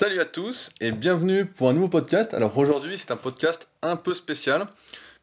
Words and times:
Salut 0.00 0.20
à 0.20 0.26
tous 0.26 0.70
et 0.80 0.92
bienvenue 0.92 1.44
pour 1.44 1.68
un 1.68 1.72
nouveau 1.72 1.88
podcast. 1.88 2.32
Alors 2.32 2.56
aujourd'hui 2.56 2.96
c'est 2.96 3.10
un 3.10 3.16
podcast 3.16 3.68
un 3.82 3.96
peu 3.96 4.14
spécial 4.14 4.68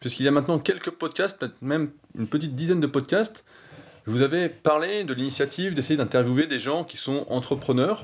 puisqu'il 0.01 0.23
y 0.23 0.27
a 0.27 0.31
maintenant 0.31 0.59
quelques 0.59 0.89
podcasts, 0.89 1.39
peut-être 1.39 1.61
même 1.61 1.91
une 2.19 2.27
petite 2.27 2.57
dizaine 2.57 2.81
de 2.81 2.87
podcasts. 2.87 3.45
Je 4.05 4.11
vous 4.11 4.21
avais 4.21 4.49
parlé 4.49 5.05
de 5.05 5.13
l'initiative 5.13 5.75
d'essayer 5.75 5.95
d'interviewer 5.95 6.45
des 6.45 6.59
gens 6.59 6.83
qui 6.83 6.97
sont 6.97 7.25
entrepreneurs 7.29 8.03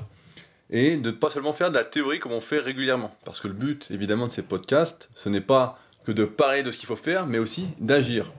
et 0.70 0.96
de 0.96 1.10
pas 1.10 1.28
seulement 1.28 1.52
faire 1.52 1.70
de 1.70 1.74
la 1.74 1.84
théorie 1.84 2.18
comme 2.20 2.32
on 2.32 2.40
fait 2.40 2.58
régulièrement. 2.58 3.14
Parce 3.26 3.38
que 3.38 3.48
le 3.48 3.54
but 3.54 3.90
évidemment 3.90 4.26
de 4.26 4.32
ces 4.32 4.40
podcasts, 4.40 5.10
ce 5.14 5.28
n'est 5.28 5.42
pas 5.42 5.78
que 6.06 6.12
de 6.12 6.24
parler 6.24 6.62
de 6.62 6.70
ce 6.70 6.78
qu'il 6.78 6.86
faut 6.86 6.96
faire, 6.96 7.26
mais 7.26 7.38
aussi 7.38 7.68
d'agir. 7.80 8.32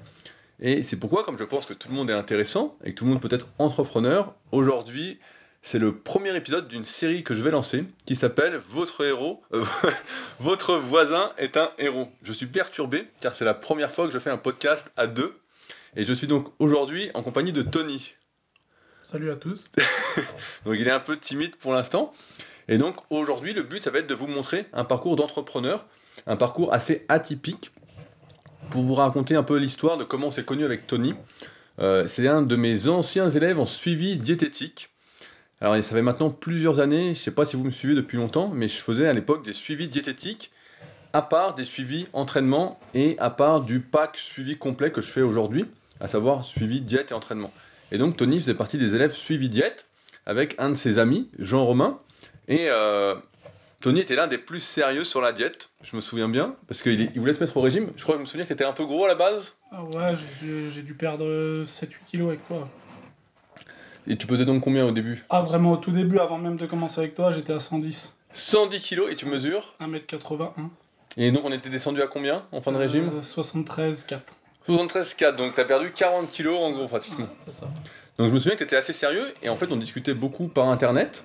Et 0.59 0.81
c'est 0.81 0.97
pourquoi, 0.97 1.23
comme 1.23 1.37
je 1.37 1.43
pense 1.43 1.67
que 1.67 1.75
tout 1.75 1.89
le 1.89 1.93
monde 1.93 2.09
est 2.09 2.13
intéressant 2.13 2.79
et 2.83 2.93
que 2.93 2.97
tout 2.97 3.05
le 3.05 3.11
monde 3.11 3.21
peut 3.21 3.29
être 3.29 3.49
entrepreneur, 3.59 4.33
aujourd'hui, 4.51 5.19
c'est 5.63 5.79
le 5.79 5.95
premier 5.95 6.35
épisode 6.35 6.67
d'une 6.67 6.83
série 6.83 7.23
que 7.23 7.33
je 7.33 7.41
vais 7.41 7.49
lancer 7.49 7.85
qui 8.05 8.17
s'appelle 8.17 8.57
Votre 8.57 9.05
héros, 9.05 9.41
euh, 9.53 9.63
Votre 10.39 10.75
voisin 10.75 11.31
est 11.37 11.55
un 11.55 11.71
héros. 11.79 12.11
Je 12.21 12.33
suis 12.33 12.45
perturbé 12.45 13.07
car 13.21 13.33
c'est 13.33 13.45
la 13.45 13.53
première 13.53 13.89
fois 13.89 14.05
que 14.05 14.13
je 14.13 14.19
fais 14.19 14.29
un 14.29 14.37
podcast 14.37 14.91
à 14.97 15.07
deux 15.07 15.39
et 15.95 16.03
je 16.03 16.13
suis 16.13 16.27
donc 16.27 16.49
aujourd'hui 16.59 17.09
en 17.13 17.23
compagnie 17.23 17.53
de 17.53 17.61
Tony. 17.61 18.13
Salut 18.99 19.31
à 19.31 19.35
tous. 19.35 19.71
donc 20.65 20.75
il 20.77 20.87
est 20.87 20.91
un 20.91 20.99
peu 20.99 21.17
timide 21.17 21.55
pour 21.55 21.73
l'instant. 21.73 22.13
Et 22.67 22.77
donc 22.77 22.97
aujourd'hui, 23.09 23.53
le 23.53 23.63
but, 23.63 23.81
ça 23.81 23.89
va 23.89 23.99
être 23.99 24.07
de 24.07 24.15
vous 24.15 24.27
montrer 24.27 24.65
un 24.73 24.83
parcours 24.83 25.15
d'entrepreneur, 25.15 25.85
un 26.27 26.35
parcours 26.35 26.73
assez 26.73 27.05
atypique, 27.07 27.71
pour 28.69 28.83
vous 28.83 28.95
raconter 28.95 29.35
un 29.35 29.43
peu 29.43 29.57
l'histoire 29.57 29.97
de 29.97 30.03
comment 30.03 30.27
on 30.27 30.31
s'est 30.31 30.45
connu 30.45 30.65
avec 30.65 30.87
Tony. 30.87 31.13
Euh, 31.79 32.07
c'est 32.07 32.27
un 32.27 32.41
de 32.41 32.55
mes 32.55 32.87
anciens 32.87 33.29
élèves 33.29 33.59
en 33.59 33.65
suivi 33.65 34.17
diététique. 34.17 34.92
Alors 35.63 35.77
ça 35.77 35.95
fait 35.95 36.01
maintenant 36.01 36.29
plusieurs 36.29 36.81
années, 36.81 37.05
je 37.05 37.09
ne 37.09 37.13
sais 37.13 37.31
pas 37.31 37.45
si 37.45 37.55
vous 37.55 37.63
me 37.63 37.71
suivez 37.71 37.95
depuis 37.95 38.17
longtemps, 38.17 38.49
mais 38.53 38.67
je 38.67 38.81
faisais 38.81 39.07
à 39.07 39.13
l'époque 39.13 39.45
des 39.45 39.53
suivis 39.53 39.87
diététiques, 39.87 40.51
à 41.13 41.21
part 41.21 41.55
des 41.55 41.63
suivis 41.63 42.05
entraînement 42.11 42.81
et 42.93 43.15
à 43.17 43.29
part 43.29 43.61
du 43.61 43.79
pack 43.79 44.17
suivi 44.17 44.57
complet 44.57 44.91
que 44.91 44.99
je 44.99 45.09
fais 45.09 45.21
aujourd'hui, 45.21 45.63
à 46.01 46.09
savoir 46.09 46.43
suivi 46.43 46.81
diète 46.81 47.11
et 47.11 47.13
entraînement. 47.13 47.53
Et 47.93 47.97
donc 47.97 48.17
Tony 48.17 48.41
faisait 48.41 48.55
partie 48.55 48.77
des 48.77 48.93
élèves 48.93 49.13
suivi 49.13 49.47
diète 49.47 49.85
avec 50.25 50.53
un 50.57 50.69
de 50.69 50.75
ses 50.75 50.99
amis, 50.99 51.29
Jean 51.39 51.63
Romain, 51.63 51.97
et 52.49 52.65
euh, 52.67 53.15
Tony 53.79 54.01
était 54.01 54.17
l'un 54.17 54.27
des 54.27 54.39
plus 54.39 54.59
sérieux 54.59 55.05
sur 55.05 55.21
la 55.21 55.31
diète, 55.31 55.69
je 55.81 55.95
me 55.95 56.01
souviens 56.01 56.27
bien, 56.27 56.57
parce 56.67 56.83
qu'il 56.83 57.09
voulait 57.15 57.31
se 57.31 57.39
mettre 57.39 57.55
au 57.55 57.61
régime. 57.61 57.87
Je 57.95 58.03
crois 58.03 58.15
que 58.15 58.19
je 58.19 58.23
me 58.23 58.27
souviens 58.27 58.43
que 58.43 58.49
tu 58.49 58.53
étais 58.53 58.65
un 58.65 58.73
peu 58.73 58.83
gros 58.83 59.05
à 59.05 59.07
la 59.07 59.15
base. 59.15 59.53
Ah 59.71 59.81
ouais, 59.81 60.11
j'ai 60.69 60.81
dû 60.81 60.93
perdre 60.93 61.63
7-8 61.63 61.87
kilos 62.05 62.27
avec 62.27 62.45
toi. 62.49 62.67
Et 64.07 64.17
tu 64.17 64.27
pesais 64.27 64.45
donc 64.45 64.61
combien 64.63 64.85
au 64.85 64.91
début? 64.91 65.23
Ah, 65.29 65.41
vraiment, 65.41 65.71
au 65.73 65.77
tout 65.77 65.91
début, 65.91 66.19
avant 66.19 66.37
même 66.37 66.57
de 66.57 66.65
commencer 66.65 66.99
avec 66.99 67.15
toi, 67.15 67.31
j'étais 67.31 67.53
à 67.53 67.59
110. 67.59 68.17
110 68.33 68.81
kilos 68.81 69.11
et 69.11 69.15
tu 69.15 69.25
mesures? 69.27 69.75
1m81. 69.79 70.51
Et 71.17 71.31
donc 71.31 71.45
on 71.45 71.51
était 71.51 71.69
descendu 71.69 72.01
à 72.01 72.07
combien 72.07 72.43
en 72.51 72.59
fin 72.61 72.71
de 72.71 72.77
régime? 72.77 73.11
euh, 73.15 73.21
73,4. 73.21 74.17
73,4, 74.67 75.35
donc 75.35 75.53
tu 75.53 75.61
as 75.61 75.65
perdu 75.65 75.91
40 75.91 76.31
kilos 76.31 76.57
en 76.59 76.71
gros 76.71 76.87
pratiquement. 76.87 77.27
c'est 77.37 77.51
ça. 77.53 77.67
Donc 78.17 78.29
je 78.29 78.33
me 78.33 78.39
souviens 78.39 78.53
que 78.53 78.59
tu 78.59 78.63
étais 78.63 78.75
assez 78.75 78.93
sérieux 78.93 79.31
et 79.43 79.49
en 79.49 79.55
fait 79.55 79.71
on 79.71 79.75
discutait 79.77 80.13
beaucoup 80.15 80.47
par 80.47 80.69
internet. 80.69 81.23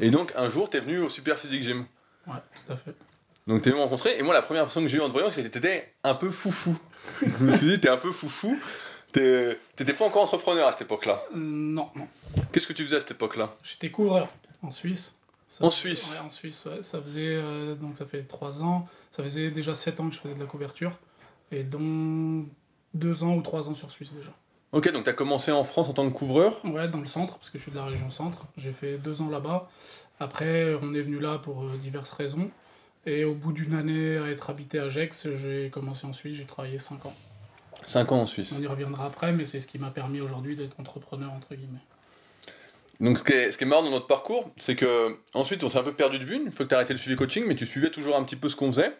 Et 0.00 0.10
donc 0.10 0.32
un 0.36 0.48
jour 0.48 0.70
tu 0.70 0.78
es 0.78 0.80
venu 0.80 1.00
au 1.00 1.08
Super 1.10 1.36
Physique 1.38 1.62
Gym. 1.62 1.84
Ouais, 2.26 2.34
tout 2.66 2.72
à 2.72 2.76
fait. 2.76 2.94
Donc 3.46 3.60
t'es 3.62 3.68
venu 3.70 3.80
me 3.80 3.84
rencontrer 3.84 4.16
et 4.18 4.22
moi 4.22 4.32
la 4.32 4.42
première 4.42 4.62
personne 4.64 4.84
que 4.84 4.88
j'ai 4.88 4.96
eue 4.98 5.02
en 5.02 5.08
te 5.08 5.12
voyant 5.12 5.30
c'est 5.30 5.42
que 5.42 5.48
t'étais 5.48 5.92
un 6.04 6.14
peu 6.14 6.30
foufou. 6.30 6.78
je 7.26 7.44
me 7.44 7.54
suis 7.54 7.66
dit 7.66 7.80
t'es 7.80 7.90
un 7.90 7.96
peu 7.98 8.12
foufou. 8.12 8.58
T'étais 9.12 9.92
pas 9.92 10.04
encore 10.04 10.22
entrepreneur 10.22 10.68
à 10.68 10.72
cette 10.72 10.82
époque-là 10.82 11.22
euh, 11.34 11.38
Non, 11.38 11.90
non. 11.94 12.06
Qu'est-ce 12.52 12.66
que 12.66 12.72
tu 12.72 12.84
faisais 12.84 12.96
à 12.96 13.00
cette 13.00 13.12
époque-là? 13.12 13.46
J'étais 13.62 13.90
couvreur 13.90 14.28
en 14.62 14.70
Suisse. 14.70 15.20
en 15.60 15.70
Suisse 15.70 16.14
Ouais, 16.14 16.26
en 16.26 16.30
Suisse, 16.30 16.66
ouais. 16.66 16.82
Ça 16.82 17.00
faisait, 17.00 17.36
euh, 17.36 17.74
donc 17.74 17.96
ça 17.96 18.06
fait 18.06 18.22
3 18.22 18.62
ans. 18.62 18.86
Ça 19.10 19.22
faisait 19.22 19.50
déjà 19.50 19.74
7 19.74 20.00
ans 20.00 20.08
que 20.08 20.14
je 20.14 20.20
faisais 20.20 20.34
de 20.34 20.40
la 20.40 20.46
couverture. 20.46 20.92
Et 21.50 21.62
dont 21.62 22.46
2 22.94 23.22
ans 23.24 23.34
ou 23.34 23.42
3 23.42 23.68
ans 23.68 23.74
sur 23.74 23.90
Suisse 23.90 24.12
déjà. 24.12 24.30
Ok, 24.72 24.92
donc 24.92 25.04
tu 25.04 25.10
as 25.10 25.14
commencé 25.14 25.50
en 25.50 25.64
France 25.64 25.88
en 25.88 25.94
tant 25.94 26.08
que 26.10 26.14
couvreur? 26.14 26.60
Ouais, 26.64 26.88
dans 26.88 26.98
le 26.98 27.06
centre, 27.06 27.38
parce 27.38 27.48
que 27.48 27.56
je 27.56 27.62
suis 27.62 27.72
de 27.72 27.76
la 27.76 27.86
région 27.86 28.10
centre. 28.10 28.46
J'ai 28.58 28.72
fait 28.72 28.98
2 28.98 29.22
ans 29.22 29.30
là-bas. 29.30 29.70
Après, 30.20 30.74
on 30.82 30.94
est 30.94 31.00
venu 31.00 31.18
là 31.18 31.38
pour 31.38 31.62
euh, 31.62 31.76
diverses 31.80 32.12
raisons. 32.12 32.50
Et 33.06 33.24
au 33.24 33.34
bout 33.34 33.52
d'une 33.52 33.74
année 33.74 34.18
à 34.18 34.26
être 34.28 34.50
habité 34.50 34.78
à 34.78 34.88
Gex, 34.90 35.28
j'ai 35.36 35.70
commencé 35.72 36.06
en 36.06 36.12
Suisse, 36.12 36.34
j'ai 36.34 36.44
travaillé 36.44 36.78
5 36.78 37.06
ans. 37.06 37.14
5 37.88 38.12
ans 38.12 38.20
en 38.20 38.26
Suisse. 38.26 38.52
On 38.56 38.60
y 38.60 38.66
reviendra 38.66 39.06
après, 39.06 39.32
mais 39.32 39.46
c'est 39.46 39.60
ce 39.60 39.66
qui 39.66 39.78
m'a 39.78 39.90
permis 39.90 40.20
aujourd'hui 40.20 40.56
d'être 40.56 40.78
entrepreneur, 40.78 41.32
entre 41.32 41.54
guillemets. 41.54 41.80
Donc 43.00 43.18
ce 43.18 43.24
qui 43.24 43.32
est, 43.32 43.52
ce 43.52 43.58
qui 43.58 43.64
est 43.64 43.66
marrant 43.66 43.82
dans 43.82 43.90
notre 43.90 44.06
parcours, 44.06 44.50
c'est 44.56 44.74
que 44.74 45.16
ensuite 45.32 45.62
on 45.62 45.68
s'est 45.68 45.78
un 45.78 45.84
peu 45.84 45.94
perdu 45.94 46.18
de 46.18 46.26
vue, 46.26 46.36
une 46.36 46.52
fois 46.52 46.64
que 46.66 46.70
tu 46.70 46.74
as 46.74 46.78
arrêté 46.78 46.92
le 46.92 46.98
suivi 46.98 47.16
coaching, 47.16 47.44
mais 47.46 47.54
tu 47.54 47.64
suivais 47.64 47.90
toujours 47.90 48.16
un 48.16 48.24
petit 48.24 48.36
peu 48.36 48.48
ce 48.48 48.56
qu'on 48.56 48.72
faisait. 48.72 48.92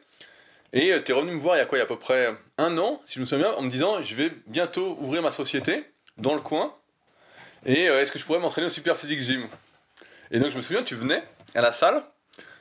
Et 0.73 0.93
tu 1.05 1.13
es 1.13 1.15
revenu 1.15 1.33
me 1.33 1.41
voir 1.41 1.57
il 1.57 1.59
y 1.59 1.63
a 1.63 1.67
quoi? 1.67 1.79
Il 1.79 1.81
y 1.81 1.83
a 1.83 1.85
à 1.85 1.89
peu 1.89 1.99
près 1.99 2.35
un 2.59 2.79
an, 2.79 3.03
si 3.07 3.17
je 3.17 3.21
me 3.21 3.27
souviens 3.27 3.49
bien, 3.49 3.59
en 3.59 3.63
me 3.63 3.71
disant 3.71 4.03
je 4.03 4.15
vais 4.15 4.31
bientôt 4.47 4.97
ouvrir 5.01 5.23
ma 5.23 5.33
société 5.33 5.85
dans 6.17 6.35
le 6.35 6.41
coin. 6.41 6.73
Et 7.67 7.89
euh, 7.89 8.01
est-ce 8.01 8.13
que 8.13 8.19
je 8.19 8.25
pourrais 8.25 8.39
m'entraîner 8.39 8.69
au 8.69 8.71
Super 8.71 8.97
Physique 8.97 9.21
Gym? 9.21 9.49
Et 10.31 10.39
donc 10.39 10.51
je 10.51 10.57
me 10.57 10.63
souviens, 10.63 10.83
tu 10.83 10.95
venais 10.95 11.23
à 11.55 11.61
la 11.61 11.73
salle, 11.73 12.03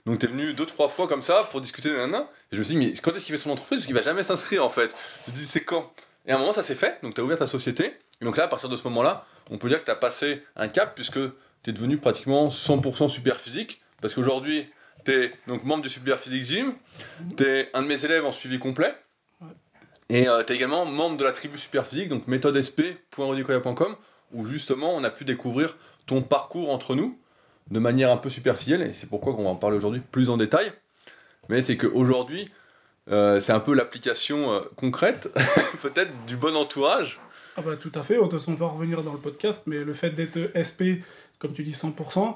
donc 0.06 0.20
tu 0.20 0.26
es 0.26 0.30
venu 0.30 0.54
deux, 0.54 0.66
trois 0.66 0.88
fois 0.88 1.08
comme 1.08 1.22
ça 1.22 1.48
pour 1.52 1.62
discuter 1.62 1.90
de 1.90 1.96
nana. 1.96 2.28
Et 2.52 2.56
je 2.56 2.59
me 2.59 2.64
suis 2.64 2.76
dit, 2.76 2.86
mais 2.86 2.94
quand 2.94 3.14
est-ce 3.16 3.26
qu'il 3.26 3.36
fait 3.36 3.42
son 3.42 3.52
entreprise? 3.52 3.80
Parce 3.80 3.86
qu'il 3.86 3.96
va 3.96 4.02
jamais 4.02 4.24
s'inscrire 4.24 4.66
en 4.66 4.70
fait. 4.70 4.96
Je 5.28 5.32
me 5.32 5.36
suis 5.38 5.46
dit, 5.46 5.52
c'est 5.52 5.64
quand? 5.64 5.94
Et 6.28 6.32
à 6.32 6.36
un 6.36 6.40
moment, 6.40 6.54
ça 6.54 6.64
s'est 6.64 6.76
fait, 6.76 7.02
donc 7.02 7.16
tu 7.16 7.22
as 7.22 7.24
ouvert 7.24 7.38
ta 7.38 7.46
société. 7.46 7.94
Et 8.22 8.26
donc 8.26 8.38
là, 8.38 8.44
à 8.44 8.48
partir 8.48 8.70
de 8.70 8.76
ce 8.76 8.84
moment-là, 8.84 9.26
on 9.50 9.58
peut 9.58 9.70
dire 9.70 9.80
que 9.80 9.86
tu 9.86 9.92
as 9.92 9.96
passé 9.96 10.44
un 10.56 10.68
cap 10.68 10.94
puisque 10.94 11.20
tu 11.64 11.70
es 11.70 11.74
devenu 11.74 11.98
pratiquement 11.98 12.50
100% 12.50 13.08
super 13.08 13.40
physique. 13.40 13.82
Parce 14.02 14.14
qu'aujourd'hui, 14.14 14.70
tu 15.06 15.12
es 15.12 15.32
donc 15.48 15.64
membre 15.64 15.84
du 15.84 15.90
Super 15.90 16.20
Physique 16.20 16.44
Gym, 16.44 16.74
tu 17.38 17.46
es 17.46 17.70
un 17.74 17.82
de 17.82 17.88
mes 17.88 18.04
élèves 18.04 18.26
en 18.26 18.32
suivi 18.32 18.60
complet. 18.60 18.94
Et 20.10 20.28
euh, 20.28 20.44
tu 20.44 20.54
es 20.54 20.56
également 20.56 20.86
membre 20.86 21.18
de 21.18 21.24
la 21.24 21.32
tribu 21.32 21.58
Super 21.58 21.86
Physique, 21.86 22.10
donc 22.10 22.28
méthodesp.rodicoya.com, 22.28 23.96
où 24.34 24.46
justement 24.46 24.96
on 24.96 25.04
a 25.04 25.09
pu 25.09 25.26
découvrir 25.26 25.76
ton 26.06 26.22
parcours 26.22 26.70
entre 26.70 26.96
nous 26.96 27.20
de 27.72 27.80
manière 27.80 28.12
un 28.12 28.18
peu 28.18 28.30
superficielle, 28.30 28.82
et 28.82 28.94
c'est 28.94 29.08
pourquoi 29.08 29.34
on 29.34 29.44
va 29.44 29.50
en 29.50 29.56
parler 29.56 29.76
aujourd'hui 29.76 30.02
plus 30.12 30.30
en 30.30 30.38
détail. 30.38 30.72
Mais 31.50 31.62
c'est 31.62 31.76
qu'aujourd'hui, 31.76 32.50
euh, 33.09 33.40
c'est 33.40 33.53
un 33.53 33.59
peu 33.59 33.73
l'application 33.73 34.51
euh, 34.51 34.59
concrète, 34.75 35.29
peut-être 35.81 36.12
du 36.25 36.35
bon 36.35 36.56
entourage. 36.56 37.19
Ah 37.56 37.62
bah 37.62 37.75
tout 37.75 37.91
à 37.95 38.03
fait, 38.03 38.18
on 38.19 38.28
va 38.53 38.68
revenir 38.68 39.01
dans 39.01 39.13
le 39.13 39.19
podcast, 39.19 39.63
mais 39.66 39.84
le 39.84 39.94
fait 39.94 40.12
d'être 40.12 40.38
SP, 40.53 41.01
comme 41.40 41.53
tu 41.53 41.63
dis 41.63 41.72
100%, 41.72 42.35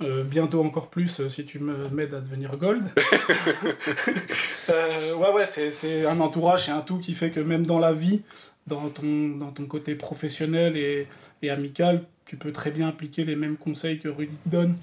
euh, 0.00 0.24
bientôt 0.24 0.62
encore 0.62 0.88
plus 0.90 1.26
si 1.28 1.44
tu 1.46 1.58
m'aides 1.58 2.14
à 2.14 2.20
devenir 2.20 2.56
gold. 2.56 2.84
ouais 4.68 5.32
ouais, 5.32 5.46
c'est 5.46 6.06
un 6.06 6.20
entourage, 6.20 6.66
c'est 6.66 6.72
un 6.72 6.80
tout 6.80 6.98
qui 6.98 7.14
fait 7.14 7.30
que 7.30 7.40
même 7.40 7.64
dans 7.64 7.78
la 7.78 7.92
vie, 7.92 8.20
dans 8.66 8.90
ton, 8.90 9.28
dans 9.38 9.52
ton 9.52 9.64
côté 9.64 9.94
professionnel 9.94 10.76
et, 10.76 11.06
et 11.42 11.50
amical, 11.50 12.02
tu 12.26 12.36
peux 12.36 12.52
très 12.52 12.70
bien 12.70 12.88
appliquer 12.88 13.24
les 13.24 13.36
mêmes 13.36 13.56
conseils 13.56 13.98
que 13.98 14.08
Rudy 14.08 14.36
te 14.44 14.48
donne. 14.50 14.76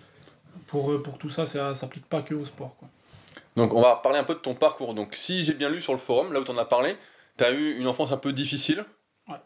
Pour, 0.65 1.01
pour 1.03 1.19
tout 1.19 1.29
ça, 1.29 1.45
ça 1.45 1.75
s'applique 1.75 2.07
pas 2.07 2.23
que 2.23 2.33
au 2.33 2.43
sport. 2.43 2.75
Quoi. 2.79 2.89
Donc 3.55 3.73
on 3.73 3.81
va 3.81 3.95
parler 3.95 4.19
un 4.19 4.23
peu 4.23 4.33
de 4.33 4.39
ton 4.39 4.53
parcours. 4.53 4.93
Donc 4.93 5.15
si 5.15 5.43
j'ai 5.43 5.53
bien 5.53 5.69
lu 5.69 5.81
sur 5.81 5.93
le 5.93 5.99
forum, 5.99 6.33
là 6.33 6.39
où 6.39 6.43
tu 6.43 6.51
en 6.51 6.57
as 6.57 6.65
parlé, 6.65 6.97
tu 7.37 7.43
as 7.43 7.51
eu 7.51 7.77
une 7.77 7.87
enfance 7.87 8.11
un 8.11 8.17
peu 8.17 8.33
difficile. 8.33 8.85
Ouais. 9.27 9.37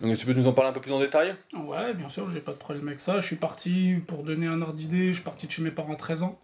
Donc 0.00 0.16
tu 0.16 0.26
peux 0.26 0.32
nous 0.32 0.46
en 0.46 0.52
parler 0.52 0.70
un 0.70 0.74
peu 0.74 0.80
plus 0.80 0.92
en 0.92 1.00
détail? 1.00 1.34
Ouais, 1.54 1.94
bien 1.94 2.08
sûr, 2.08 2.28
j'ai 2.30 2.40
pas 2.40 2.52
de 2.52 2.58
problème 2.58 2.88
avec 2.88 3.00
ça. 3.00 3.20
Je 3.20 3.26
suis 3.26 3.36
parti, 3.36 3.96
pour 4.06 4.22
donner 4.22 4.46
un 4.46 4.60
ordre 4.62 4.74
d'idée, 4.74 5.08
je 5.08 5.14
suis 5.14 5.24
parti 5.24 5.46
de 5.46 5.52
chez 5.52 5.62
mes 5.62 5.70
parents 5.70 5.92
à 5.92 5.96
13 5.96 6.22
ans. 6.22 6.38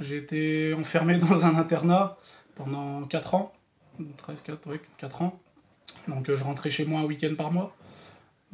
J'ai 0.00 0.16
été 0.16 0.74
enfermé 0.74 1.16
dans 1.18 1.46
un 1.46 1.56
internat 1.56 2.18
pendant 2.54 3.04
4 3.04 3.34
ans. 3.34 3.52
13, 4.16 4.42
4, 4.42 4.70
oui, 4.70 4.78
4 4.98 5.22
ans. 5.22 5.40
Donc 6.08 6.32
je 6.34 6.44
rentrais 6.44 6.70
chez 6.70 6.84
moi 6.84 7.00
un 7.00 7.04
week-end 7.04 7.34
par 7.36 7.52
mois 7.52 7.74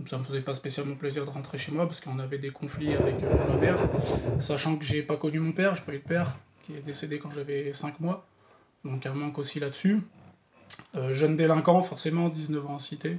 ça 0.07 0.19
me 0.19 0.25
faisait 0.25 0.41
pas 0.41 0.55
spécialement 0.55 0.95
plaisir 0.95 1.25
de 1.25 1.31
rentrer 1.31 1.59
chez 1.59 1.73
moi 1.73 1.87
parce 1.87 2.01
qu'on 2.01 2.19
avait 2.19 2.39
des 2.39 2.51
conflits 2.51 2.95
avec 2.95 3.23
euh, 3.23 3.49
ma 3.49 3.57
mère, 3.57 3.77
sachant 4.39 4.77
que 4.77 4.85
j'ai 4.85 5.03
pas 5.03 5.17
connu 5.17 5.39
mon 5.41 5.53
père, 5.53 5.75
j'ai 5.75 5.83
pas 5.83 5.93
eu 5.93 5.99
de 5.99 6.05
père, 6.05 6.37
qui 6.62 6.75
est 6.75 6.81
décédé 6.81 7.19
quand 7.19 7.31
j'avais 7.31 7.73
5 7.73 8.01
mois, 8.01 8.27
donc 8.85 9.05
un 9.07 9.15
manque 9.15 9.39
aussi 9.39 9.61
là-dessus. 9.61 10.01
Euh, 10.97 11.12
jeune 11.12 11.37
délinquant, 11.37 11.83
forcément, 11.83 12.29
19 12.29 12.67
ans 12.67 12.75
en 12.75 12.79
cité, 12.79 13.19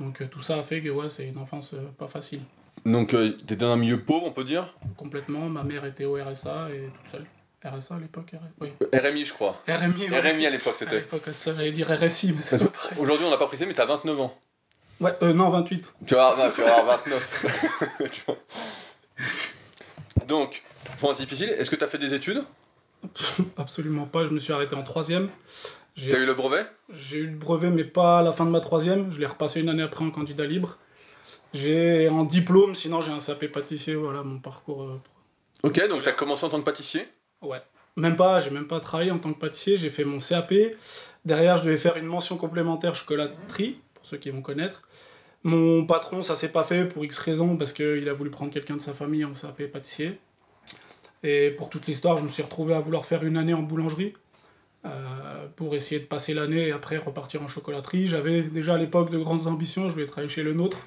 donc 0.00 0.20
euh, 0.20 0.26
tout 0.26 0.40
ça 0.40 0.58
a 0.58 0.62
fait 0.62 0.82
que 0.82 0.88
ouais, 0.88 1.08
c'est 1.08 1.28
une 1.28 1.38
enfance 1.38 1.74
pas 1.98 2.08
facile. 2.08 2.40
Donc 2.84 3.08
tu 3.08 3.26
étais 3.26 3.56
dans 3.56 3.70
un 3.70 3.76
milieu 3.76 4.00
pauvre, 4.00 4.26
on 4.26 4.32
peut 4.32 4.44
dire? 4.44 4.74
Complètement, 4.96 5.48
ma 5.48 5.64
mère 5.64 5.84
était 5.84 6.04
au 6.04 6.14
RSA 6.22 6.68
et 6.70 6.90
toute 7.00 7.10
seule. 7.10 7.26
RSA 7.64 7.94
à 7.94 7.98
l'époque 7.98 8.34
oui. 8.60 8.72
RMI, 8.92 9.24
je 9.24 9.32
crois. 9.32 9.62
RMI, 9.66 10.08
RMI 10.08 10.46
à 10.46 10.50
l'époque, 10.50 10.74
c'était. 10.78 10.96
À 10.96 11.00
l'époque, 11.00 11.22
ça 11.32 11.54
j'allais 11.54 11.72
dire 11.72 11.88
RSI, 11.88 12.32
mais 12.32 12.42
c'est 12.42 12.58
Aujourd'hui, 12.98 13.26
on 13.26 13.30
n'a 13.30 13.38
pas 13.38 13.46
précisé, 13.46 13.66
mais 13.66 13.72
tu 13.72 13.80
as 13.80 13.86
29 13.86 14.20
ans. 14.20 14.38
Ouais, 15.00 15.12
euh, 15.22 15.32
non, 15.32 15.48
28. 15.48 15.94
Tu 16.06 16.14
vas 16.14 16.28
avoir, 16.28 16.54
tu 16.54 16.60
vas 16.60 16.78
avoir 16.78 17.02
29. 17.04 18.26
Donc, 20.28 20.62
point 20.98 21.14
difficile, 21.14 21.50
est-ce 21.58 21.70
que 21.70 21.76
tu 21.76 21.84
as 21.84 21.88
fait 21.88 21.98
des 21.98 22.14
études? 22.14 22.44
Absolument 23.56 24.06
pas, 24.06 24.24
je 24.24 24.30
me 24.30 24.38
suis 24.38 24.52
arrêté 24.52 24.74
en 24.74 24.82
troisième. 24.82 25.28
T'as 25.96 26.18
eu 26.18 26.26
le 26.26 26.34
brevet? 26.34 26.66
J'ai 26.92 27.18
eu 27.18 27.26
le 27.26 27.36
brevet, 27.36 27.70
mais 27.70 27.84
pas 27.84 28.18
à 28.18 28.22
la 28.22 28.32
fin 28.32 28.44
de 28.44 28.50
ma 28.50 28.60
troisième. 28.60 29.12
Je 29.12 29.20
l'ai 29.20 29.26
repassé 29.26 29.60
une 29.60 29.68
année 29.68 29.82
après 29.82 30.04
en 30.04 30.10
candidat 30.10 30.44
libre. 30.44 30.78
J'ai 31.52 32.08
un 32.08 32.24
diplôme, 32.24 32.74
sinon 32.74 33.00
j'ai 33.00 33.12
un 33.12 33.18
CAP 33.18 33.46
pâtissier, 33.46 33.94
voilà 33.94 34.24
mon 34.24 34.40
parcours. 34.40 34.82
Euh, 34.82 35.00
ok, 35.62 35.88
donc 35.88 36.02
tu 36.02 36.08
as 36.08 36.12
commencé 36.12 36.44
en 36.44 36.48
tant 36.48 36.58
que 36.58 36.64
pâtissier? 36.64 37.06
Ouais. 37.42 37.62
Même 37.96 38.16
pas, 38.16 38.40
j'ai 38.40 38.50
même 38.50 38.66
pas 38.66 38.80
travaillé 38.80 39.12
en 39.12 39.20
tant 39.20 39.32
que 39.32 39.38
pâtissier, 39.38 39.76
j'ai 39.76 39.90
fait 39.90 40.04
mon 40.04 40.18
CAP. 40.18 40.52
Derrière, 41.24 41.56
je 41.56 41.62
devais 41.62 41.76
faire 41.76 41.96
une 41.96 42.06
mention 42.06 42.36
complémentaire 42.36 42.96
chocolaterie, 42.96 43.78
pour 43.94 44.04
ceux 44.04 44.16
qui 44.16 44.30
vont 44.30 44.42
connaître. 44.42 44.82
Mon 45.44 45.86
patron, 45.86 46.22
ça 46.22 46.34
s'est 46.34 46.50
pas 46.50 46.64
fait 46.64 46.86
pour 46.86 47.04
X 47.04 47.18
raisons, 47.18 47.56
parce 47.56 47.72
qu'il 47.72 48.08
a 48.08 48.12
voulu 48.12 48.30
prendre 48.30 48.50
quelqu'un 48.50 48.74
de 48.74 48.80
sa 48.80 48.92
famille 48.92 49.24
en 49.24 49.32
CAP 49.32 49.70
pâtissier. 49.70 50.18
Et 51.24 51.50
pour 51.50 51.70
toute 51.70 51.86
l'histoire, 51.86 52.16
je 52.18 52.22
me 52.24 52.28
suis 52.28 52.42
retrouvé 52.42 52.74
à 52.74 52.80
vouloir 52.80 53.04
faire 53.04 53.24
une 53.24 53.36
année 53.36 53.54
en 53.54 53.62
boulangerie. 53.62 54.12
euh, 54.86 55.46
pour 55.56 55.74
essayer 55.74 56.00
de 56.00 56.04
passer 56.04 56.34
l'année 56.34 56.68
et 56.68 56.72
après 56.72 56.98
repartir 56.98 57.42
en 57.42 57.48
chocolaterie. 57.48 58.06
J'avais 58.06 58.42
déjà 58.42 58.74
à 58.74 58.78
l'époque 58.78 59.10
de 59.10 59.18
grandes 59.18 59.46
ambitions, 59.46 59.88
je 59.88 59.94
voulais 59.94 60.06
travailler 60.06 60.28
chez 60.28 60.42
le 60.42 60.52
nôtre. 60.52 60.86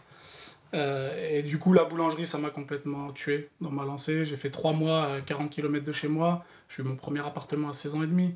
Euh, 0.74 1.38
et 1.40 1.44
du 1.44 1.58
coup, 1.58 1.74
la 1.74 1.84
boulangerie, 1.84 2.26
ça 2.26 2.38
m'a 2.38 2.50
complètement 2.50 3.12
tué 3.12 3.50
dans 3.62 3.72
ma 3.72 3.86
lancée. 3.86 4.26
J'ai 4.26 4.36
fait 4.36 4.52
trois 4.52 4.74
mois 4.74 5.14
à 5.14 5.22
40 5.22 5.50
km 5.50 5.84
de 5.84 5.92
chez 5.92 6.08
moi. 6.08 6.46
J'ai 6.70 6.84
eu 6.84 6.86
mon 6.86 6.96
premier 6.96 7.22
appartement 7.22 7.70
à 7.70 7.74
16 7.74 7.96
ans 7.96 8.04
et 8.04 8.08
demi. 8.08 8.36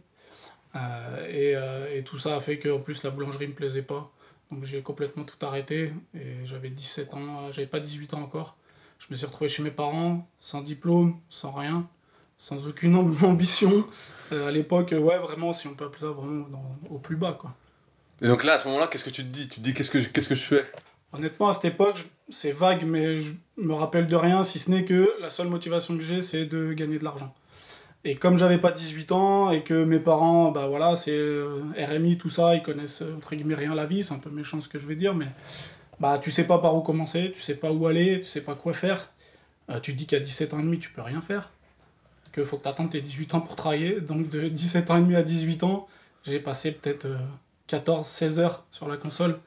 Euh, 0.75 1.98
et, 1.98 2.03
tout 2.03 2.18
ça 2.18 2.36
a 2.36 2.39
fait 2.39 2.57
qu'en 2.57 2.80
plus, 2.80 3.03
la 3.03 3.09
boulangerie 3.09 3.48
me 3.48 3.53
plaisait 3.53 3.81
pas. 3.83 4.12
Donc 4.51 4.63
j'ai 4.63 4.81
complètement 4.81 5.24
tout 5.24 5.45
arrêté. 5.45 5.94
Et 6.15 6.45
j'avais 6.45 6.69
17 6.69 7.13
ans, 7.13 7.51
j'avais 7.51 7.68
pas 7.68 7.80
18 7.80 8.13
ans 8.15 8.21
encore. 8.21 8.57
Je 9.01 9.07
me 9.09 9.15
suis 9.15 9.25
retrouvé 9.25 9.50
chez 9.50 9.63
mes 9.63 9.71
parents, 9.71 10.27
sans 10.39 10.62
diplôme, 10.62 11.18
sans 11.30 11.51
rien, 11.51 11.88
sans 12.38 12.68
aucune 12.68 12.95
amb- 12.95 13.24
ambition. 13.25 13.86
Euh, 14.31 14.48
à 14.48 14.51
l'époque, 14.51 14.92
ouais, 14.98 15.18
vraiment, 15.18 15.53
si 15.53 15.68
on 15.68 15.74
peut 15.74 15.86
appeler 15.86 16.01
ça 16.01 16.07
vraiment 16.12 16.48
dans- 16.50 16.75
au 16.89 17.00
plus 17.00 17.15
bas, 17.15 17.33
quoi. 17.33 17.53
Et 18.21 18.27
donc 18.27 18.44
là, 18.44 18.53
à 18.53 18.57
ce 18.59 18.68
moment-là, 18.68 18.88
qu'est-ce 18.88 19.03
que 19.03 19.09
tu 19.09 19.24
te 19.24 19.27
dis? 19.30 19.48
Tu 19.50 19.56
te 19.56 19.62
dis, 19.62 19.74
qu'est-ce 19.74 19.89
que 19.89 20.00
je, 20.00 20.09
qu'est-ce 20.09 20.30
que 20.30 20.36
je 20.36 20.44
fais? 20.44 20.65
Honnêtement, 21.13 21.50
à 21.50 21.53
cette 21.53 21.65
époque, 21.65 22.06
c'est 22.30 22.51
vague, 22.51 22.83
mais 22.86 23.19
je 23.19 23.33
me 23.57 23.74
rappelle 23.74 24.07
de 24.07 24.15
rien, 24.15 24.44
si 24.44 24.59
ce 24.59 24.69
n'est 24.69 24.86
que 24.86 25.12
la 25.19 25.30
seule 25.31 25.48
motivation 25.48 25.98
que 25.98 26.03
j'ai, 26.03 26.21
c'est 26.21 26.45
de 26.45 26.71
gagner 26.74 27.00
de 27.00 27.03
l'argent. 27.03 27.33
Et 28.03 28.15
comme 28.15 28.38
j'avais 28.38 28.57
pas 28.59 28.71
18 28.71 29.12
ans 29.12 29.51
et 29.51 29.63
que 29.63 29.83
mes 29.83 30.00
parents, 30.00 30.51
bah 30.51 30.68
voilà, 30.68 30.95
c'est 30.95 31.12
euh, 31.18 31.62
RMI, 31.77 32.18
tout 32.18 32.30
ça, 32.30 32.56
ils 32.56 32.63
connaissent 32.63 33.01
euh, 33.03 33.15
entre 33.18 33.36
guillemets 33.36 33.53
rien 33.56 33.75
la 33.75 33.86
vie, 33.86 34.01
c'est 34.03 34.13
un 34.13 34.19
peu 34.19 34.30
méchant 34.31 34.59
ce 34.62 34.69
que 34.69 34.80
je 34.80 34.88
vais 34.88 34.95
dire, 34.95 35.13
mais 35.13 35.27
bah 36.01 36.18
tu 36.18 36.31
sais 36.31 36.45
pas 36.45 36.57
par 36.57 36.75
où 36.75 36.81
commencer, 36.81 37.31
tu 37.33 37.39
sais 37.39 37.56
pas 37.56 37.71
où 37.71 37.86
aller, 37.86 38.21
tu 38.21 38.25
sais 38.25 38.42
pas 38.42 38.56
quoi 38.56 38.74
faire. 38.74 39.09
Euh, 39.69 39.80
tu 39.80 39.94
te 39.94 39.98
dis 39.98 40.07
qu'à 40.07 40.19
17 40.19 40.56
ans 40.56 40.59
et 40.59 40.63
demi, 40.63 40.80
tu 40.80 40.89
peux 40.89 41.03
rien 41.03 41.21
faire. 41.21 41.51
Que 42.31 42.44
faut 42.44 42.57
que 42.57 42.63
tu 42.63 42.69
attendes 42.69 42.89
tes 42.89 43.01
18 43.01 43.36
ans 43.36 43.42
pour 43.42 43.56
travailler. 43.56 44.01
Donc 44.01 44.27
de 44.30 44.50
17 44.50 44.89
ans 44.89 44.98
et 44.98 45.01
demi 45.01 45.15
à 45.15 45.21
18 45.21 45.63
ans, 45.63 45.88
j'ai 46.24 46.39
passé 46.39 46.71
peut-être 46.71 47.06
14-16 47.69 48.39
heures 48.39 48.63
sur 48.71 48.88
la 48.88 48.98
console 48.98 49.39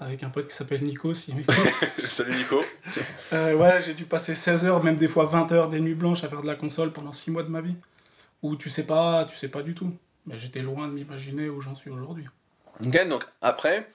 avec 0.00 0.22
un 0.22 0.30
pote 0.30 0.48
qui 0.48 0.56
s'appelle 0.56 0.82
Nico, 0.82 1.12
s'il 1.12 1.36
m'écoute. 1.36 1.54
Salut 1.98 2.34
Nico. 2.34 2.62
Euh, 3.34 3.54
ouais, 3.54 3.78
j'ai 3.80 3.92
dû 3.92 4.04
passer 4.04 4.34
16 4.34 4.64
heures, 4.64 4.82
même 4.82 4.96
des 4.96 5.08
fois 5.08 5.26
20 5.26 5.52
heures 5.52 5.68
des 5.68 5.80
nuits 5.80 5.94
blanches 5.94 6.24
à 6.24 6.28
faire 6.28 6.40
de 6.40 6.46
la 6.46 6.54
console 6.54 6.90
pendant 6.90 7.12
6 7.12 7.32
mois 7.32 7.42
de 7.42 7.50
ma 7.50 7.60
vie. 7.60 7.74
Où 8.42 8.56
tu 8.56 8.70
sais 8.70 8.86
pas, 8.86 9.26
tu 9.26 9.36
sais 9.36 9.48
pas 9.48 9.62
du 9.62 9.74
tout. 9.74 9.92
Mais 10.26 10.38
j'étais 10.38 10.62
loin 10.62 10.88
de 10.88 10.92
m'imaginer 10.94 11.50
où 11.50 11.60
j'en 11.60 11.74
suis 11.74 11.90
aujourd'hui. 11.90 12.24
Ok, 12.86 13.08
donc 13.08 13.26
après, 13.42 13.90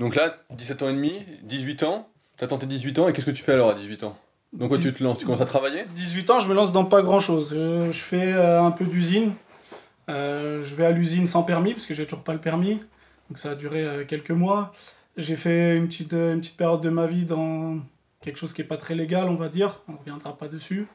donc 0.00 0.14
là, 0.14 0.36
17 0.50 0.82
ans 0.82 0.88
et 0.88 0.94
demi, 0.94 1.24
18 1.42 1.82
ans, 1.84 2.08
t'attends 2.36 2.58
tes 2.58 2.66
18 2.66 2.98
ans, 2.98 3.08
et 3.08 3.12
qu'est-ce 3.12 3.26
que 3.26 3.30
tu 3.30 3.42
fais 3.42 3.52
alors 3.52 3.70
à 3.70 3.74
18 3.74 4.04
ans? 4.04 4.16
Donc 4.52 4.68
quoi, 4.68 4.78
tu 4.78 4.92
te 4.92 5.02
lances? 5.02 5.18
Tu 5.18 5.24
commences 5.24 5.40
à 5.40 5.46
travailler? 5.46 5.84
18 5.94 6.30
ans, 6.30 6.38
je 6.38 6.48
me 6.48 6.54
lance 6.54 6.72
dans 6.72 6.84
pas 6.84 7.02
grand 7.02 7.20
chose. 7.20 7.50
je 7.50 7.98
fais 7.98 8.32
euh, 8.32 8.62
un 8.62 8.70
peu 8.70 8.84
d'usine. 8.84 9.32
Euh, 10.08 10.62
je 10.62 10.74
vais 10.76 10.86
à 10.86 10.90
l'usine 10.90 11.26
sans 11.26 11.42
permis, 11.42 11.72
parce 11.72 11.86
que 11.86 11.94
j'ai 11.94 12.04
toujours 12.04 12.22
pas 12.22 12.32
le 12.32 12.40
permis. 12.40 12.78
Donc 13.28 13.38
ça 13.38 13.52
a 13.52 13.54
duré 13.54 13.84
euh, 13.84 14.04
quelques 14.04 14.30
mois. 14.30 14.72
J'ai 15.16 15.36
fait 15.36 15.76
une 15.76 15.86
petite, 15.86 16.12
euh, 16.12 16.34
une 16.34 16.40
petite 16.40 16.56
période 16.56 16.80
de 16.80 16.90
ma 16.90 17.06
vie 17.06 17.24
dans 17.24 17.78
quelque 18.20 18.38
chose 18.38 18.52
qui 18.52 18.60
est 18.62 18.66
pas 18.66 18.76
très 18.76 18.94
légal, 18.94 19.24
on 19.28 19.36
va 19.36 19.48
dire. 19.48 19.80
On 19.88 19.96
reviendra 19.96 20.36
pas 20.36 20.48
dessus. 20.48 20.86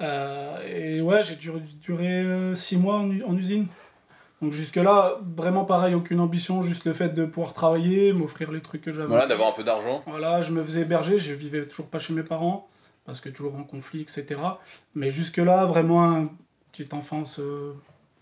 Euh, 0.00 0.58
et 0.66 1.00
ouais, 1.00 1.22
j'ai 1.22 1.36
duré, 1.36 1.60
duré 1.82 2.54
6 2.54 2.76
mois 2.78 2.96
en 2.96 3.36
usine. 3.36 3.66
Donc 4.42 4.52
jusque-là, 4.52 5.18
vraiment 5.36 5.64
pareil, 5.66 5.94
aucune 5.94 6.18
ambition, 6.20 6.62
juste 6.62 6.84
le 6.86 6.92
fait 6.94 7.10
de 7.10 7.24
pouvoir 7.26 7.52
travailler, 7.52 8.12
m'offrir 8.14 8.50
les 8.52 8.60
trucs 8.62 8.80
que 8.82 8.90
j'avais. 8.92 9.08
Voilà, 9.08 9.26
d'avoir 9.26 9.48
un 9.50 9.52
peu 9.52 9.64
d'argent. 9.64 10.02
Voilà, 10.06 10.40
je 10.40 10.52
me 10.52 10.62
faisais 10.62 10.82
héberger, 10.82 11.18
je 11.18 11.34
vivais 11.34 11.66
toujours 11.66 11.86
pas 11.88 11.98
chez 11.98 12.14
mes 12.14 12.22
parents, 12.22 12.68
parce 13.04 13.20
que 13.20 13.28
toujours 13.28 13.54
en 13.56 13.64
conflit, 13.64 14.00
etc. 14.00 14.40
Mais 14.94 15.10
jusque-là, 15.10 15.66
vraiment, 15.66 16.26
petite 16.72 16.94
enfance, 16.94 17.38
euh, 17.38 17.74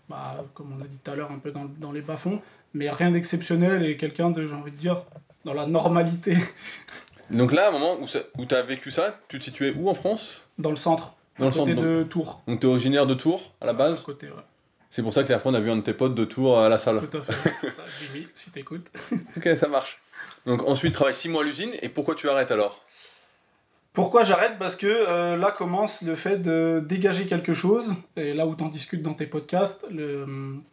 bah, 0.09 0.43
comme 0.53 0.73
on 0.77 0.83
a 0.83 0.87
dit 0.87 0.97
tout 1.01 1.09
à 1.11 1.15
l'heure, 1.15 1.31
un 1.31 1.39
peu 1.39 1.51
dans, 1.51 1.65
dans 1.79 1.93
les 1.93 2.01
bas-fonds, 2.01 2.41
mais 2.73 2.89
rien 2.89 3.11
d'exceptionnel 3.11 3.83
et 3.85 3.95
quelqu'un 3.95 4.29
de, 4.29 4.45
j'ai 4.45 4.55
envie 4.55 4.71
de 4.71 4.77
dire, 4.77 5.03
dans 5.45 5.53
la 5.53 5.65
normalité, 5.67 6.35
Donc 7.31 7.53
là, 7.53 7.67
à 7.67 7.69
un 7.69 7.71
moment 7.71 7.95
où, 8.01 8.07
ça- 8.07 8.23
où 8.39 8.45
t'as 8.45 8.63
vécu 8.63 8.89
ça, 8.89 9.19
tu 9.27 9.37
te 9.37 9.43
situais 9.43 9.71
où 9.77 9.87
en 9.87 9.93
France? 9.93 10.47
Dans 10.57 10.71
le 10.71 10.75
centre, 10.75 11.13
Dans 11.37 11.45
à 11.45 11.49
le 11.49 11.53
côté 11.53 11.71
centre. 11.75 11.81
De 11.87 12.03
Tours. 12.09 12.41
donc 12.47 12.59
t'es 12.59 12.65
originaire 12.65 13.05
de 13.05 13.13
Tours, 13.13 13.53
à 13.61 13.65
la 13.67 13.71
À 13.71 13.75
base? 13.75 14.01
côté, 14.01 14.25
ouais. 14.27 14.33
C'est 14.91 15.03
pour 15.03 15.13
ça 15.13 15.23
que 15.23 15.31
la 15.31 15.39
fois 15.39 15.51
on 15.51 15.55
a 15.55 15.59
vu 15.59 15.69
un 15.69 15.77
de 15.77 15.81
tes 15.81 15.93
potes 15.93 16.15
de 16.15 16.25
Tours 16.25 16.59
à 16.59 16.69
la 16.69 16.77
salle. 16.77 16.99
Tout 17.07 17.17
à 17.17 17.21
fait, 17.21 17.53
c'est 17.61 17.69
ça, 17.69 17.83
Jimmy, 17.99 18.27
si 18.33 18.51
t'écoutes. 18.51 18.87
Ok, 19.37 19.49
ça 19.55 19.67
marche. 19.67 20.01
Donc 20.45 20.63
ensuite, 20.67 20.93
travaille 20.93 21.13
6 21.13 21.29
mois 21.29 21.43
à 21.43 21.45
l'usine, 21.45 21.71
et 21.81 21.89
pourquoi 21.89 22.15
tu 22.15 22.27
arrêtes 22.29 22.51
alors? 22.51 22.83
Pourquoi 23.93 24.23
j'arrête? 24.23 24.57
Parce 24.57 24.75
que 24.75 24.87
euh, 24.87 25.35
là 25.35 25.51
commence 25.51 26.01
le 26.01 26.15
fait 26.15 26.37
de 26.37 26.83
dégager 26.85 27.25
quelque 27.25 27.53
chose, 27.53 27.95
et 28.15 28.33
là 28.33 28.47
où 28.47 28.55
tu 28.55 28.63
en 28.63 28.69
discutes 28.69 29.01
dans 29.01 29.13
tes 29.13 29.27
podcasts, 29.27 29.85
le, 29.91 30.23
hum, 30.23 30.63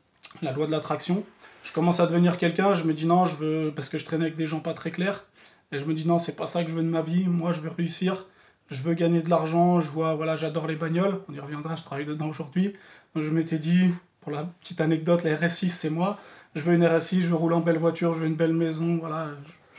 la 0.42 0.52
loi 0.52 0.66
de 0.66 0.72
l'attraction. 0.72 1.24
Je 1.62 1.72
commence 1.72 1.98
à 1.98 2.06
devenir 2.06 2.38
quelqu'un, 2.38 2.74
je 2.74 2.84
me 2.84 2.94
dis 2.94 3.06
non, 3.06 3.24
je 3.24 3.36
veux, 3.36 3.72
parce 3.74 3.88
que 3.88 3.98
je 3.98 4.04
traîne 4.04 4.22
avec 4.22 4.36
des 4.36 4.46
gens 4.46 4.60
pas 4.60 4.72
très 4.72 4.90
clairs, 4.90 5.24
et 5.72 5.78
je 5.78 5.84
me 5.84 5.94
dis 5.94 6.06
non, 6.06 6.18
c'est 6.18 6.36
pas 6.36 6.46
ça 6.46 6.62
que 6.62 6.70
je 6.70 6.76
veux 6.76 6.82
de 6.82 6.88
ma 6.88 7.02
vie, 7.02 7.24
moi 7.24 7.50
je 7.52 7.60
veux 7.60 7.70
réussir, 7.70 8.26
je 8.70 8.82
veux 8.82 8.94
gagner 8.94 9.20
de 9.20 9.30
l'argent, 9.30 9.80
je 9.80 9.90
vois, 9.90 10.14
voilà, 10.14 10.36
j'adore 10.36 10.66
les 10.66 10.76
bagnoles, 10.76 11.20
on 11.28 11.34
y 11.34 11.40
reviendra, 11.40 11.74
je 11.74 11.82
travaille 11.82 12.06
dedans 12.06 12.28
aujourd'hui. 12.28 12.72
Donc 13.14 13.24
je 13.24 13.30
m'étais 13.30 13.58
dit, 13.58 13.90
pour 14.26 14.34
la 14.34 14.42
petite 14.60 14.80
anecdote, 14.80 15.22
la 15.22 15.36
RS6 15.36 15.68
c'est 15.68 15.88
moi, 15.88 16.18
je 16.56 16.60
veux 16.62 16.74
une 16.74 16.84
RS6, 16.84 17.20
je 17.20 17.28
veux 17.28 17.36
rouler 17.36 17.54
en 17.54 17.60
belle 17.60 17.78
voiture, 17.78 18.12
je 18.12 18.18
veux 18.22 18.26
une 18.26 18.34
belle 18.34 18.52
maison, 18.54 18.96
voilà, 18.96 19.28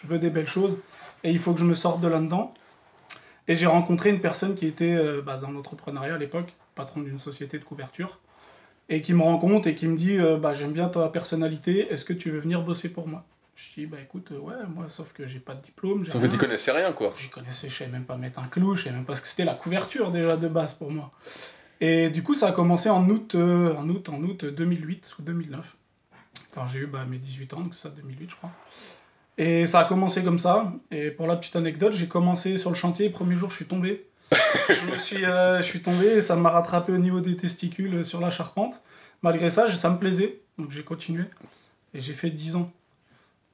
je- 0.02 0.08
veux 0.08 0.20
des 0.20 0.30
belles 0.30 0.48
choses, 0.48 0.80
et 1.26 1.32
il 1.32 1.38
faut 1.38 1.54
que 1.54 1.60
je 1.60 1.66
me 1.66 1.74
sorte 1.74 2.00
de 2.00 2.08
là-dedans. 2.08 2.54
Et 3.50 3.56
j'ai 3.56 3.66
rencontré 3.66 4.10
une 4.10 4.22
personne 4.22 4.56
qui 4.56 4.66
était 4.66 4.96
euh, 4.96 5.22
bah, 5.22 5.36
dans 5.36 5.52
l'entrepreneuriat 5.52 6.16
à 6.16 6.18
l'époque, 6.18 6.54
patron 6.76 7.02
d'une 7.02 7.20
société 7.20 7.60
de 7.60 7.66
couverture, 7.66 8.20
et 8.88 9.02
qui 9.02 9.14
me 9.14 9.22
rencontre 9.22 9.68
et 9.68 9.76
qui 9.76 9.86
me 9.90 9.98
dit 9.98 10.18
euh, 10.18 10.38
bah, 10.38 10.54
J'aime 10.54 10.72
bien 10.72 10.88
ta 10.88 11.10
personnalité, 11.10 11.92
est-ce 11.92 12.06
que 12.06 12.14
tu 12.14 12.32
veux 12.32 12.40
venir 12.40 12.62
bosser 12.62 12.94
pour 12.94 13.06
moi? 13.06 13.26
Je 13.58 13.82
dis 13.82 13.86
Bah 13.86 13.98
écoute, 14.02 14.30
euh, 14.32 14.40
ouais, 14.40 14.56
moi, 14.74 14.86
sauf 14.88 15.12
que 15.12 15.28
j'ai 15.28 15.40
pas 15.40 15.56
de 15.56 15.62
diplôme. 15.62 16.06
Sauf 16.06 16.14
que 16.14 16.20
rien. 16.20 16.30
tu 16.30 16.38
connaissais 16.38 16.72
rien, 16.72 16.94
quoi. 16.94 17.12
J'y 17.18 17.28
connaissais, 17.30 17.68
je 17.68 17.76
savais 17.76 17.92
même 17.92 18.06
pas 18.06 18.16
mettre 18.16 18.40
un 18.40 18.48
clou, 18.48 18.76
je 18.76 18.86
savais 18.86 18.96
même 18.96 19.04
pas 19.04 19.16
ce 19.16 19.22
que 19.24 19.28
c'était 19.28 19.44
la 19.46 19.56
couverture 19.56 20.10
déjà 20.12 20.38
de 20.38 20.48
base 20.48 20.74
pour 20.74 20.90
moi. 20.90 21.12
Et 21.80 22.10
du 22.10 22.24
coup, 22.24 22.34
ça 22.34 22.48
a 22.48 22.52
commencé 22.52 22.90
en 22.90 23.08
août, 23.10 23.36
euh, 23.36 23.76
en 23.76 23.88
août, 23.90 24.10
en 24.10 24.22
août 24.24 24.46
2008 24.46 25.16
ou 25.20 25.22
2009, 25.22 25.76
quand 26.54 26.66
j'ai 26.66 26.80
eu 26.80 26.88
bah, 26.88 27.06
mes 27.08 27.18
18 27.18 27.54
ans, 27.54 27.62
donc 27.62 27.76
c'est 27.76 27.88
ça 27.88 27.94
2008 27.96 28.30
je 28.32 28.36
crois. 28.36 28.52
Et 29.38 29.68
ça 29.68 29.82
a 29.82 29.86
commencé 29.86 30.24
comme 30.24 30.40
ça. 30.40 30.74
Et 30.90 31.12
pour 31.12 31.28
la 31.28 31.36
petite 31.36 31.56
anecdote, 31.56 31.94
j'ai 31.94 32.08
commencé 32.08 32.58
sur 32.58 32.72
le 32.72 32.76
chantier, 32.76 33.10
premier 33.10 33.36
jour 33.36 33.52
je 33.52 33.58
suis 33.58 33.68
tombé. 33.68 34.08
je 34.32 34.92
me 34.92 34.98
suis, 34.98 35.24
euh, 35.24 35.58
je 35.58 35.66
suis 35.66 35.82
tombé 35.82 36.08
et 36.08 36.22
ça 36.22 36.36
m'a 36.36 36.50
rattrapé 36.50 36.92
au 36.92 36.98
niveau 36.98 37.22
des 37.22 37.38
testicules 37.38 37.96
euh, 37.96 38.04
sur 38.04 38.20
la 38.20 38.30
charpente. 38.30 38.82
Malgré 39.22 39.50
ça, 39.50 39.72
ça 39.72 39.90
me 39.90 39.98
plaisait, 39.98 40.42
donc 40.58 40.72
j'ai 40.72 40.84
continué. 40.84 41.26
Et 41.94 42.02
j'ai 42.02 42.14
fait 42.14 42.30
10 42.30 42.56
ans. 42.58 42.72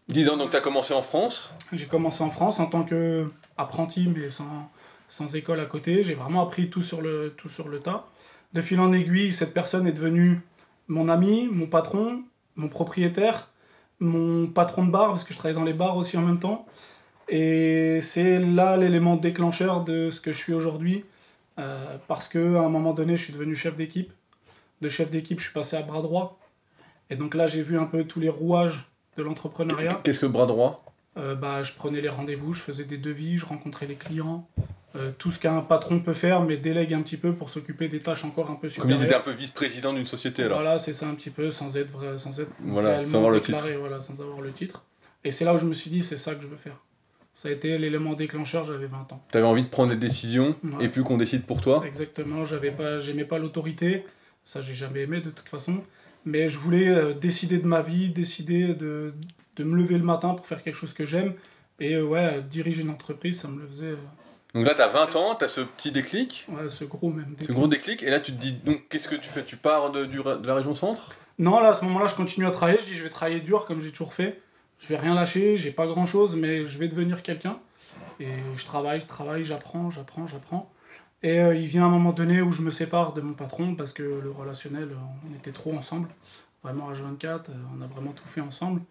10 0.08 0.30
ans, 0.30 0.38
donc 0.38 0.50
t'as 0.50 0.62
commencé 0.62 0.94
en 0.94 1.02
France? 1.02 1.54
J'ai 1.72 1.86
commencé 1.86 2.24
en 2.24 2.30
France 2.30 2.60
en 2.60 2.66
tant 2.66 2.84
qu'apprenti, 2.84 4.08
mais 4.08 4.30
sans, 4.30 4.72
sans 5.08 5.36
école 5.36 5.60
à 5.60 5.66
côté. 5.66 6.04
J'ai 6.04 6.16
vraiment 6.16 6.44
appris 6.44 6.70
tout 6.70 6.82
sur, 6.82 7.02
le, 7.02 7.34
tout 7.38 7.50
sur 7.50 7.68
le 7.68 7.80
tas. 7.80 8.08
De 8.54 8.62
fil 8.62 8.80
en 8.80 8.94
aiguille, 8.94 9.34
cette 9.34 9.54
personne 9.54 9.88
est 9.88 9.92
devenue 9.94 10.42
mon 10.88 11.10
ami, 11.10 11.48
mon 11.52 11.66
patron, 11.66 12.24
mon 12.56 12.68
propriétaire, 12.68 13.50
mon 14.00 14.48
patron 14.48 14.86
de 14.86 14.92
bar, 14.92 15.10
parce 15.10 15.24
que 15.24 15.34
je 15.34 15.40
travaillais 15.40 15.58
dans 15.58 15.66
les 15.66 15.74
bars 15.74 15.98
aussi 15.98 16.18
en 16.18 16.22
même 16.22 16.40
temps. 16.40 16.66
Et 17.30 18.00
c'est 18.02 18.38
là 18.38 18.78
l'élément 18.78 19.16
déclencheur 19.16 19.84
de 19.84 20.10
ce 20.10 20.22
que 20.22 20.32
je 20.32 20.38
suis 20.38 20.54
aujourd'hui. 20.54 21.06
euh, 21.60 21.92
parce 22.08 22.30
qu'à 22.30 22.40
un 22.40 22.70
moment 22.70 22.94
donné, 22.94 23.16
je 23.16 23.24
suis 23.24 23.34
devenu 23.34 23.56
chef 23.56 23.76
d'équipe. 23.76 24.12
De 24.82 24.90
chef 24.90 25.10
d'équipe, 25.12 25.40
je 25.40 25.46
suis 25.46 25.54
passé 25.54 25.78
à 25.78 25.82
bras 25.82 26.02
droit. 26.02 26.40
Et 27.10 27.16
donc 27.16 27.36
là, 27.36 27.48
j'ai 27.48 27.62
vu 27.62 27.78
un 27.78 27.86
peu 27.86 28.04
tous 28.06 28.20
les 28.20 28.30
rouages 28.30 28.90
de 29.18 29.24
l'entrepreneuriat. 29.24 30.02
Qu'est-ce 30.04 30.20
que 30.20 30.26
bras 30.26 30.46
droit? 30.46 30.83
Euh, 31.18 31.36
bah, 31.36 31.62
je 31.64 31.74
prenais 31.74 32.02
les 32.02 32.10
rendez-vous, 32.10 32.54
je 32.54 32.62
faisais 32.62 32.86
des 32.86 32.98
devis, 32.98 33.38
je 33.38 33.46
rencontrais 33.46 33.86
les 33.88 33.96
clients. 33.96 34.48
Euh, 34.96 35.12
tout 35.18 35.32
ce 35.32 35.40
qu'un 35.40 35.62
patron 35.62 36.00
peut 36.00 36.14
faire, 36.14 36.42
mais 36.42 36.58
délègue 36.58 36.94
un 36.94 37.02
petit 37.02 37.18
peu 37.18 37.34
pour 37.34 37.50
s'occuper 37.50 37.88
des 37.88 38.00
tâches 38.00 38.26
encore 38.26 38.52
un 38.52 38.56
peu 38.56 38.68
Comme 38.70 38.90
il 38.90 38.94
était 38.94 39.02
supérieures. 39.04 39.22
un 39.22 39.24
peu 39.24 39.32
vice-président 39.32 39.94
d'une 39.94 40.06
société, 40.06 40.44
alors. 40.44 40.60
Voilà, 40.60 40.78
c'est 40.78 40.94
ça 40.94 41.08
un 41.08 41.16
petit 41.16 41.32
peu, 41.32 41.50
sans 41.50 41.76
être, 41.78 41.92
vrai, 41.92 42.18
sans 42.20 42.40
être 42.40 42.52
Voilà, 42.60 42.90
réellement 42.90 43.08
sans 43.12 43.18
avoir 43.18 43.32
le 43.32 43.40
déclaré, 43.40 43.76
voilà, 43.78 44.02
sans 44.02 44.22
avoir 44.22 44.42
le 44.42 44.52
titre. 44.52 44.84
Et 45.24 45.32
c'est 45.32 45.46
là 45.46 45.54
où 45.56 45.58
je 45.58 45.66
me 45.66 45.74
suis 45.74 45.90
dit, 45.90 46.04
c'est 46.04 46.18
ça 46.18 46.36
que 46.36 46.44
je 46.44 46.48
veux 46.48 46.58
faire. 46.58 46.84
Ça 47.34 47.50
a 47.50 47.52
été 47.52 47.80
l'élément 47.80 48.14
déclencheur, 48.14 48.66
j'avais 48.66 48.86
20 48.86 49.14
ans. 49.14 49.24
T'avais 49.32 49.48
envie 49.48 49.64
de 49.64 49.68
prendre 49.70 49.90
des 49.90 49.96
décisions, 49.98 50.56
Ouais. 50.64 50.86
et 50.86 50.90
plus 50.90 51.04
qu'on 51.04 51.18
décide 51.18 51.44
pour 51.44 51.62
toi. 51.62 51.84
Exactement, 51.88 52.46
j'avais 52.46 52.70
pas, 52.70 53.00
j'aimais 53.00 53.26
pas 53.26 53.40
l'autorité, 53.40 54.06
ça 54.44 54.62
j'ai 54.62 54.76
jamais 54.76 55.02
aimé 55.02 55.22
de 55.22 55.32
toute 55.32 55.50
façon, 55.50 55.82
mais 56.26 56.50
je 56.50 56.60
voulais 56.60 56.88
euh, 56.90 57.14
décider 57.14 57.58
de 57.58 57.66
ma 57.66 57.82
vie, 57.82 58.10
décider 58.10 58.76
de, 58.76 59.16
de 59.56 59.64
me 59.64 59.76
lever 59.78 59.98
le 59.98 60.04
matin 60.04 60.34
pour 60.34 60.46
faire 60.48 60.64
quelque 60.64 60.76
chose 60.76 60.94
que 60.94 61.06
j'aime, 61.06 61.34
et 61.80 61.96
euh, 61.96 62.04
ouais, 62.04 62.42
diriger 62.50 62.82
une 62.84 62.90
entreprise, 62.90 63.40
ça 63.42 63.48
me 63.48 63.60
le 63.62 63.68
faisait, 63.68 63.86
euh, 63.88 63.98
Donc 64.56 64.66
là, 64.66 64.74
t'as 64.76 64.88
20 64.88 65.16
ans, 65.16 65.36
t'as 65.36 65.48
ce 65.48 65.62
petit 65.62 65.92
déclic, 65.92 66.46
Ouais, 66.50 66.70
ce 66.70 66.86
gros 66.86 67.10
même. 67.10 67.26
ce 67.26 67.30
déclic. 67.32 67.52
gros 67.52 67.68
déclic, 67.68 68.04
et 68.04 68.10
là, 68.10 68.20
tu 68.20 68.32
te 68.34 68.40
dis, 68.42 68.54
donc, 68.54 68.88
qu'est-ce 68.90 69.08
que 69.08 69.16
tu 69.16 69.30
fais? 69.30 69.44
Tu 69.44 69.58
pars 69.58 69.92
de, 69.92 70.06
du- 70.06 70.18
de 70.22 70.48
la 70.48 70.56
région 70.56 70.76
centre? 70.76 71.14
Non, 71.40 71.60
là, 71.60 71.70
à 71.70 71.74
ce 71.74 71.84
moment-là, 71.86 72.06
je 72.08 72.14
continue 72.16 72.46
à 72.46 72.52
travailler. 72.52 72.78
Je 72.82 72.86
dis, 72.86 72.94
je 72.94 73.04
vais 73.04 73.10
travailler 73.10 73.40
dur 73.40 73.66
comme 73.66 73.82
j'ai 73.82 73.90
toujours 73.92 74.14
fait. 74.14 74.40
Je 74.80 74.88
vais 74.90 74.98
rien 74.98 75.16
lâcher, 75.16 75.56
j'ai 75.56 75.72
pas 75.72 75.88
grand-chose, 75.88 76.36
mais 76.36 76.64
je 76.66 76.78
vais 76.78 76.88
devenir 76.88 77.24
quelqu'un. 77.24 77.58
Et 78.20 78.28
je 78.56 78.66
travaille, 78.66 79.00
je 79.00 79.06
travaille, 79.08 79.44
j'apprends, 79.44 79.90
j'apprends, 79.90 80.28
j'apprends. 80.28 80.72
Et 81.24 81.40
euh, 81.40 81.56
il 81.56 81.66
vient 81.66 81.86
un 81.86 81.90
moment 81.90 82.12
donné 82.12 82.42
où 82.44 82.52
je 82.52 82.62
me 82.62 82.70
sépare 82.70 83.14
de 83.14 83.22
mon 83.22 83.34
patron 83.34 83.74
parce 83.76 83.94
que 83.94 84.04
le 84.04 84.30
relationnel, 84.30 84.90
on 85.28 85.34
était 85.34 85.52
trop 85.54 85.74
ensemble. 85.74 86.10
Vraiment 86.64 86.92
H24, 86.94 87.26
euh, 87.28 87.38
on 87.78 87.82
a 87.82 87.88
vraiment 87.88 88.12
tout 88.12 88.28
fait 88.28 88.42
ensemble. 88.42 88.82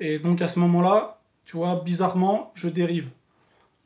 Et 0.00 0.18
donc 0.18 0.42
à 0.42 0.48
ce 0.48 0.58
moment-là, 0.60 1.20
tu 1.44 1.56
vois, 1.56 1.82
bizarrement, 1.84 2.52
je 2.54 2.68
dérive. 2.68 3.08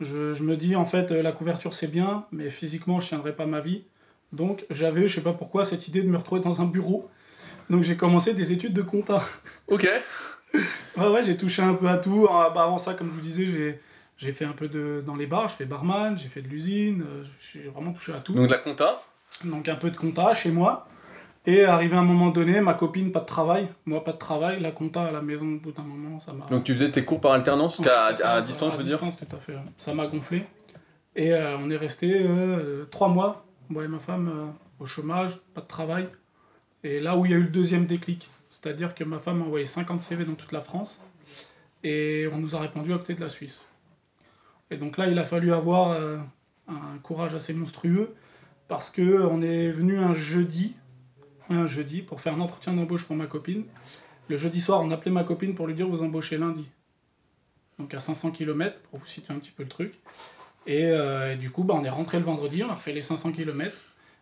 Je, 0.01 0.33
je 0.33 0.43
me 0.43 0.57
dis, 0.57 0.77
en 0.77 0.85
fait, 0.85 1.11
euh, 1.11 1.23
la 1.23 1.33
couverture 1.33 1.73
c'est 1.73 1.91
bien, 1.91 2.27
mais 2.31 2.51
physiquement, 2.51 3.01
je 3.01 3.09
tiendrai 3.09 3.35
pas 3.35 3.47
ma 3.47 3.61
vie. 3.61 3.85
Donc 4.33 4.67
j'avais, 4.71 5.09
je 5.09 5.17
sais 5.17 5.23
pas 5.23 5.33
pourquoi, 5.33 5.65
cette 5.65 5.89
idée 5.89 6.03
de 6.03 6.09
me 6.09 6.17
retrouver 6.17 6.41
dans 6.41 6.61
un 6.61 6.67
bureau. 6.67 7.09
Donc 7.71 7.83
j'ai 7.83 7.97
commencé 7.97 8.35
des 8.35 8.53
études 8.53 8.73
de 8.73 8.83
compta. 8.83 9.23
Ok. 9.69 9.89
Ouais, 10.97 11.09
ouais, 11.09 11.23
j'ai 11.23 11.37
touché 11.37 11.61
un 11.61 11.75
peu 11.75 11.89
à 11.89 11.99
tout. 11.99 12.27
Ah, 12.31 12.51
bah, 12.55 12.63
avant 12.63 12.79
ça, 12.79 12.95
comme 12.95 13.09
je 13.09 13.13
vous 13.13 13.21
disais, 13.21 13.45
j'ai, 13.45 13.79
j'ai 14.17 14.33
fait 14.33 14.47
un 14.47 14.53
peu 14.53 14.67
de, 14.69 15.03
dans 15.05 15.15
les 15.15 15.27
bars, 15.27 15.49
j'ai 15.49 15.57
fait 15.57 15.65
barman, 15.67 16.17
j'ai 16.17 16.29
fait 16.29 16.41
de 16.41 16.49
l'usine, 16.49 17.03
euh, 17.03 17.25
j'ai 17.39 17.69
vraiment 17.69 17.93
touché 17.93 18.13
à 18.13 18.21
tout. 18.21 18.33
Donc 18.33 18.47
de 18.47 18.53
la 18.53 18.59
compta. 18.59 19.03
Donc 19.45 19.69
un 19.69 19.75
peu 19.75 19.91
de 19.91 19.97
compta 19.97 20.33
chez 20.33 20.51
moi. 20.51 20.89
Et 21.47 21.65
arrivé 21.65 21.97
à 21.97 22.01
un 22.01 22.05
moment 22.05 22.31
donné, 22.31 22.61
ma 22.61 22.75
copine, 22.75 23.13
pas 23.13 23.21
de 23.21 23.27
travail, 23.27 23.69
moi 23.85 24.03
pas 24.03 24.13
de 24.13 24.19
travail, 24.19 24.61
la 24.61 24.73
compta 24.73 25.05
à 25.05 25.13
la 25.13 25.23
maison 25.23 25.47
au 25.47 25.59
bout 25.61 25.71
d'un 25.71 25.85
moment, 25.85 26.19
ça 26.19 26.33
m'a... 26.33 26.45
Donc 26.47 26.65
tu 26.65 26.75
faisais 26.75 26.91
tes 26.91 27.05
cours 27.05 27.21
par 27.21 27.33
alternance, 27.33 27.79
Ouais, 27.79 27.87
ça, 28.15 28.33
à, 28.33 28.43
distance, 28.43 28.73
je 28.73 28.79
veux 28.79 28.85
dire 28.85 28.99
distance, 28.99 29.17
tout 29.17 29.37
à 29.37 29.39
fait. 29.39 29.55
Ça 29.77 29.95
m'a 29.95 30.09
gonflé. 30.09 30.45
Et 31.15 31.33
euh, 31.33 31.57
on 31.59 31.71
est 31.71 31.77
resté 31.77 32.21
euh, 32.21 32.85
trois 32.91 33.09
mois, 33.09 33.47
moi 33.69 33.85
et 33.85 33.89
ma 33.89 34.01
femme, 34.01 34.29
euh, 34.29 34.83
au 34.83 34.87
chômage, 34.87 35.39
pas 35.55 35.61
de 35.61 35.69
travail. 35.69 36.09
Et 36.83 36.99
là 36.99 37.17
où 37.17 37.25
il 37.25 37.31
y 37.31 37.35
a 37.35 37.37
eu 37.37 37.45
le 37.45 37.49
deuxième 37.49 37.87
déclic, 37.87 38.29
c'est-à-dire 38.51 38.97
que 38.97 39.05
ma 39.05 39.21
femme 39.21 39.41
a 39.41 39.45
envoyé 39.45 39.67
50 39.67 40.01
CV 40.01 40.25
dans 40.25 40.35
toute 40.35 40.53
la 40.53 40.61
France, 40.61 41.07
et 41.85 42.29
on 42.33 42.39
nous 42.39 42.57
a 42.57 42.61
répondu 42.61 42.93
à 42.93 42.99
côté 42.99 43.15
de 43.15 43.21
la 43.21 43.29
Suisse. 43.29 43.69
Et 44.73 44.79
donc 44.79 44.99
là, 44.99 45.07
il 45.07 45.17
a 45.19 45.25
fallu 45.25 45.53
avoir 45.53 45.97
un 46.69 46.99
courage 47.03 47.35
assez 47.35 47.55
monstrueux, 47.55 48.15
parce 48.67 48.91
que 48.91 49.23
on 49.31 49.43
est 49.43 49.71
venu 49.71 49.99
un 49.99 50.13
jeudi, 50.13 50.75
un 51.51 51.67
jeudi, 51.67 52.03
pour 52.03 52.21
faire 52.21 52.35
un 52.35 52.41
entretien 52.41 52.73
d'embauche 52.73 53.07
pour 53.07 53.17
ma 53.17 53.27
copine. 53.27 53.65
Le 54.29 54.37
jeudi 54.37 54.61
soir, 54.61 54.81
on 54.83 54.91
appelait 54.91 55.13
ma 55.13 55.25
copine 55.25 55.55
pour 55.55 55.67
lui 55.67 55.75
dire 55.75 55.89
vous 55.89 56.03
embauchez 56.03 56.39
lundi 56.39 56.67
donc 57.79 57.93
à 57.93 58.01
500 58.01 58.31
km, 58.31 58.81
pour 58.91 58.99
vous 59.01 59.07
situer 59.07 59.35
un 59.35 59.39
petit 59.39 59.51
peu 59.51 59.63
le 59.63 59.69
truc. 59.69 59.93
Et, 60.67 60.87
euh, 60.87 61.35
et 61.35 61.37
du 61.37 61.51
coup, 61.51 61.63
bah, 61.63 61.75
on 61.77 61.85
est 61.85 61.91
rentré 61.91 62.19
le 62.19 62.25
vendredi, 62.25 62.63
on 62.65 62.71
a 62.71 62.75
refait 62.75 62.93
les 62.95 63.03
500 63.03 63.33
km. 63.33 63.71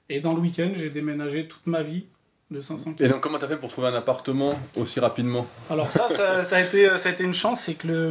Et 0.09 0.21
dans 0.21 0.35
le 0.35 0.40
week-end, 0.40 0.73
j'ai 0.75 0.90
déménagé 0.90 1.47
toute 1.47 1.64
ma 1.69 1.85
vie 1.85 2.07
de 2.50 2.61
500 2.61 2.90
Et 2.90 2.95
km. 2.97 3.14
donc 3.14 3.23
comment 3.23 3.38
t'as 3.38 3.47
fait 3.47 3.57
pour 3.57 3.71
trouver 3.71 3.87
un 3.87 3.95
appartement 3.95 4.59
aussi 4.76 4.99
rapidement? 4.99 5.47
Alors 5.71 5.88
ça, 5.88 6.09
ça, 6.09 6.43
ça 6.43 6.57
a 6.57 6.61
été, 6.62 6.99
ça 6.99 7.11
a 7.11 7.12
été 7.12 7.23
une 7.23 7.33
chance, 7.33 7.61
c'est 7.61 7.75
que, 7.75 7.87
le, 7.87 8.11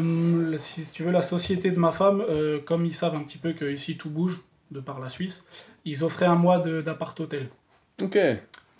le- 0.52 0.58
si 0.58 0.90
tu 0.94 1.04
veux, 1.04 1.12
la 1.12 1.22
société 1.22 1.72
de 1.72 1.78
ma 1.78 1.92
femme, 1.92 2.24
euh, 2.30 2.60
comme 2.62 2.86
ils 2.86 2.94
savent 2.94 3.16
un 3.16 3.24
petit 3.24 3.38
peu 3.38 3.52
que 3.52 3.66
ici 3.70 3.98
tout 3.98 4.10
bouge, 4.10 4.40
de 4.72 4.80
par 4.80 5.02
la 5.02 5.10
Suisse, 5.10 5.46
ils 5.84 6.06
offraient 6.06 6.26
un 6.26 6.36
mois 6.36 6.58
d'appart-hôtel. 6.60 7.50
Ok. 8.02 8.18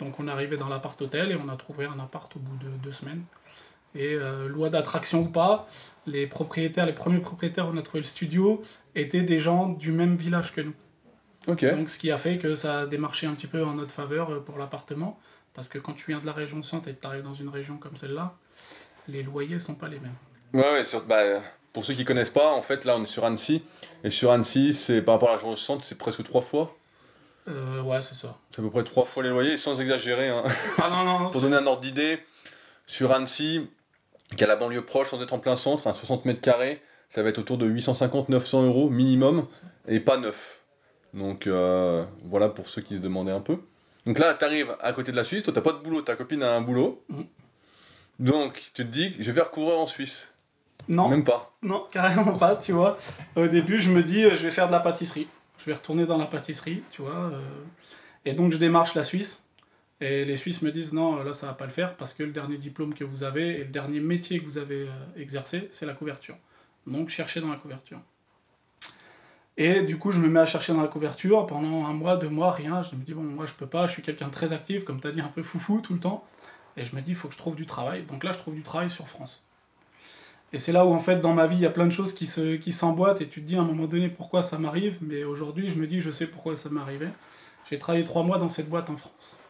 Donc 0.00 0.18
on 0.18 0.28
est 0.28 0.30
arrivé 0.30 0.56
dans 0.56 0.68
l'appart-hôtel 0.68 1.30
et 1.32 1.36
on 1.36 1.48
a 1.48 1.56
trouvé 1.56 1.84
un 1.86 1.98
appart 2.00 2.34
au 2.36 2.38
bout 2.38 2.56
de 2.56 2.68
deux 2.82 2.92
semaines. 2.92 3.22
Et 3.94 4.14
euh, 4.14 4.48
loi 4.48 4.70
d'attraction 4.70 5.20
ou 5.20 5.26
pas, 5.28 5.68
les 6.06 6.26
propriétaires, 6.26 6.84
les 6.86 6.92
premiers 6.92 7.20
propriétaires, 7.20 7.68
on 7.68 7.76
a 7.76 7.82
trouvé 7.82 8.00
le 8.00 8.06
studio, 8.06 8.60
étaient 8.96 9.22
des 9.22 9.38
gens 9.38 9.68
du 9.68 9.92
même 9.92 10.16
village 10.16 10.52
que 10.52 10.60
nous. 10.62 10.74
Donc 11.76 11.88
ce 11.90 11.98
qui 11.98 12.10
a 12.10 12.16
fait 12.18 12.38
que 12.38 12.54
ça 12.56 12.80
a 12.80 12.86
démarché 12.86 13.26
un 13.28 13.34
petit 13.34 13.46
peu 13.46 13.64
en 13.64 13.74
notre 13.74 13.92
faveur 13.92 14.30
euh, 14.30 14.40
pour 14.40 14.58
l'appartement. 14.58 15.18
Parce 15.52 15.68
que 15.68 15.78
quand 15.78 15.92
tu 15.92 16.06
viens 16.08 16.18
de 16.18 16.26
la 16.26 16.32
région 16.32 16.60
centre 16.64 16.88
et 16.88 16.94
que 16.94 17.00
tu 17.00 17.06
arrives 17.06 17.22
dans 17.22 17.32
une 17.32 17.48
région 17.48 17.76
comme 17.76 17.96
celle-là, 17.96 18.34
les 19.06 19.22
loyers 19.22 19.60
sont 19.60 19.76
pas 19.76 19.86
les 19.86 20.00
mêmes. 20.00 20.14
Ouais, 20.52 20.72
ouais, 20.72 20.82
sur- 20.82 21.04
bah, 21.04 21.20
pour 21.72 21.84
ceux 21.84 21.94
qui 21.94 22.04
connaissent 22.04 22.30
pas, 22.30 22.50
en 22.52 22.62
fait, 22.62 22.84
là, 22.84 22.96
on 22.96 23.02
est 23.04 23.06
sur 23.06 23.24
Annecy. 23.24 23.62
Et 24.02 24.10
sur 24.10 24.32
Annecy, 24.32 24.72
c'est 24.74 25.00
par 25.02 25.14
rapport 25.14 25.28
à 25.28 25.32
la 25.32 25.38
région 25.38 25.54
centre, 25.54 25.84
c'est 25.84 25.96
presque 25.98 26.24
trois 26.24 26.40
fois. 26.42 26.76
Euh, 27.48 27.82
ouais, 27.82 28.00
c'est 28.02 28.14
ça. 28.14 28.38
C'est 28.50 28.60
à 28.60 28.64
peu 28.64 28.70
près 28.70 28.84
trois 28.84 29.04
fois 29.04 29.22
les 29.22 29.28
loyers, 29.28 29.56
sans 29.56 29.80
exagérer. 29.80 30.28
Hein. 30.28 30.44
Ah 30.78 30.90
non, 30.90 31.04
non, 31.04 31.20
non. 31.20 31.28
Pour 31.30 31.40
donner 31.40 31.56
un 31.56 31.66
ordre 31.66 31.80
d'idée, 31.80 32.20
sur 32.86 33.12
Annecy, 33.12 33.68
qui 34.36 34.44
a 34.44 34.46
la 34.46 34.56
banlieue 34.56 34.84
proche, 34.84 35.08
sans 35.08 35.22
être 35.22 35.32
en 35.32 35.38
plein 35.38 35.56
centre, 35.56 35.86
à 35.86 35.94
60 35.94 36.24
mètres 36.24 36.40
carrés, 36.40 36.82
ça 37.10 37.22
va 37.22 37.28
être 37.28 37.38
autour 37.38 37.58
de 37.58 37.68
850-900 37.68 38.64
euros 38.64 38.90
minimum, 38.90 39.46
et 39.86 40.00
pas 40.00 40.16
neuf. 40.16 40.60
Donc 41.12 41.46
euh, 41.46 42.04
voilà 42.24 42.48
pour 42.48 42.68
ceux 42.68 42.82
qui 42.82 42.96
se 42.96 43.00
demandaient 43.00 43.32
un 43.32 43.40
peu. 43.40 43.58
Donc 44.06 44.18
là, 44.18 44.34
tu 44.34 44.44
arrives 44.44 44.76
à 44.80 44.92
côté 44.92 45.12
de 45.12 45.16
la 45.16 45.24
Suisse, 45.24 45.42
toi 45.42 45.52
t'as 45.52 45.60
pas 45.60 45.72
de 45.72 45.78
boulot, 45.78 46.02
ta 46.02 46.16
copine 46.16 46.42
a 46.42 46.54
un 46.54 46.60
boulot. 46.60 47.04
Mhm. 47.08 47.26
Donc 48.18 48.54
tu 48.74 48.84
te 48.84 48.90
dis, 48.90 49.14
je 49.18 49.30
vais 49.30 49.42
recourir 49.42 49.78
en 49.78 49.86
Suisse. 49.86 50.34
Non, 50.88 51.08
Même 51.08 51.24
pas. 51.24 51.56
Non, 51.62 51.86
carrément 51.90 52.36
pas, 52.36 52.56
tu 52.56 52.72
vois. 52.72 52.98
Au 53.36 53.46
début, 53.46 53.78
je 53.78 53.90
me 53.90 54.02
dis, 54.02 54.24
euh, 54.24 54.34
je 54.34 54.42
vais 54.42 54.50
faire 54.50 54.66
de 54.66 54.72
la 54.72 54.80
pâtisserie. 54.80 55.28
Je 55.58 55.66
vais 55.66 55.74
retourner 55.74 56.06
dans 56.06 56.18
la 56.18 56.26
pâtisserie, 56.26 56.82
tu 56.90 57.02
vois. 57.02 57.30
euh, 57.32 57.40
Et 58.24 58.32
donc, 58.32 58.52
je 58.52 58.58
démarche 58.58 58.94
la 58.94 59.04
Suisse. 59.04 59.48
Et 60.00 60.24
les 60.24 60.36
Suisses 60.36 60.62
me 60.62 60.70
disent, 60.70 60.92
non, 60.92 61.22
là, 61.22 61.32
ça 61.32 61.46
va 61.46 61.54
pas 61.54 61.64
le 61.64 61.70
faire 61.70 61.96
parce 61.96 62.14
que 62.14 62.22
le 62.24 62.32
dernier 62.32 62.58
diplôme 62.58 62.94
que 62.94 63.04
vous 63.04 63.22
avez 63.22 63.60
et 63.60 63.64
le 63.64 63.70
dernier 63.70 64.00
métier 64.00 64.40
que 64.40 64.44
vous 64.44 64.58
avez 64.58 64.88
euh, 64.88 64.92
exercé, 65.16 65.68
c'est 65.70 65.86
la 65.86 65.94
couverture. 65.94 66.36
Donc, 66.86 67.08
cherchez 67.08 67.40
dans 67.40 67.48
la 67.50 67.56
couverture. 67.56 68.00
Et 69.56 69.82
du 69.82 69.98
coup, 69.98 70.10
je 70.10 70.18
me 70.20 70.28
mets 70.28 70.40
à 70.40 70.44
chercher 70.44 70.72
dans 70.72 70.82
la 70.82 70.88
couverture 70.88 71.46
pendant 71.46 71.86
un 71.86 71.92
mois, 71.92 72.16
deux 72.16 72.28
mois, 72.28 72.50
rien. 72.50 72.82
Je 72.82 72.96
me 72.96 73.02
dis, 73.04 73.14
bon, 73.14 73.22
moi, 73.22 73.46
je 73.46 73.54
peux 73.54 73.68
pas, 73.68 73.86
je 73.86 73.92
suis 73.92 74.02
quelqu'un 74.02 74.26
de 74.26 74.32
très 74.32 74.52
actif, 74.52 74.84
comme 74.84 75.00
tu 75.00 75.06
as 75.06 75.12
dit, 75.12 75.20
un 75.20 75.28
peu 75.28 75.44
foufou 75.44 75.80
tout 75.80 75.94
le 75.94 76.00
temps. 76.00 76.26
Et 76.76 76.84
je 76.84 76.96
me 76.96 77.00
dis, 77.00 77.10
il 77.10 77.16
faut 77.16 77.28
que 77.28 77.34
je 77.34 77.38
trouve 77.38 77.54
du 77.54 77.64
travail. 77.64 78.02
Donc 78.02 78.24
là, 78.24 78.32
je 78.32 78.38
trouve 78.38 78.56
du 78.56 78.64
travail 78.64 78.90
sur 78.90 79.06
France. 79.06 79.43
Et 80.52 80.58
c'est 80.58 80.72
là 80.72 80.86
où, 80.86 80.92
en 80.92 80.98
fait, 80.98 81.20
dans 81.20 81.32
ma 81.32 81.46
vie, 81.46 81.56
il 81.56 81.62
y 81.62 81.66
a 81.66 81.70
plein 81.70 81.86
de 81.86 81.90
choses 81.90 82.14
qui 82.14 82.26
se 82.26 82.56
qui 82.56 82.70
s'emboîtent 82.70 83.20
et 83.20 83.26
tu 83.26 83.42
te 83.42 83.46
dis 83.46 83.56
à 83.56 83.60
un 83.60 83.64
moment 83.64 83.86
donné 83.86 84.08
pourquoi 84.08 84.42
ça 84.42 84.58
m'arrive? 84.58 84.98
Mais 85.00 85.24
aujourd'hui, 85.24 85.68
je 85.68 85.80
me 85.80 85.86
dis, 85.86 86.00
je 86.00 86.10
sais 86.10 86.26
pourquoi 86.26 86.56
ça 86.56 86.68
arrivé. 86.80 87.08
J'ai 87.68 87.78
travaillé 87.78 88.04
trois 88.04 88.22
mois 88.22 88.38
dans 88.38 88.48
cette 88.48 88.68
boîte 88.68 88.90
en 88.90 88.96
France. 88.96 89.40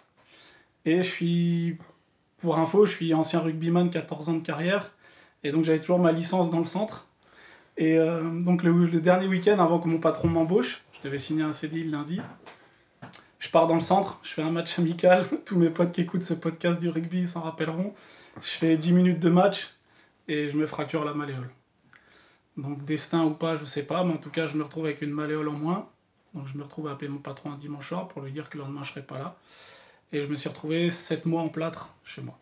Et 0.86 0.98
je 0.98 1.08
suis, 1.08 1.78
pour 2.38 2.58
info, 2.58 2.86
je 2.86 2.92
suis 2.92 3.12
ancien 3.14 3.40
rugbyman, 3.40 3.90
14 3.90 4.28
ans 4.28 4.34
de 4.34 4.42
carrière. 4.42 4.92
Et 5.42 5.50
donc, 5.50 5.64
j'avais 5.64 5.80
toujours 5.80 5.98
ma 5.98 6.12
licence 6.12 6.50
dans 6.50 6.60
le 6.60 6.66
centre. 6.66 7.06
Et 7.76 7.98
euh, 7.98 8.22
donc, 8.40 8.62
le, 8.62 8.86
le 8.86 9.00
dernier 9.00 9.26
week-end, 9.26 9.58
avant 9.58 9.78
que 9.80 9.88
mon 9.88 9.98
patron 9.98 10.28
m'embauche, 10.28 10.84
je 10.92 11.00
devais 11.02 11.18
signer 11.18 11.42
un 11.42 11.52
CDI 11.52 11.84
le 11.84 11.90
lundi. 11.90 12.20
Je 13.40 13.50
pars 13.50 13.66
dans 13.66 13.74
le 13.74 13.80
centre, 13.80 14.18
je 14.22 14.30
fais 14.30 14.42
un 14.42 14.50
match 14.50 14.78
amical. 14.78 15.26
Tous 15.44 15.58
mes 15.58 15.68
potes 15.68 15.92
qui 15.92 16.00
écoutent 16.00 16.22
ce 16.22 16.34
podcast 16.34 16.80
du 16.80 16.88
rugby 16.88 17.28
s'en 17.28 17.42
rappelleront. 17.42 17.92
Je 18.40 18.50
fais 18.50 18.76
10 18.78 18.92
minutes 18.92 19.20
de 19.20 19.28
match 19.28 19.74
et 20.28 20.48
je 20.48 20.56
me 20.56 20.66
fracture 20.66 21.04
la 21.04 21.14
malléole. 21.14 21.50
Donc 22.56 22.84
destin 22.84 23.24
ou 23.24 23.30
pas, 23.30 23.56
je 23.56 23.64
sais 23.64 23.84
pas, 23.84 24.04
mais 24.04 24.12
en 24.12 24.18
tout 24.18 24.30
cas, 24.30 24.46
je 24.46 24.56
me 24.56 24.62
retrouve 24.62 24.86
avec 24.86 25.02
une 25.02 25.10
malléole 25.10 25.48
en 25.48 25.52
moins. 25.52 25.90
Donc 26.34 26.46
je 26.46 26.56
me 26.56 26.62
retrouve 26.62 26.88
à 26.88 26.92
appeler 26.92 27.08
mon 27.08 27.18
patron 27.18 27.52
un 27.52 27.56
dimanche 27.56 27.88
soir 27.88 28.08
pour 28.08 28.22
lui 28.22 28.32
dire 28.32 28.48
que 28.48 28.58
le 28.58 28.64
lendemain, 28.64 28.82
je 28.82 28.90
serai 28.90 29.02
pas 29.02 29.18
là. 29.18 29.36
Et 30.12 30.20
je 30.20 30.26
me 30.26 30.36
suis 30.36 30.48
retrouvé 30.48 30.90
7 30.90 31.26
mois 31.26 31.42
en 31.42 31.48
plâtre 31.48 31.94
chez 32.04 32.22
moi. 32.22 32.38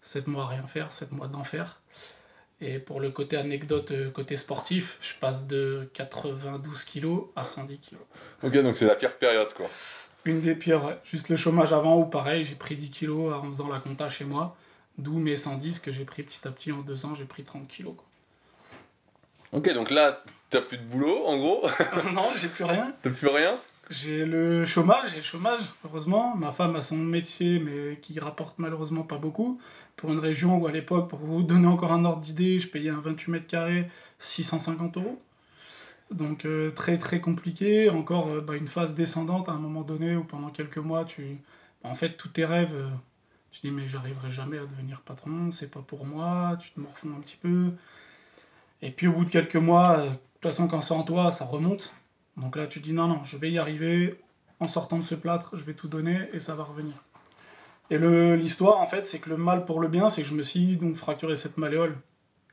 7 0.00 0.26
mois 0.26 0.44
à 0.44 0.46
rien 0.48 0.66
faire, 0.66 0.92
7 0.92 1.12
mois 1.12 1.28
d'enfer. 1.28 1.80
Et 2.60 2.78
pour 2.78 3.00
le 3.00 3.10
côté 3.10 3.36
anecdote, 3.36 3.90
euh, 3.90 4.10
côté 4.10 4.36
sportif, 4.36 4.96
je 5.00 5.14
passe 5.18 5.46
de 5.48 5.90
92 5.94 6.84
kilos 6.84 7.24
à 7.34 7.44
110 7.44 7.78
kilos. 7.78 8.02
Ok, 8.42 8.56
donc 8.62 8.76
c'est 8.76 8.86
la 8.86 8.94
pire 8.94 9.16
période 9.18 9.52
quoi. 9.52 9.68
Une 10.24 10.40
des 10.40 10.54
pires, 10.54 10.84
ouais. 10.84 10.96
Juste 11.02 11.28
le 11.28 11.36
chômage 11.36 11.72
avant, 11.72 11.98
où 11.98 12.04
pareil, 12.04 12.44
j'ai 12.44 12.54
pris 12.54 12.76
10 12.76 12.90
kilos 12.90 13.34
en 13.34 13.42
faisant 13.44 13.68
la 13.68 13.80
compta 13.80 14.08
chez 14.08 14.24
moi. 14.24 14.56
D'où 14.98 15.18
mes 15.18 15.36
110 15.36 15.80
que 15.80 15.90
j'ai 15.90 16.04
pris 16.04 16.22
petit 16.22 16.46
à 16.46 16.50
petit 16.50 16.72
en 16.72 16.80
deux 16.80 17.06
ans, 17.06 17.14
j'ai 17.14 17.24
pris 17.24 17.44
30 17.44 17.66
kilos. 17.66 17.94
quoi. 17.96 18.04
Ok, 19.52 19.72
donc 19.74 19.90
là, 19.90 20.22
t'as 20.50 20.60
plus 20.60 20.78
de 20.78 20.84
boulot 20.84 21.26
en 21.26 21.36
gros, 21.36 21.66
non, 22.14 22.28
j'ai 22.36 22.48
plus 22.48 22.64
rien. 22.64 22.94
t'as 23.02 23.10
plus 23.10 23.28
rien. 23.28 23.58
J'ai 23.90 24.24
le 24.24 24.64
chômage, 24.64 25.10
j'ai 25.10 25.18
le 25.18 25.22
chômage, 25.22 25.60
heureusement. 25.84 26.34
Ma 26.36 26.52
femme 26.52 26.76
a 26.76 26.82
son 26.82 26.96
métier, 26.96 27.58
mais 27.58 27.98
qui 28.00 28.18
rapporte 28.20 28.58
malheureusement 28.58 29.02
pas 29.02 29.18
beaucoup. 29.18 29.60
Pour 29.96 30.12
une 30.12 30.18
région 30.18 30.56
où, 30.56 30.66
à 30.66 30.72
l'époque, 30.72 31.10
pour 31.10 31.18
vous 31.18 31.42
donner 31.42 31.66
encore 31.66 31.92
un 31.92 32.04
ordre 32.04 32.22
d'idée, 32.22 32.58
je 32.58 32.68
payais 32.68 32.90
un 32.90 33.00
28 33.00 33.32
mètres 33.32 33.46
carrés 33.46 33.88
650 34.18 34.96
euros. 34.96 35.20
Donc 36.10 36.44
euh, 36.44 36.70
très 36.70 36.96
très 36.98 37.20
compliqué. 37.20 37.90
Encore 37.90 38.28
euh, 38.28 38.40
bah, 38.40 38.56
une 38.56 38.68
phase 38.68 38.94
descendante 38.94 39.48
à 39.48 39.52
un 39.52 39.58
moment 39.58 39.82
donné 39.82 40.16
où 40.16 40.24
pendant 40.24 40.48
quelques 40.48 40.78
mois, 40.78 41.04
tu, 41.04 41.38
bah, 41.82 41.90
en 41.90 41.94
fait, 41.94 42.16
tous 42.16 42.28
tes 42.28 42.44
rêves, 42.44 42.74
euh, 42.74 42.88
tu 43.52 43.60
dis 43.60 43.70
mais 43.70 43.86
j'arriverai 43.86 44.30
jamais 44.30 44.58
à 44.58 44.66
devenir 44.66 45.02
patron, 45.02 45.50
c'est 45.52 45.70
pas 45.70 45.80
pour 45.80 46.04
moi, 46.06 46.56
tu 46.60 46.70
te 46.72 46.80
morfonds 46.80 47.10
un 47.16 47.20
petit 47.20 47.36
peu. 47.36 47.72
Et 48.80 48.90
puis 48.90 49.06
au 49.06 49.12
bout 49.12 49.24
de 49.24 49.30
quelques 49.30 49.56
mois, 49.56 49.98
euh, 49.98 50.06
de 50.06 50.14
toute 50.40 50.42
façon 50.50 50.66
quand 50.66 50.80
c'est 50.80 50.94
en 50.94 51.04
toi, 51.04 51.30
ça 51.30 51.44
remonte. 51.44 51.94
Donc 52.36 52.56
là, 52.56 52.66
tu 52.66 52.80
dis 52.80 52.92
non, 52.92 53.06
non, 53.08 53.22
je 53.24 53.36
vais 53.36 53.50
y 53.50 53.58
arriver. 53.58 54.18
En 54.58 54.68
sortant 54.68 54.96
de 54.98 55.02
ce 55.02 55.14
plâtre, 55.14 55.56
je 55.56 55.64
vais 55.64 55.74
tout 55.74 55.88
donner 55.88 56.28
et 56.32 56.38
ça 56.38 56.54
va 56.54 56.64
revenir. 56.64 56.94
Et 57.90 57.98
l'histoire, 57.98 58.80
en 58.80 58.86
fait, 58.86 59.06
c'est 59.06 59.18
que 59.18 59.28
le 59.28 59.36
mal 59.36 59.64
pour 59.64 59.80
le 59.80 59.88
bien, 59.88 60.08
c'est 60.08 60.22
que 60.22 60.28
je 60.28 60.34
me 60.34 60.42
suis 60.42 60.76
donc 60.76 60.96
fracturé 60.96 61.36
cette 61.36 61.58
malléole 61.58 61.98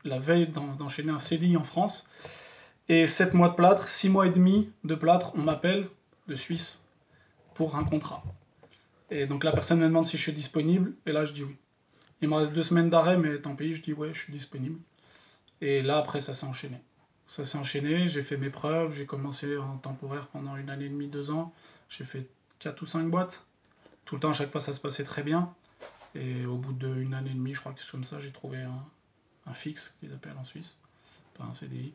la 0.04 0.18
veille 0.18 0.48
d'en- 0.48 0.74
d'enchaîner 0.74 1.12
un 1.12 1.18
CDI 1.18 1.56
en 1.56 1.64
France. 1.64 2.08
Et 2.88 3.06
7 3.06 3.34
mois 3.34 3.48
de 3.50 3.54
plâtre, 3.54 3.86
6 3.88 4.08
mois 4.08 4.26
et 4.26 4.30
demi 4.30 4.70
de 4.84 4.94
plâtre, 4.94 5.32
on 5.36 5.42
m'appelle 5.42 5.88
de 6.26 6.34
Suisse 6.34 6.86
pour 7.54 7.76
un 7.76 7.84
contrat. 7.84 8.22
Et 9.10 9.26
donc 9.26 9.44
la 9.44 9.52
personne 9.52 9.80
me 9.80 9.86
demande 9.86 10.06
si 10.06 10.16
je 10.16 10.22
suis 10.22 10.32
disponible, 10.32 10.92
et 11.06 11.12
là 11.12 11.24
je 11.24 11.32
dis 11.32 11.42
oui. 11.42 11.56
Il 12.22 12.28
me 12.28 12.34
reste 12.34 12.52
deux 12.52 12.62
semaines 12.62 12.90
d'arrêt, 12.90 13.16
mais 13.16 13.38
tant 13.38 13.56
pis, 13.56 13.74
je 13.74 13.82
dis 13.82 13.92
ouais, 13.92 14.12
je 14.12 14.18
suis 14.18 14.32
disponible. 14.32 14.78
Et 15.60 15.82
là, 15.82 15.98
après, 15.98 16.20
ça 16.20 16.34
s'est 16.34 16.46
enchaîné. 16.46 16.80
Ça 17.26 17.44
s'est 17.44 17.58
enchaîné, 17.58 18.08
j'ai 18.08 18.22
fait 18.22 18.36
mes 18.36 18.50
preuves, 18.50 18.94
j'ai 18.94 19.06
commencé 19.06 19.56
en 19.56 19.76
temporaire 19.78 20.26
pendant 20.28 20.56
une 20.56 20.68
année 20.68 20.86
et 20.86 20.88
demie, 20.88 21.08
deux 21.08 21.30
ans. 21.30 21.52
J'ai 21.88 22.04
fait 22.04 22.28
4 22.58 22.82
ou 22.82 22.86
5 22.86 23.08
boîtes. 23.08 23.44
Tout 24.04 24.16
le 24.16 24.20
temps, 24.20 24.30
à 24.30 24.32
chaque 24.32 24.50
fois, 24.50 24.60
ça 24.60 24.72
se 24.72 24.80
passait 24.80 25.04
très 25.04 25.22
bien. 25.22 25.54
Et 26.14 26.44
au 26.44 26.56
bout 26.56 26.72
d'une 26.72 27.14
année 27.14 27.30
et 27.30 27.34
demie, 27.34 27.54
je 27.54 27.60
crois 27.60 27.72
que 27.72 27.80
c'est 27.80 27.90
comme 27.90 28.04
ça, 28.04 28.18
j'ai 28.18 28.32
trouvé 28.32 28.58
un, 28.62 28.84
un 29.46 29.52
fixe, 29.52 29.96
qu'ils 30.00 30.12
appellent 30.12 30.36
en 30.38 30.44
Suisse, 30.44 30.78
pas 31.40 31.48
un 31.48 31.52
CDI. 31.52 31.92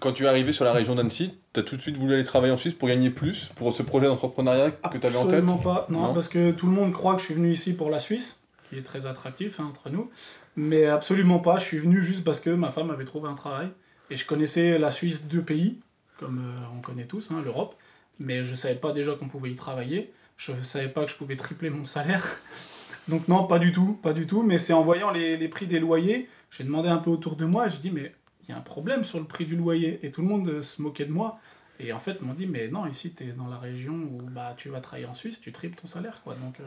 Quand 0.00 0.12
tu 0.12 0.24
es 0.24 0.26
arrivé 0.26 0.50
sur 0.50 0.64
la 0.64 0.72
région 0.72 0.94
d'Annecy, 0.96 1.38
tu 1.52 1.60
as 1.60 1.62
tout 1.62 1.76
de 1.76 1.80
suite 1.80 1.96
voulu 1.96 2.14
aller 2.14 2.24
travailler 2.24 2.52
en 2.52 2.56
Suisse 2.56 2.74
pour 2.74 2.88
gagner 2.88 3.10
plus, 3.10 3.50
pour 3.54 3.74
ce 3.74 3.82
projet 3.82 4.06
d'entrepreneuriat 4.06 4.72
que 4.72 4.98
tu 4.98 5.06
avais 5.06 5.16
en 5.16 5.26
tête 5.26 5.38
Absolument 5.38 5.58
pas, 5.58 5.86
non, 5.88 6.12
parce 6.12 6.28
que 6.28 6.50
tout 6.50 6.66
le 6.66 6.72
monde 6.72 6.92
croit 6.92 7.14
que 7.14 7.20
je 7.20 7.26
suis 7.26 7.34
venu 7.34 7.52
ici 7.52 7.74
pour 7.74 7.90
la 7.90 8.00
Suisse, 8.00 8.42
qui 8.68 8.76
est 8.76 8.82
très 8.82 9.06
attractif 9.06 9.60
hein, 9.60 9.66
entre 9.68 9.90
nous, 9.90 10.10
mais 10.56 10.86
absolument 10.86 11.38
pas, 11.38 11.58
je 11.58 11.64
suis 11.64 11.78
venu 11.78 12.02
juste 12.02 12.24
parce 12.24 12.40
que 12.40 12.50
ma 12.50 12.70
femme 12.70 12.90
avait 12.90 13.04
trouvé 13.04 13.28
un 13.28 13.34
travail, 13.34 13.68
et 14.10 14.16
je 14.16 14.26
connaissais 14.26 14.78
la 14.78 14.90
Suisse 14.90 15.26
deux 15.26 15.42
pays, 15.42 15.78
comme 16.18 16.40
euh, 16.40 16.76
on 16.76 16.80
connaît 16.80 17.06
tous, 17.06 17.30
hein, 17.30 17.40
l'Europe, 17.44 17.76
mais 18.18 18.42
je 18.42 18.54
savais 18.56 18.74
pas 18.74 18.92
déjà 18.92 19.14
qu'on 19.14 19.28
pouvait 19.28 19.52
y 19.52 19.54
travailler, 19.54 20.12
je 20.36 20.52
savais 20.62 20.88
pas 20.88 21.04
que 21.04 21.12
je 21.12 21.16
pouvais 21.16 21.36
tripler 21.36 21.70
mon 21.70 21.86
salaire, 21.86 22.40
donc 23.08 23.28
non, 23.28 23.46
pas 23.46 23.60
du 23.60 23.70
tout, 23.70 23.98
pas 24.02 24.12
du 24.12 24.26
tout, 24.26 24.42
mais 24.42 24.58
c'est 24.58 24.72
en 24.72 24.82
voyant 24.82 25.12
les, 25.12 25.36
les 25.36 25.48
prix 25.48 25.68
des 25.68 25.78
loyers, 25.78 26.28
j'ai 26.50 26.64
demandé 26.64 26.88
un 26.88 26.98
peu 26.98 27.10
autour 27.10 27.36
de 27.36 27.44
moi, 27.44 27.68
j'ai 27.68 27.78
dit 27.78 27.92
mais 27.92 28.12
il 28.46 28.50
y 28.50 28.54
a 28.54 28.58
un 28.58 28.62
problème 28.62 29.04
sur 29.04 29.18
le 29.18 29.24
prix 29.24 29.46
du 29.46 29.56
loyer. 29.56 30.00
Et 30.02 30.10
tout 30.10 30.22
le 30.22 30.28
monde 30.28 30.48
euh, 30.48 30.62
se 30.62 30.82
moquait 30.82 31.06
de 31.06 31.12
moi. 31.12 31.38
Et 31.80 31.92
en 31.92 31.98
fait, 31.98 32.18
ils 32.20 32.26
m'ont 32.26 32.34
dit, 32.34 32.46
mais 32.46 32.68
non, 32.68 32.86
ici, 32.86 33.14
tu 33.14 33.24
es 33.24 33.32
dans 33.32 33.48
la 33.48 33.58
région 33.58 33.94
où 33.94 34.22
bah, 34.22 34.54
tu 34.56 34.68
vas 34.68 34.80
travailler 34.80 35.06
en 35.06 35.14
Suisse, 35.14 35.40
tu 35.40 35.52
triples 35.52 35.80
ton 35.80 35.86
salaire. 35.86 36.20
Quoi. 36.22 36.34
Donc, 36.34 36.60
euh, 36.60 36.64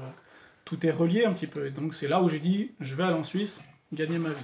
tout 0.66 0.86
est 0.86 0.92
relié 0.92 1.26
un 1.26 1.34
petit 1.34 1.48
peu. 1.48 1.68
Et 1.68 1.72
donc, 1.72 1.94
c'est 1.94 2.08
là 2.08 2.22
où 2.22 2.30
j'ai 2.30 2.40
dit, 2.40 2.72
je 2.80 2.96
vais 2.96 3.04
aller 3.04 3.14
en 3.14 3.24
Suisse, 3.24 3.64
gagner 3.94 4.18
ma 4.18 4.30
vie. 4.30 4.36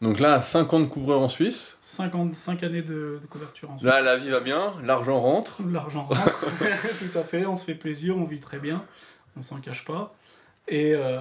Donc 0.00 0.18
là, 0.18 0.40
5 0.40 0.72
ans 0.72 0.80
de 0.80 0.86
couvreur 0.86 1.20
en 1.20 1.28
Suisse. 1.28 1.76
55 1.80 2.62
années 2.62 2.82
de, 2.82 3.20
de 3.20 3.26
couverture 3.28 3.70
en 3.70 3.76
Suisse. 3.76 3.86
Là, 3.86 4.00
la 4.00 4.16
vie 4.16 4.30
va 4.30 4.40
bien, 4.40 4.74
l'argent 4.82 5.20
rentre. 5.20 5.60
L'argent 5.70 6.04
rentre, 6.04 6.46
tout 6.98 7.18
à 7.18 7.22
fait. 7.22 7.44
On 7.44 7.54
se 7.54 7.64
fait 7.64 7.74
plaisir, 7.74 8.16
on 8.16 8.24
vit 8.24 8.40
très 8.40 8.58
bien. 8.58 8.84
On 9.36 9.42
s'en 9.42 9.60
cache 9.60 9.84
pas. 9.84 10.14
Et, 10.68 10.94
euh, 10.94 11.20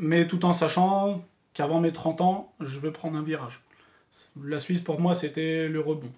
mais 0.00 0.26
tout 0.26 0.44
en 0.44 0.52
sachant 0.52 1.24
qu'avant 1.54 1.80
mes 1.80 1.92
30 1.92 2.20
ans, 2.20 2.52
je 2.60 2.80
veux 2.80 2.92
prendre 2.92 3.16
un 3.16 3.22
virage. 3.22 3.62
La 4.42 4.58
Suisse, 4.58 4.80
pour 4.80 5.00
moi, 5.00 5.14
c'était 5.14 5.68
le 5.68 5.80
rebond. 5.80 6.10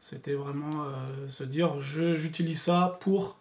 C'était 0.00 0.34
vraiment 0.34 0.84
euh, 0.84 1.28
se 1.28 1.44
dire, 1.44 1.80
je- 1.80 2.14
j'utilise 2.14 2.60
ça 2.62 2.98
pour 3.00 3.36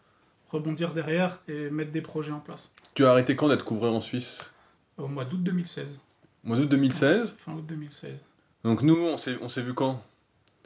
rebondir 0.49 0.93
derrière 0.93 1.39
et 1.47 1.69
mettre 1.69 1.91
des 1.91 2.01
projets 2.01 2.31
en 2.31 2.39
place. 2.39 2.73
Tu 2.93 3.05
as 3.05 3.11
arrêté 3.11 3.35
quand 3.35 3.47
d'être 3.47 3.63
couvreur 3.65 3.93
en 3.93 4.01
Suisse? 4.01 4.53
Au 4.97 5.07
mois 5.07 5.25
d'août 5.25 5.41
2016. 5.41 6.01
Au 6.43 6.47
mois 6.49 6.57
d'août 6.57 6.69
2016. 6.69 7.35
Fin 7.37 7.53
août 7.53 7.65
2016. 7.65 8.19
Donc 8.63 8.81
nous, 8.83 8.95
on 8.97 9.17
s'est 9.17 9.37
on 9.41 9.47
s'est 9.47 9.61
vu 9.61 9.73
quand? 9.73 10.03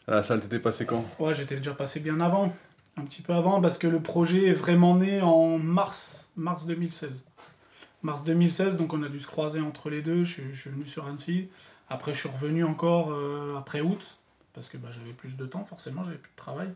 À 0.08 0.12
la 0.16 0.24
salle, 0.24 0.42
t'étais 0.42 0.60
passé 0.60 0.86
quand? 0.86 1.06
Ouais, 1.20 1.34
j'étais 1.34 1.56
déjà 1.58 1.74
passé 1.74 2.00
bien 2.00 2.20
avant. 2.20 2.54
Un 2.98 3.04
petit 3.04 3.22
peu 3.22 3.34
avant, 3.34 3.62
parce 3.62 3.78
que 3.78 3.88
le 3.88 4.02
projet 4.02 4.48
est 4.48 4.54
vraiment 4.54 4.96
né 4.96 5.22
en 5.22 5.58
mars, 5.58 6.32
mars 6.36 6.66
2016. 6.66 7.26
Mars 8.04 8.24
2016, 8.24 8.78
donc 8.78 8.94
on 8.94 9.04
a 9.04 9.10
dû 9.10 9.20
se 9.20 9.28
croiser 9.28 9.62
entre 9.62 9.90
les 9.90 10.02
deux. 10.02 10.24
Je, 10.24 10.42
je 10.52 10.62
suis 10.62 10.70
venu 10.70 10.88
sur 10.88 11.06
Annecy. 11.08 11.48
Après, 11.90 12.14
je 12.14 12.20
suis 12.20 12.30
revenu 12.30 12.64
encore 12.64 13.12
euh, 13.12 13.56
après 13.58 13.82
août, 13.82 14.02
parce 14.54 14.70
que 14.70 14.78
bah, 14.78 14.90
j'avais 14.92 15.14
plus 15.14 15.38
de 15.38 15.46
temps, 15.46 15.66
forcément, 15.66 16.04
j'avais 16.04 16.18
plus 16.18 16.32
de 16.32 16.36
travail. 16.36 16.70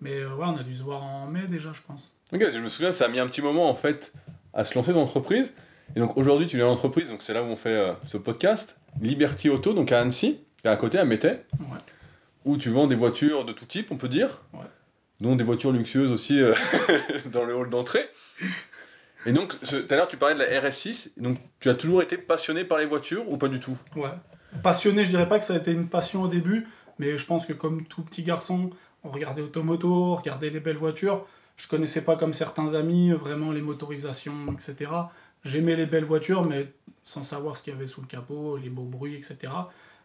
Mais 0.00 0.14
euh, 0.20 0.34
ouais, 0.34 0.46
on 0.46 0.56
a 0.56 0.62
dû 0.62 0.74
se 0.74 0.82
voir 0.82 1.02
en 1.02 1.26
mai 1.26 1.46
déjà, 1.48 1.72
je 1.72 1.82
pense. 1.82 2.14
Ok, 2.32 2.40
parce 2.40 2.52
que 2.52 2.58
je 2.58 2.62
me 2.64 2.68
souviens, 2.68 2.92
ça 2.92 3.06
a 3.06 3.08
mis 3.08 3.18
un 3.18 3.26
petit 3.26 3.42
moment 3.42 3.68
en 3.68 3.74
fait 3.74 4.12
à 4.54 4.64
se 4.64 4.74
lancer 4.74 4.92
dans 4.92 5.00
l'entreprise. 5.00 5.52
Et 5.96 6.00
donc 6.00 6.16
aujourd'hui, 6.16 6.46
tu 6.46 6.56
es 6.56 6.60
dans 6.60 6.66
l'entreprise, 6.68 7.08
donc 7.10 7.22
c'est 7.22 7.32
là 7.34 7.42
où 7.42 7.46
on 7.46 7.56
fait 7.56 7.70
euh, 7.70 7.92
ce 8.06 8.16
podcast, 8.16 8.78
Liberty 9.00 9.48
Auto, 9.50 9.72
donc 9.72 9.90
à 9.92 10.00
Annecy, 10.00 10.38
et 10.64 10.68
à 10.68 10.76
côté 10.76 10.98
à 10.98 11.04
Métais, 11.04 11.44
Ouais. 11.58 11.78
où 12.44 12.56
tu 12.58 12.70
vends 12.70 12.86
des 12.86 12.94
voitures 12.94 13.44
de 13.44 13.52
tout 13.52 13.64
type, 13.66 13.90
on 13.90 13.96
peut 13.96 14.08
dire, 14.08 14.40
Ouais. 14.52 14.60
dont 15.20 15.34
des 15.36 15.44
voitures 15.44 15.72
luxueuses 15.72 16.12
aussi 16.12 16.40
dans 17.32 17.44
le 17.44 17.54
hall 17.56 17.68
d'entrée. 17.70 18.08
Et 19.26 19.32
donc, 19.32 19.58
tout 19.60 19.76
à 19.90 19.96
l'heure, 19.96 20.08
tu 20.08 20.16
parlais 20.16 20.34
de 20.34 20.40
la 20.40 20.60
RS6, 20.68 21.10
donc 21.16 21.38
tu 21.60 21.68
as 21.68 21.74
toujours 21.74 22.02
été 22.02 22.16
passionné 22.16 22.64
par 22.64 22.78
les 22.78 22.86
voitures 22.86 23.28
ou 23.30 23.36
pas 23.36 23.48
du 23.48 23.58
tout? 23.60 23.76
Ouais. 23.96 24.10
Passionné, 24.62 25.04
je 25.04 25.10
dirais 25.10 25.28
pas 25.28 25.38
que 25.38 25.44
ça 25.44 25.54
a 25.54 25.56
été 25.56 25.72
une 25.72 25.88
passion 25.88 26.22
au 26.22 26.28
début, 26.28 26.66
mais 26.98 27.18
je 27.18 27.24
pense 27.26 27.46
que 27.46 27.52
comme 27.52 27.84
tout 27.84 28.02
petit 28.02 28.22
garçon, 28.22 28.70
on 29.04 29.10
regardait 29.10 29.42
Automoto, 29.42 29.92
on 29.92 30.14
regardait 30.14 30.50
les 30.50 30.60
belles 30.60 30.76
voitures. 30.76 31.26
Je 31.56 31.66
connaissais 31.68 32.04
pas 32.04 32.16
comme 32.16 32.32
certains 32.32 32.74
amis 32.74 33.12
vraiment 33.12 33.52
les 33.52 33.62
motorisations, 33.62 34.52
etc. 34.52 34.90
J'aimais 35.44 35.76
les 35.76 35.86
belles 35.86 36.04
voitures, 36.04 36.44
mais 36.44 36.72
sans 37.04 37.22
savoir 37.22 37.56
ce 37.56 37.62
qu'il 37.62 37.72
y 37.72 37.76
avait 37.76 37.86
sous 37.86 38.00
le 38.00 38.06
capot, 38.06 38.56
les 38.56 38.68
beaux 38.68 38.84
bruits, 38.84 39.14
etc. 39.14 39.52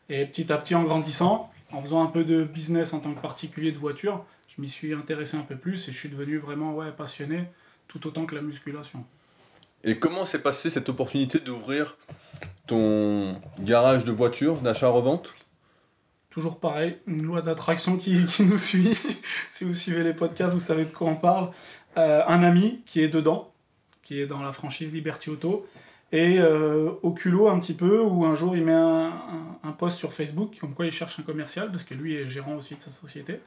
Et 0.09 0.25
petit 0.25 0.51
à 0.51 0.57
petit, 0.57 0.75
en 0.75 0.83
grandissant, 0.83 1.51
en 1.71 1.81
faisant 1.81 2.03
un 2.03 2.07
peu 2.07 2.23
de 2.23 2.43
business 2.43 2.93
en 2.93 2.99
tant 2.99 3.13
que 3.13 3.21
particulier 3.21 3.71
de 3.71 3.77
voiture, 3.77 4.25
je 4.47 4.61
m'y 4.61 4.67
suis 4.67 4.93
intéressé 4.93 5.37
un 5.37 5.41
peu 5.41 5.55
plus 5.55 5.87
et 5.87 5.91
je 5.91 5.97
suis 5.97 6.09
devenu 6.09 6.37
vraiment 6.37 6.75
ouais, 6.75 6.91
passionné, 6.91 7.45
tout 7.87 8.05
autant 8.07 8.25
que 8.25 8.35
la 8.35 8.41
musculation. 8.41 9.03
Et 9.83 9.99
comment 9.99 10.25
s'est 10.25 10.41
passée 10.41 10.69
cette 10.69 10.87
opportunité 10.89 11.39
d'ouvrir 11.39 11.97
ton 12.67 13.39
garage 13.59 14.05
de 14.05 14.11
voitures, 14.11 14.57
d'achat-revente? 14.61 15.35
Toujours 16.29 16.59
pareil, 16.59 16.97
une 17.05 17.23
loi 17.23 17.41
d'attraction 17.41 17.97
qui, 17.97 18.25
qui 18.25 18.43
nous 18.43 18.57
suit. 18.57 18.97
si 19.49 19.65
vous 19.65 19.73
suivez 19.73 20.03
les 20.03 20.13
podcasts, 20.13 20.53
vous 20.53 20.59
savez 20.59 20.85
de 20.85 20.91
quoi 20.91 21.09
on 21.09 21.15
parle. 21.15 21.51
Euh, 21.97 22.23
un 22.25 22.43
ami 22.43 22.81
qui 22.85 23.01
est 23.01 23.09
dedans, 23.09 23.53
qui 24.01 24.19
est 24.19 24.25
dans 24.25 24.41
la 24.41 24.51
franchise 24.51 24.93
Liberty 24.93 25.29
Auto, 25.29 25.67
et 26.11 26.39
euh, 26.39 26.91
au 27.01 27.11
culot 27.11 27.49
un 27.49 27.59
petit 27.59 27.73
peu, 27.73 28.01
où 28.01 28.25
un 28.25 28.35
jour 28.35 28.55
il 28.55 28.63
met 28.63 28.71
un, 28.71 29.11
un, 29.63 29.71
post 29.73 29.97
sur 29.97 30.13
Facebook, 30.13 30.57
comme 30.59 30.73
quoi 30.73 30.85
il 30.85 30.91
cherche 30.91 31.19
un 31.19 31.23
commercial, 31.23 31.69
parce 31.71 31.83
que 31.83 31.93
lui 31.93 32.15
est 32.15 32.27
gérant 32.27 32.55
aussi 32.55 32.75
de 32.75 32.81
sa 32.81 32.91
société. 32.91 33.41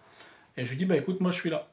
Et 0.56 0.64
je 0.64 0.70
lui 0.70 0.76
dis, 0.76 0.84
bah 0.84 0.96
écoute, 0.96 1.20
moi 1.20 1.30
je 1.30 1.40
suis 1.40 1.50
là. 1.50 1.68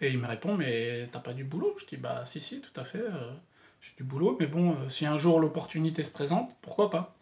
Et 0.00 0.10
il 0.10 0.18
me 0.18 0.26
répond, 0.26 0.56
mais 0.56 1.08
t'as 1.10 1.20
pas 1.20 1.32
du 1.32 1.44
boulot? 1.44 1.74
Je 1.78 1.86
dis, 1.86 1.96
bah 1.96 2.24
si, 2.26 2.40
si, 2.40 2.60
tout 2.60 2.78
à 2.80 2.84
fait. 2.84 2.98
euh, 2.98 3.32
j'ai 3.82 3.92
du 3.96 4.04
boulot, 4.04 4.36
mais 4.38 4.46
bon, 4.46 4.70
euh, 4.70 4.88
si 4.88 5.06
un 5.06 5.18
jour 5.18 5.40
l'opportunité 5.40 6.02
se 6.02 6.10
présente, 6.10 6.54
pourquoi 6.62 6.88
pas? 6.88 7.14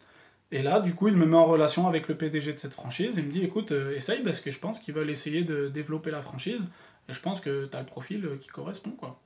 Et 0.51 0.61
là, 0.61 0.79
du 0.79 0.93
coup, 0.93 1.07
il 1.07 1.15
me 1.15 1.25
met 1.25 1.35
en 1.35 1.45
relation 1.45 1.87
avec 1.87 2.07
le 2.07 2.15
PDG 2.15 2.53
de 2.53 2.59
cette 2.59 2.73
franchise. 2.73 3.15
Il 3.17 3.25
me 3.25 3.31
dit, 3.31 3.43
écoute, 3.43 3.71
euh, 3.71 3.95
essaye, 3.95 4.21
parce 4.21 4.41
que 4.41 4.51
je 4.51 4.59
pense 4.59 4.79
qu'ils 4.79 4.93
veulent 4.93 5.09
essayer 5.09 5.43
de 5.43 5.69
développer 5.69 6.11
la 6.11 6.21
franchise. 6.21 6.61
Et 7.09 7.13
je 7.13 7.21
pense 7.21 7.41
que 7.41 7.65
tu 7.65 7.75
as 7.75 7.79
le 7.79 7.85
profil 7.85 8.25
euh, 8.25 8.37
qui 8.37 8.49
correspond, 8.49 8.91
quoi. 8.91 9.19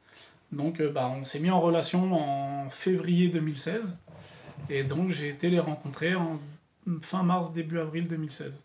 Donc, 0.51 0.81
bah, 0.81 1.11
on 1.13 1.25
s'est 1.25 1.39
mis 1.39 1.49
en 1.49 1.59
relation 1.59 2.13
en 2.13 2.69
février 2.69 3.27
2016. 3.27 3.97
Et 4.69 4.83
donc, 4.83 5.09
j'ai 5.09 5.27
été 5.27 5.49
les 5.49 5.59
rencontrer 5.59 6.15
en 6.15 6.39
fin 7.01 7.23
mars, 7.23 7.51
début 7.51 7.79
avril 7.79 8.07
2016. 8.07 8.63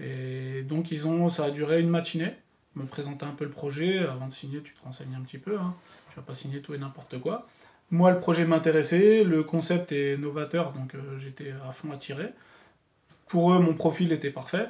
Et 0.00 0.62
donc, 0.62 0.90
ils 0.90 1.06
ont, 1.06 1.28
ça 1.28 1.44
a 1.44 1.50
duré 1.50 1.80
une 1.80 1.90
matinée. 1.90 2.32
M'ont 2.74 2.86
présenté 2.86 3.24
un 3.26 3.30
peu 3.30 3.44
le 3.44 3.50
projet. 3.50 3.98
Avant 3.98 4.26
de 4.26 4.32
signer, 4.32 4.62
tu 4.62 4.72
te 4.72 4.82
renseignes 4.82 5.14
un 5.14 5.20
petit 5.20 5.38
peu. 5.38 5.58
Hein. 5.58 5.74
Tu 6.10 6.16
vas 6.16 6.22
pas 6.22 6.34
signer 6.34 6.60
tout 6.60 6.74
et 6.74 6.78
n'importe 6.78 7.20
quoi. 7.20 7.46
Moi, 7.90 8.10
le 8.10 8.18
projet 8.18 8.44
m'intéressait. 8.44 9.22
Le 9.22 9.42
concept 9.44 9.92
est 9.92 10.16
novateur, 10.16 10.72
donc 10.72 10.94
euh, 10.94 11.18
j'étais 11.18 11.52
à 11.68 11.72
fond 11.72 11.92
attiré. 11.92 12.32
Pour 13.28 13.52
eux, 13.52 13.58
mon 13.58 13.74
profil 13.74 14.12
était 14.12 14.30
parfait. 14.30 14.68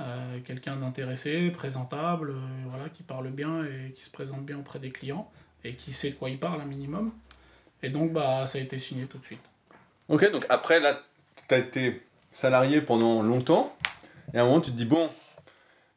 Euh, 0.00 0.38
Quelqu'un 0.44 0.76
d'intéressé, 0.76 1.50
présentable, 1.50 2.30
euh, 2.30 2.34
voilà, 2.68 2.88
qui 2.88 3.02
parle 3.02 3.28
bien 3.30 3.64
et 3.64 3.92
qui 3.92 4.04
se 4.04 4.10
présente 4.10 4.44
bien 4.44 4.58
auprès 4.58 4.78
des 4.78 4.90
clients 4.90 5.30
et 5.64 5.74
qui 5.74 5.92
sait 5.92 6.10
de 6.10 6.14
quoi 6.14 6.30
il 6.30 6.38
parle 6.38 6.60
un 6.60 6.66
minimum. 6.66 7.12
Et 7.82 7.90
donc, 7.90 8.12
bah, 8.12 8.46
ça 8.46 8.58
a 8.58 8.60
été 8.60 8.78
signé 8.78 9.04
tout 9.06 9.18
de 9.18 9.24
suite. 9.24 9.42
Ok, 10.08 10.30
donc 10.30 10.46
après, 10.48 10.80
là, 10.80 11.02
tu 11.48 11.54
as 11.54 11.58
été 11.58 12.02
salarié 12.32 12.80
pendant 12.80 13.22
longtemps, 13.22 13.76
et 14.32 14.38
à 14.38 14.42
un 14.42 14.46
moment, 14.46 14.60
tu 14.60 14.70
te 14.70 14.76
dis, 14.76 14.84
bon, 14.84 15.10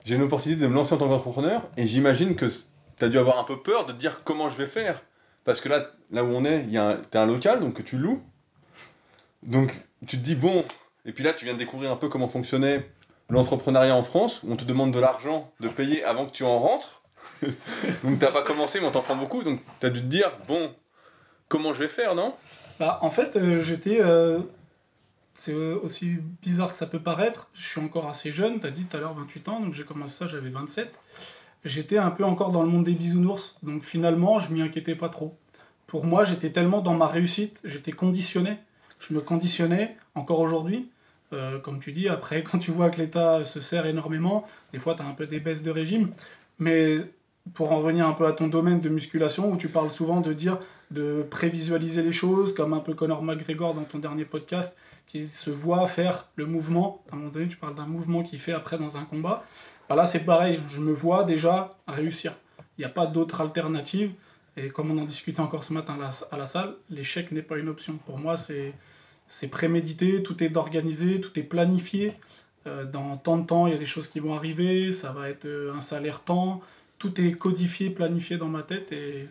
j'ai 0.04 0.16
une 0.16 0.24
opportunité 0.24 0.62
de 0.62 0.68
me 0.68 0.74
lancer 0.74 0.94
en 0.94 0.98
tant 0.98 1.08
qu'entrepreneur, 1.08 1.62
et 1.78 1.88
j'imagine 1.88 2.36
que 2.36 2.46
tu 2.46 3.06
as 3.06 3.10
dû 3.10 3.18
avoir 3.18 3.40
un 3.40 3.44
peu 3.44 3.62
peur 3.62 3.86
de 3.86 3.94
dire 3.94 4.24
comment 4.24 4.50
je 4.50 4.58
vais 4.58 4.68
faire. 4.68 5.02
Parce 5.44 5.62
que 5.62 5.70
là, 5.70 5.92
là 6.12 6.24
où 6.24 6.28
on 6.28 6.46
est, 6.46 6.66
y 6.66 6.78
a 6.78 6.90
un, 6.90 6.96
t'as 6.98 7.24
un 7.24 7.26
local, 7.26 7.60
donc 7.60 7.84
tu 7.84 7.98
loues. 7.98 8.22
Donc, 9.44 9.74
tu 10.08 10.18
te 10.18 10.24
dis, 10.24 10.36
bon, 10.36 10.64
et 11.06 11.14
puis 11.14 11.24
là, 11.24 11.34
tu 11.34 11.46
viens 11.46 11.54
de 11.54 11.60
découvrir 11.60 11.92
un 11.92 11.96
peu 11.96 12.10
comment 12.10 12.28
fonctionnait 12.28 12.90
l'entrepreneuriat 13.30 13.96
en 13.96 14.04
France, 14.04 14.42
où 14.44 14.52
on 14.52 14.56
te 14.56 14.66
demande 14.66 14.94
de 14.94 15.00
l'argent 15.00 15.52
de 15.60 15.68
payer 15.68 16.04
avant 16.04 16.26
que 16.26 16.32
tu 16.32 16.44
en 16.44 16.60
rentres. 16.60 17.02
donc, 18.04 18.20
t'as 18.20 18.32
pas 18.32 18.44
commencé, 18.44 18.80
mais 18.80 18.88
on 18.88 18.92
t'en 18.92 19.02
prend 19.02 19.16
beaucoup, 19.16 19.44
donc 19.44 19.62
tu 19.80 19.86
as 19.86 19.90
dû 19.90 20.02
te 20.02 20.06
dire, 20.06 20.38
bon, 20.48 20.74
comment 21.48 21.74
je 21.74 21.84
vais 21.84 21.90
faire, 21.90 22.14
non? 22.14 22.36
Bah, 22.80 23.00
en 23.02 23.10
fait, 23.10 23.36
euh, 23.36 23.60
j'étais. 23.60 24.00
euh, 24.02 24.40
c'est 25.34 25.54
aussi 25.54 26.18
bizarre 26.42 26.72
que 26.72 26.78
ça 26.78 26.86
peut 26.86 27.00
paraître. 27.00 27.50
Je 27.54 27.66
suis 27.66 27.82
encore 27.82 28.08
assez 28.08 28.32
jeune, 28.32 28.60
tu 28.60 28.68
as 28.68 28.72
dit 28.72 28.84
tout 28.84 28.98
à 28.98 29.00
l'heure 29.00 29.14
28 29.16 29.48
ans, 29.48 29.60
donc 29.60 29.74
j'ai 29.74 29.86
commencé 29.86 30.18
ça, 30.18 30.28
j'avais 30.28 30.50
27. 30.50 30.94
J'étais 31.64 31.98
un 31.98 32.10
peu 32.10 32.26
encore 32.26 32.52
dans 32.52 32.64
le 32.64 32.70
monde 32.70 32.86
des 32.86 32.94
bisounours, 32.94 33.58
donc 33.62 33.84
finalement, 33.84 34.40
je 34.40 34.54
m'y 34.54 34.62
inquiétais 34.62 34.96
pas 34.96 35.10
trop. 35.10 35.38
Pour 35.86 36.06
moi, 36.06 36.24
j'étais 36.24 36.52
tellement 36.52 36.82
dans 36.82 36.96
ma 36.96 37.08
réussite, 37.08 37.60
j'étais 37.64 37.92
conditionné. 37.92 38.58
Je 39.00 39.14
me 39.14 39.22
conditionnais, 39.22 39.98
encore 40.16 40.40
aujourd'hui. 40.40 40.90
Euh, 41.34 41.60
comme 41.60 41.80
tu 41.80 41.92
dis, 41.92 42.10
après, 42.10 42.44
quand 42.50 42.60
tu 42.60 42.72
vois 42.72 42.90
que 42.90 42.98
l'État 42.98 43.46
se 43.46 43.60
sert 43.60 43.86
énormément, 43.86 44.44
des 44.74 44.80
fois, 44.80 44.96
tu 44.96 45.02
as 45.02 45.06
un 45.06 45.14
peu 45.14 45.28
des 45.28 45.40
baisses 45.40 45.64
de 45.64 45.72
régime. 45.72 46.12
Mais 46.60 46.98
pour 47.54 47.72
en 47.72 47.78
revenir 47.78 48.08
un 48.08 48.14
peu 48.14 48.26
à 48.26 48.34
ton 48.34 48.48
domaine 48.48 48.82
de 48.82 48.90
musculation, 48.90 49.52
où 49.52 49.58
tu 49.58 49.68
parles 49.68 49.92
souvent 49.92 50.22
de 50.22 50.34
dire 50.34 50.60
de 50.92 51.26
prévisualiser 51.30 52.04
les 52.04 52.12
choses, 52.12 52.54
comme 52.54 52.74
un 52.74 52.80
peu 52.80 52.94
Conor 52.94 53.24
McGregor 53.24 53.74
dans 53.74 53.84
ton 53.84 54.00
dernier 54.00 54.26
podcast, 54.26 54.76
qui 55.08 55.28
se 55.28 55.50
voit 55.50 55.88
faire 55.88 56.28
le 56.36 56.46
mouvement. 56.46 57.04
À 57.12 57.16
un 57.16 57.18
moment 57.18 57.32
donné, 57.32 57.48
tu 57.48 57.58
parles 57.58 57.76
d'un 57.76 57.86
mouvement 57.86 58.24
qu'il 58.24 58.40
fait 58.40 58.54
après 58.54 58.78
dans 58.78 58.98
un 58.98 59.04
combat. 59.04 59.44
Bah 59.90 59.96
là, 59.96 60.06
c'est 60.06 60.24
pareil, 60.24 60.60
je 60.68 60.80
me 60.80 60.94
vois 60.94 61.24
déjà 61.24 61.78
réussir. 61.88 62.34
Il 62.78 62.82
n'y 62.82 62.86
a 62.86 62.94
pas 62.94 63.06
d'autre 63.06 63.42
alternative. 63.42 64.12
Et 64.58 64.70
comme 64.70 64.92
on 64.92 65.02
en 65.02 65.06
discutait 65.06 65.40
encore 65.40 65.64
ce 65.64 65.74
matin 65.74 65.98
à 66.32 66.38
la, 66.38 66.46
salle, 66.46 66.76
l'échec 66.90 67.32
n'est 67.32 67.42
pas 67.42 67.58
une 67.58 67.70
option. 67.70 67.98
Pour 68.06 68.18
moi, 68.18 68.36
c'est, 68.36 68.74
c'est 69.28 69.50
prémédité, 69.50 70.24
tout 70.24 70.44
est 70.44 70.56
organisé, 70.58 71.22
tout 71.22 71.38
est 71.40 71.44
planifié. 71.44 72.14
Euh, 72.68 72.86
dans 72.86 73.18
tant 73.18 73.38
de 73.38 73.46
temps, 73.46 73.68
il 73.68 73.74
y 73.74 73.76
a 73.76 73.80
des 73.80 73.86
choses 73.86 74.08
qui 74.08 74.20
vont 74.20 74.36
arriver, 74.36 74.92
ça 74.92 75.14
va 75.14 75.30
être 75.30 75.46
euh, 75.46 75.74
un 75.74 75.82
salaire 75.82 76.22
temps, 76.22 76.62
tout 77.00 77.20
est 77.20 77.32
codifié, 77.32 77.90
planifié 77.90 78.38
dans 78.38 78.50
ma 78.50 78.62
tête 78.62 78.92
et 78.92 79.30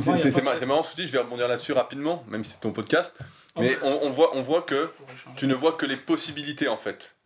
c'est 0.00 0.66
marrant 0.66 0.82
ce 0.82 0.90
que 0.90 0.96
tu 0.96 1.02
dis, 1.02 1.08
je 1.08 1.12
vais 1.12 1.18
rebondir 1.18 1.48
là-dessus 1.48 1.72
rapidement, 1.72 2.24
même 2.28 2.44
si 2.44 2.52
c'est 2.52 2.60
ton 2.60 2.72
podcast. 2.72 3.14
Mais 3.58 3.76
on, 3.82 4.10
voit, 4.10 4.36
on 4.36 4.42
voit 4.42 4.62
que 4.62 4.90
tu 5.36 5.46
ne 5.46 5.54
vois 5.54 5.72
que 5.72 5.84
les 5.84 5.96
possibilités 5.96 6.68
en 6.68 6.76
fait. 6.76 7.16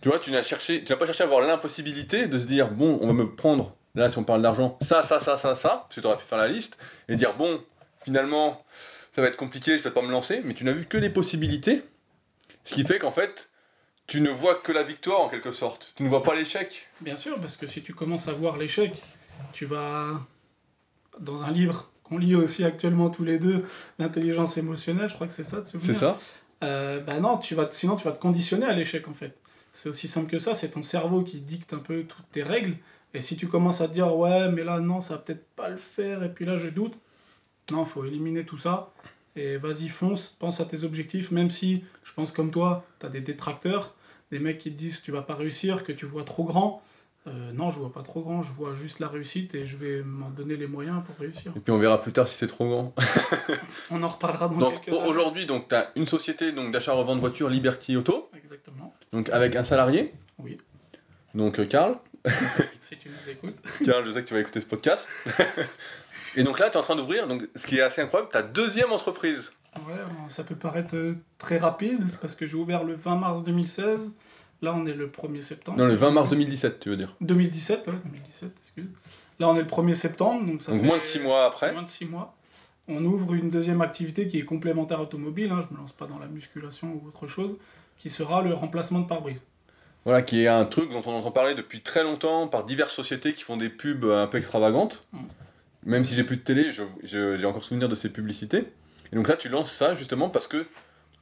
Tu 0.00 0.08
vois, 0.08 0.18
tu 0.18 0.30
n'as 0.30 0.42
cherché, 0.42 0.84
tu 0.84 0.92
n'as 0.92 0.98
pas 0.98 1.06
cherché 1.06 1.24
à 1.24 1.26
voir 1.26 1.40
l'impossibilité 1.40 2.28
de 2.28 2.38
se 2.38 2.46
dire 2.46 2.70
bon, 2.70 2.98
on 3.00 3.06
va 3.08 3.12
me 3.12 3.34
prendre 3.34 3.74
là 3.94 4.10
si 4.10 4.18
on 4.18 4.24
parle 4.24 4.42
d'argent, 4.42 4.78
ça, 4.80 5.02
ça, 5.02 5.20
ça, 5.20 5.36
ça, 5.36 5.54
ça, 5.54 5.68
parce 5.88 5.96
que 5.96 6.00
tu 6.00 6.06
aurais 6.06 6.16
pu 6.16 6.24
faire 6.24 6.38
la 6.38 6.48
liste 6.48 6.78
et 7.08 7.16
dire 7.16 7.34
bon, 7.34 7.60
finalement, 8.02 8.64
ça 9.12 9.22
va 9.22 9.28
être 9.28 9.36
compliqué, 9.36 9.76
je 9.76 9.82
vais 9.82 9.90
pas 9.90 10.02
me 10.02 10.10
lancer, 10.10 10.40
mais 10.44 10.54
tu 10.54 10.64
n'as 10.64 10.72
vu 10.72 10.86
que 10.86 10.98
les 10.98 11.10
possibilités, 11.10 11.82
ce 12.64 12.74
qui 12.74 12.84
fait 12.84 12.98
qu'en 12.98 13.10
fait, 13.10 13.50
tu 14.06 14.20
ne 14.20 14.30
vois 14.30 14.54
que 14.54 14.72
la 14.72 14.82
victoire 14.82 15.20
en 15.20 15.28
quelque 15.28 15.52
sorte. 15.52 15.92
Tu 15.96 16.02
ne 16.02 16.08
vois 16.08 16.22
pas 16.22 16.34
l'échec. 16.34 16.88
Bien 17.00 17.16
sûr, 17.16 17.38
parce 17.40 17.56
que 17.56 17.66
si 17.66 17.82
tu 17.82 17.92
commences 17.92 18.28
à 18.28 18.32
voir 18.32 18.56
l'échec, 18.56 18.92
tu 19.52 19.66
vas 19.66 20.20
dans 21.20 21.44
un 21.44 21.50
livre 21.50 21.90
qu'on 22.04 22.18
lit 22.18 22.34
aussi 22.34 22.64
actuellement 22.64 23.10
tous 23.10 23.24
les 23.24 23.38
deux, 23.38 23.66
l'intelligence 23.98 24.56
émotionnelle, 24.56 25.08
je 25.08 25.14
crois 25.14 25.26
que 25.26 25.32
c'est 25.32 25.44
ça, 25.44 25.62
C'est 25.64 25.94
ça 25.94 26.16
euh, 26.64 27.00
bah 27.00 27.20
non, 27.20 27.36
tu 27.38 27.54
vas, 27.54 27.68
sinon 27.70 27.96
tu 27.96 28.04
vas 28.04 28.12
te 28.12 28.20
conditionner 28.20 28.66
à 28.66 28.72
l'échec 28.72 29.06
en 29.06 29.14
fait. 29.14 29.36
C'est 29.78 29.90
aussi 29.90 30.08
simple 30.08 30.28
que 30.28 30.40
ça, 30.40 30.56
c'est 30.56 30.70
ton 30.70 30.82
cerveau 30.82 31.22
qui 31.22 31.38
dicte 31.38 31.72
un 31.72 31.78
peu 31.78 32.02
toutes 32.02 32.28
tes 32.32 32.42
règles. 32.42 32.74
Et 33.14 33.20
si 33.20 33.36
tu 33.36 33.46
commences 33.46 33.80
à 33.80 33.86
te 33.86 33.92
dire 33.92 34.12
ouais, 34.12 34.50
mais 34.50 34.64
là 34.64 34.80
non, 34.80 35.00
ça 35.00 35.14
va 35.14 35.20
peut-être 35.20 35.46
pas 35.54 35.68
le 35.68 35.76
faire, 35.76 36.24
et 36.24 36.34
puis 36.34 36.44
là 36.44 36.58
je 36.58 36.68
doute, 36.68 36.94
non, 37.70 37.84
faut 37.84 38.04
éliminer 38.04 38.44
tout 38.44 38.56
ça. 38.56 38.92
Et 39.36 39.56
vas-y, 39.56 39.88
fonce, 39.88 40.34
pense 40.36 40.60
à 40.60 40.64
tes 40.64 40.82
objectifs, 40.82 41.30
même 41.30 41.48
si 41.48 41.84
je 42.02 42.12
pense 42.12 42.32
comme 42.32 42.50
toi, 42.50 42.84
tu 42.98 43.06
as 43.06 43.08
des 43.08 43.20
détracteurs, 43.20 43.94
des 44.32 44.40
mecs 44.40 44.58
qui 44.58 44.72
te 44.72 44.76
disent 44.76 44.98
que 44.98 45.04
tu 45.04 45.12
vas 45.12 45.22
pas 45.22 45.36
réussir, 45.36 45.84
que 45.84 45.92
tu 45.92 46.06
vois 46.06 46.24
trop 46.24 46.42
grand. 46.42 46.82
Euh, 47.28 47.52
non, 47.52 47.70
je 47.70 47.78
vois 47.78 47.92
pas 47.92 48.02
trop 48.02 48.20
grand, 48.20 48.42
je 48.42 48.52
vois 48.52 48.74
juste 48.74 49.00
la 49.00 49.08
réussite 49.08 49.54
et 49.54 49.66
je 49.66 49.76
vais 49.76 50.02
m'en 50.02 50.30
donner 50.30 50.56
les 50.56 50.66
moyens 50.66 51.02
pour 51.04 51.16
réussir. 51.16 51.52
Et 51.56 51.60
puis 51.60 51.72
on 51.72 51.78
verra 51.78 52.00
plus 52.00 52.12
tard 52.12 52.26
si 52.26 52.36
c'est 52.36 52.46
trop 52.46 52.68
grand. 52.68 52.94
on 53.90 54.02
en 54.02 54.08
reparlera 54.08 54.48
dans 54.48 54.56
donc, 54.56 54.80
quelques 54.80 54.96
Aujourd'hui, 54.96 55.46
tu 55.46 55.74
as 55.74 55.90
une 55.96 56.06
société 56.06 56.52
d'achat-revente 56.52 57.16
de 57.16 57.20
voitures, 57.20 57.48
Liberty 57.48 57.96
Auto. 57.96 58.30
Exactement. 58.36 58.94
Donc 59.12 59.28
avec 59.30 59.56
un 59.56 59.64
salarié. 59.64 60.14
Oui. 60.38 60.58
Donc 61.34 61.58
euh, 61.58 61.66
Karl. 61.66 61.96
si 62.80 62.96
tu 62.96 63.08
nous 63.08 63.30
écoutes. 63.30 63.56
Karl, 63.84 64.04
je 64.04 64.10
sais 64.10 64.22
que 64.22 64.28
tu 64.28 64.34
vas 64.34 64.40
écouter 64.40 64.60
ce 64.60 64.66
podcast. 64.66 65.08
et 66.36 66.42
donc 66.42 66.58
là, 66.58 66.70
tu 66.70 66.74
es 66.74 66.76
en 66.78 66.82
train 66.82 66.96
d'ouvrir, 66.96 67.26
donc 67.26 67.48
ce 67.54 67.66
qui 67.66 67.78
est 67.78 67.82
assez 67.82 68.00
incroyable, 68.00 68.30
ta 68.30 68.42
deuxième 68.42 68.92
entreprise. 68.92 69.52
Ouais, 69.86 70.00
ça 70.28 70.44
peut 70.44 70.56
paraître 70.56 70.96
euh, 70.96 71.14
très 71.36 71.58
rapide 71.58 72.04
parce 72.20 72.34
que 72.34 72.46
j'ai 72.46 72.56
ouvert 72.56 72.84
le 72.84 72.94
20 72.94 73.16
mars 73.16 73.44
2016. 73.44 74.14
Là, 74.60 74.74
on 74.76 74.86
est 74.86 74.94
le 74.94 75.08
1er 75.08 75.42
septembre. 75.42 75.78
Non, 75.78 75.86
le 75.86 75.94
20 75.94 76.10
mars 76.10 76.28
2017, 76.30 76.80
tu 76.80 76.88
veux 76.90 76.96
dire 76.96 77.14
2017, 77.20 77.86
ouais, 77.86 77.92
2017, 78.04 78.50
excuse. 78.60 78.86
Là, 79.38 79.48
on 79.48 79.56
est 79.56 79.62
le 79.62 79.66
1er 79.66 79.94
septembre, 79.94 80.46
donc 80.46 80.62
ça 80.62 80.72
donc 80.72 80.82
moins 80.82 80.98
de 80.98 81.02
6 81.02 81.20
mois 81.20 81.44
après. 81.44 81.72
Moins 81.72 81.82
de 81.82 81.88
6 81.88 82.06
mois. 82.06 82.34
On 82.88 83.04
ouvre 83.04 83.34
une 83.34 83.50
deuxième 83.50 83.82
activité 83.82 84.26
qui 84.26 84.38
est 84.38 84.44
complémentaire 84.44 85.00
automobile, 85.00 85.52
hein, 85.52 85.60
je 85.60 85.72
me 85.72 85.78
lance 85.78 85.92
pas 85.92 86.06
dans 86.06 86.18
la 86.18 86.26
musculation 86.26 86.88
ou 86.88 87.06
autre 87.06 87.26
chose, 87.28 87.56
qui 87.98 88.10
sera 88.10 88.42
le 88.42 88.54
remplacement 88.54 89.00
de 89.00 89.06
pare-brise. 89.06 89.42
Voilà, 90.04 90.22
qui 90.22 90.42
est 90.42 90.48
un 90.48 90.64
truc 90.64 90.90
dont 90.90 91.02
on 91.04 91.12
entend 91.12 91.30
parler 91.30 91.54
depuis 91.54 91.82
très 91.82 92.02
longtemps 92.02 92.48
par 92.48 92.64
diverses 92.64 92.94
sociétés 92.94 93.34
qui 93.34 93.42
font 93.42 93.58
des 93.58 93.68
pubs 93.68 94.04
un 94.06 94.26
peu 94.26 94.38
extravagantes. 94.38 95.04
Mm. 95.12 95.18
Même 95.84 96.04
si 96.04 96.14
j'ai 96.14 96.24
plus 96.24 96.38
de 96.38 96.42
télé, 96.42 96.70
j'ai 97.02 97.44
encore 97.44 97.62
souvenir 97.62 97.88
de 97.88 97.94
ces 97.94 98.08
publicités. 98.08 98.64
Et 99.12 99.16
donc 99.16 99.28
là, 99.28 99.36
tu 99.36 99.48
lances 99.48 99.72
ça 99.72 99.94
justement 99.94 100.28
parce 100.28 100.46
que 100.46 100.66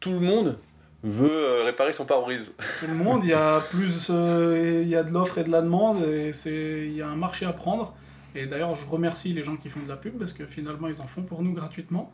tout 0.01 0.13
le 0.13 0.21
monde 0.21 0.59
veut 1.03 1.31
euh, 1.31 1.65
réparer 1.65 1.93
son 1.93 2.05
pare-brise. 2.07 2.53
Tout 2.81 2.87
le 2.87 2.95
monde, 2.95 3.21
il 3.25 3.31
y 3.31 3.35
a 3.35 3.61
plus, 3.61 4.09
euh, 4.11 4.85
y 4.87 4.97
a 4.97 5.03
de 5.03 5.13
l'offre 5.13 5.39
et 5.39 5.45
de 5.45 5.51
la 5.51 5.63
demande, 5.63 6.03
et 6.05 6.33
c'est, 6.33 6.87
il 6.87 6.97
y 6.97 7.03
a 7.03 7.09
un 7.09 7.17
marché 7.17 7.47
à 7.47 7.53
prendre. 7.53 7.95
Et 8.35 8.47
d'ailleurs, 8.47 8.75
je 8.75 8.87
remercie 8.87 9.33
les 9.33 9.43
gens 9.43 9.57
qui 9.57 9.71
font 9.71 9.81
de 9.81 9.89
la 9.89 9.97
pub 9.97 10.19
parce 10.19 10.33
que 10.33 10.45
finalement, 10.45 10.89
ils 10.89 11.01
en 11.01 11.07
font 11.07 11.23
pour 11.23 11.43
nous 11.43 11.53
gratuitement. 11.53 12.13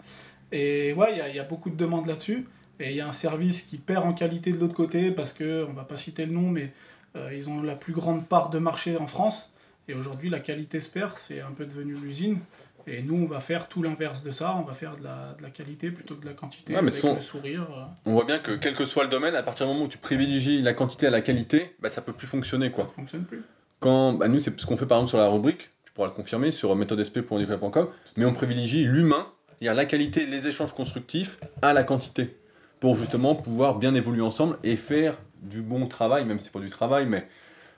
Et 0.52 0.92
ouais, 0.92 1.12
il 1.12 1.18
y 1.18 1.20
a, 1.20 1.28
il 1.28 1.34
y 1.34 1.40
a 1.40 1.44
beaucoup 1.44 1.70
de 1.70 1.76
demandes 1.76 2.06
là-dessus. 2.06 2.46
Et 2.78 2.90
il 2.90 2.96
y 2.96 3.00
a 3.00 3.08
un 3.08 3.12
service 3.12 3.62
qui 3.62 3.78
perd 3.78 4.04
en 4.04 4.12
qualité 4.12 4.52
de 4.52 4.58
l'autre 4.58 4.74
côté 4.74 5.10
parce 5.10 5.32
que, 5.32 5.66
on 5.68 5.72
va 5.72 5.84
pas 5.84 5.96
citer 5.96 6.26
le 6.26 6.32
nom, 6.32 6.50
mais 6.50 6.72
euh, 7.16 7.30
ils 7.34 7.50
ont 7.50 7.62
la 7.62 7.74
plus 7.74 7.92
grande 7.92 8.26
part 8.26 8.50
de 8.50 8.58
marché 8.58 8.96
en 8.96 9.06
France. 9.06 9.54
Et 9.88 9.94
aujourd'hui, 9.94 10.30
la 10.30 10.40
qualité 10.40 10.80
se 10.80 10.90
perd, 10.90 11.12
c'est 11.16 11.40
un 11.40 11.50
peu 11.50 11.66
devenu 11.66 11.94
l'usine. 11.94 12.38
Et 12.86 13.02
nous, 13.02 13.14
on 13.14 13.26
va 13.26 13.40
faire 13.40 13.68
tout 13.68 13.82
l'inverse 13.82 14.22
de 14.22 14.30
ça, 14.30 14.56
on 14.56 14.62
va 14.62 14.74
faire 14.74 14.96
de 14.96 15.04
la, 15.04 15.34
de 15.38 15.42
la, 15.42 15.50
qualité 15.50 15.90
plutôt 15.90 16.16
que 16.16 16.22
de 16.22 16.26
la 16.26 16.34
quantité, 16.34 16.74
avec 16.74 16.94
le 17.02 17.20
sourire. 17.20 17.66
Euh. 17.70 17.84
On 18.06 18.12
voit 18.12 18.24
bien 18.24 18.38
que 18.38 18.52
quel 18.52 18.74
que 18.74 18.84
soit 18.84 19.04
le 19.04 19.10
domaine, 19.10 19.34
à 19.34 19.42
partir 19.42 19.66
du 19.66 19.72
moment 19.72 19.86
où 19.86 19.88
tu 19.88 19.98
privilégies 19.98 20.60
la 20.62 20.74
quantité 20.74 21.06
à 21.06 21.10
la 21.10 21.20
qualité, 21.20 21.74
bah, 21.80 21.90
ça 21.90 22.02
peut 22.02 22.12
plus 22.12 22.26
fonctionner. 22.26 22.70
Quoi. 22.70 22.84
Ça 22.84 22.92
fonctionne 22.92 23.24
plus. 23.24 23.42
Quand, 23.80 24.14
bah, 24.14 24.28
nous, 24.28 24.38
c'est 24.38 24.58
ce 24.58 24.66
qu'on 24.66 24.76
fait 24.76 24.86
par 24.86 24.98
exemple 24.98 25.10
sur 25.10 25.18
la 25.18 25.28
rubrique, 25.28 25.70
tu 25.84 25.92
pourras 25.92 26.08
le 26.08 26.14
confirmer, 26.14 26.52
sur 26.52 26.74
méthodesp.com, 26.74 27.88
mais 28.16 28.24
on 28.24 28.32
privilégie 28.32 28.84
l'humain, 28.84 29.26
c'est-à-dire 29.48 29.74
la 29.74 29.84
qualité, 29.84 30.26
les 30.26 30.46
échanges 30.48 30.72
constructifs, 30.72 31.38
à 31.62 31.72
la 31.72 31.84
quantité, 31.84 32.36
pour 32.80 32.96
justement 32.96 33.34
pouvoir 33.34 33.78
bien 33.78 33.94
évoluer 33.94 34.22
ensemble 34.22 34.58
et 34.64 34.76
faire 34.76 35.14
du 35.40 35.62
bon 35.62 35.86
travail, 35.86 36.24
même 36.24 36.38
si 36.38 36.46
c'est 36.46 36.52
pas 36.52 36.60
du 36.60 36.70
travail, 36.70 37.06
mais 37.06 37.26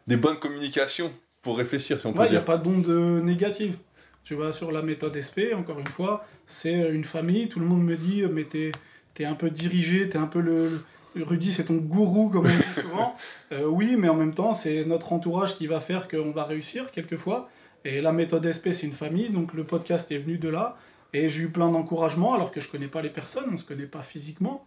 des 0.07 0.17
bonnes 0.17 0.38
communications 0.38 1.11
pour 1.43 1.59
réfléchir, 1.59 2.01
si 2.01 2.07
on 2.07 2.12
peut 2.12 2.23
dire. 2.23 2.29
Il 2.29 2.33
n'y 2.33 2.38
a 2.38 2.43
pas 2.43 2.57
d'onde 2.57 2.87
négative. 3.23 3.77
Tu 4.24 4.34
vas 4.34 4.52
sur 4.52 4.72
la 4.72 4.82
méthode 4.82 5.20
SP, 5.20 5.52
encore 5.54 5.78
une 5.78 5.87
fois, 5.87 6.26
c'est 6.46 6.90
une 6.90 7.04
famille, 7.04 7.48
tout 7.48 7.60
le 7.60 7.66
monde 7.66 7.84
me 7.84 7.96
dit, 7.96 8.22
mais 8.24 8.44
t'es 8.44 8.72
es 9.18 9.24
un 9.24 9.34
peu 9.34 9.50
dirigé, 9.50 10.08
t'es 10.08 10.18
un 10.18 10.26
peu 10.26 10.40
le... 10.40 10.80
Rudy, 11.14 11.52
c'est 11.52 11.66
ton 11.66 11.76
gourou, 11.76 12.28
comme 12.28 12.46
on 12.46 12.48
dit 12.48 12.72
souvent. 12.72 13.16
Euh, 13.52 13.66
oui, 13.66 13.94
mais 13.96 14.08
en 14.08 14.16
même 14.16 14.34
temps, 14.34 14.52
c'est 14.52 14.84
notre 14.84 15.12
entourage 15.12 15.56
qui 15.56 15.68
va 15.68 15.78
faire 15.78 16.08
qu'on 16.08 16.32
va 16.32 16.44
réussir 16.44 16.90
quelquefois. 16.90 17.48
Et 17.84 18.00
la 18.00 18.10
méthode 18.10 18.50
SP, 18.50 18.72
c'est 18.72 18.87
une 18.87 18.92
famille, 18.92 19.28
donc 19.28 19.52
le 19.52 19.62
podcast 19.62 20.10
est 20.10 20.18
venu 20.18 20.38
de 20.38 20.48
là. 20.48 20.74
Et 21.12 21.28
j'ai 21.28 21.42
eu 21.42 21.50
plein 21.50 21.70
d'encouragements, 21.70 22.34
alors 22.34 22.50
que 22.50 22.60
je 22.60 22.68
connais 22.68 22.88
pas 22.88 23.02
les 23.02 23.10
personnes, 23.10 23.44
on 23.52 23.56
se 23.56 23.64
connaît 23.64 23.87
pas 23.87 24.02
physiquement. 24.02 24.66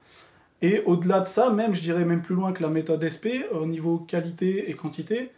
Et 0.61 0.81
au-delà 0.85 1.19
de 1.19 1.27
ça, 1.27 1.49
même, 1.49 1.73
je 1.75 1.81
dirais 1.81 2.05
même 2.05 2.21
plus 2.21 2.35
loin 2.35 2.53
que 2.53 2.63
la 2.63 2.69
méthode 2.69 3.03
SP, 3.03 3.43
au 3.51 3.65
niveau 3.65 3.97
qualité 3.97 4.69
et 4.69 4.73
quantité, 4.73 5.31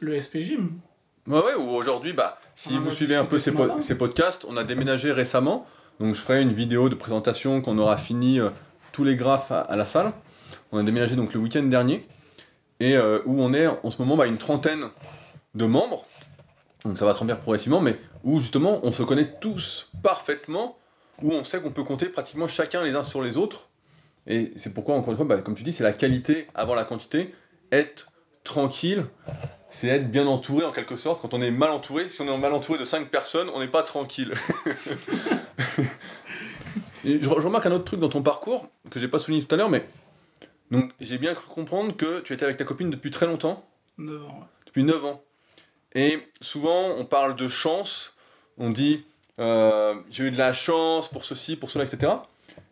le 0.00 0.18
SP 0.18 0.40
Gym. 0.40 0.78
Ouais, 1.26 1.42
ouais, 1.42 1.54
ou 1.54 1.68
aujourd'hui, 1.70 2.12
bah, 2.12 2.38
si 2.54 2.76
vous 2.76 2.90
suivez 2.90 3.14
un 3.14 3.24
peu 3.24 3.38
ces, 3.38 3.52
ces, 3.80 3.96
podcasts, 3.96 4.46
on 4.48 4.56
a 4.56 4.64
déménagé 4.64 5.12
récemment. 5.12 5.66
Donc 6.00 6.14
je 6.14 6.20
ferai 6.20 6.40
une 6.42 6.52
vidéo 6.52 6.88
de 6.88 6.94
présentation 6.94 7.60
qu'on 7.60 7.76
aura 7.78 7.98
fini 7.98 8.40
euh, 8.40 8.48
tous 8.92 9.04
les 9.04 9.16
graphes 9.16 9.52
à, 9.52 9.76
la 9.76 9.84
salle. 9.84 10.12
On 10.72 10.78
a 10.78 10.82
déménagé 10.82 11.14
donc 11.16 11.34
le 11.34 11.40
week-end 11.40 11.62
dernier. 11.62 12.02
Et 12.80 12.96
euh, 12.96 13.20
où 13.26 13.42
on 13.42 13.52
est 13.52 13.66
en 13.66 13.90
ce 13.90 14.00
moment 14.00 14.16
bah, 14.16 14.26
une 14.26 14.38
trentaine 14.38 14.86
de 15.54 15.66
membres. 15.66 16.06
Donc 16.86 16.96
ça 16.96 17.04
va 17.04 17.12
se 17.12 17.18
remplir 17.18 17.38
progressivement, 17.38 17.80
mais 17.80 17.98
où 18.24 18.40
justement 18.40 18.80
on 18.82 18.92
se 18.92 19.02
connaît 19.02 19.36
tous 19.40 19.90
parfaitement, 20.02 20.78
où 21.22 21.32
on 21.32 21.44
sait 21.44 21.60
qu'on 21.60 21.70
peut 21.70 21.84
compter 21.84 22.06
pratiquement 22.06 22.48
chacun 22.48 22.82
les 22.82 22.94
uns 22.94 23.04
sur 23.04 23.20
les 23.20 23.36
autres. 23.36 23.68
Et 24.26 24.52
c'est 24.56 24.72
pourquoi, 24.72 24.94
encore 24.94 25.10
une 25.10 25.16
fois, 25.16 25.26
bah, 25.26 25.38
comme 25.38 25.54
tu 25.54 25.64
dis, 25.64 25.72
c'est 25.72 25.84
la 25.84 25.92
qualité 25.92 26.46
avant 26.54 26.74
la 26.74 26.84
quantité. 26.84 27.34
Être 27.72 28.12
tranquille, 28.44 29.04
c'est 29.70 29.88
être 29.88 30.10
bien 30.10 30.26
entouré 30.26 30.64
en 30.64 30.72
quelque 30.72 30.96
sorte. 30.96 31.22
Quand 31.22 31.34
on 31.34 31.40
est 31.40 31.50
mal 31.50 31.70
entouré, 31.70 32.08
si 32.08 32.20
on 32.20 32.26
est 32.26 32.38
mal 32.38 32.52
entouré 32.52 32.78
de 32.78 32.84
5 32.84 33.08
personnes, 33.08 33.48
on 33.54 33.60
n'est 33.60 33.68
pas 33.68 33.82
tranquille. 33.82 34.34
je, 37.04 37.28
remarque 37.28 37.66
un 37.66 37.72
autre 37.72 37.84
truc 37.84 38.00
dans 38.00 38.08
ton 38.08 38.22
parcours 38.22 38.68
que 38.90 38.98
j'ai 38.98 39.08
pas 39.08 39.18
souligné 39.18 39.44
tout 39.44 39.54
à 39.54 39.58
l'heure, 39.58 39.70
mais 39.70 39.86
donc 40.70 40.92
j'ai 41.00 41.18
bien 41.18 41.34
cru 41.34 41.48
comprendre 41.48 41.96
que 41.96 42.20
tu 42.20 42.32
étais 42.32 42.44
avec 42.44 42.56
ta 42.56 42.64
copine 42.64 42.90
depuis 42.90 43.10
très 43.10 43.26
longtemps. 43.26 43.64
9 43.98 44.24
ans. 44.24 44.48
Depuis 44.66 44.82
9 44.82 45.04
ans. 45.04 45.22
Et 45.94 46.20
souvent 46.40 46.90
on 46.98 47.04
parle 47.04 47.36
de 47.36 47.48
chance, 47.48 48.14
on 48.58 48.70
dit 48.70 49.04
euh, 49.38 49.94
j'ai 50.10 50.24
eu 50.24 50.30
de 50.30 50.38
la 50.38 50.52
chance 50.52 51.08
pour 51.08 51.24
ceci, 51.24 51.56
pour 51.56 51.70
cela, 51.70 51.84
etc. 51.84 52.12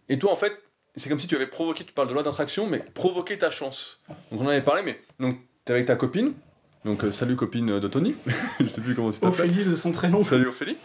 Et 0.08 0.18
toi 0.18 0.32
en 0.32 0.36
fait, 0.36 0.52
c'est 0.96 1.08
comme 1.08 1.20
si 1.20 1.28
tu 1.28 1.36
avais 1.36 1.46
provoqué, 1.46 1.84
tu 1.84 1.92
parles 1.92 2.08
de 2.08 2.14
loi 2.14 2.22
d'attraction, 2.22 2.66
mais 2.66 2.78
provoqué 2.78 3.38
ta 3.38 3.50
chance. 3.50 4.00
Donc 4.30 4.40
on 4.40 4.46
en 4.46 4.48
avait 4.48 4.62
parlé, 4.62 4.82
mais 4.82 5.00
donc 5.20 5.38
tu 5.64 5.72
es 5.72 5.74
avec 5.74 5.86
ta 5.86 5.96
copine, 5.96 6.34
donc 6.84 7.04
euh, 7.04 7.10
salut 7.10 7.36
copine 7.36 7.78
de 7.78 7.88
Tony, 7.88 8.14
je 8.60 8.66
sais 8.66 8.80
plus 8.80 8.94
comment 8.94 9.10
tu 9.10 9.24
Ophélie 9.24 9.64
de 9.64 9.76
son 9.76 9.92
prénom. 9.92 10.22
Salut 10.24 10.48
Ophélie. 10.48 10.76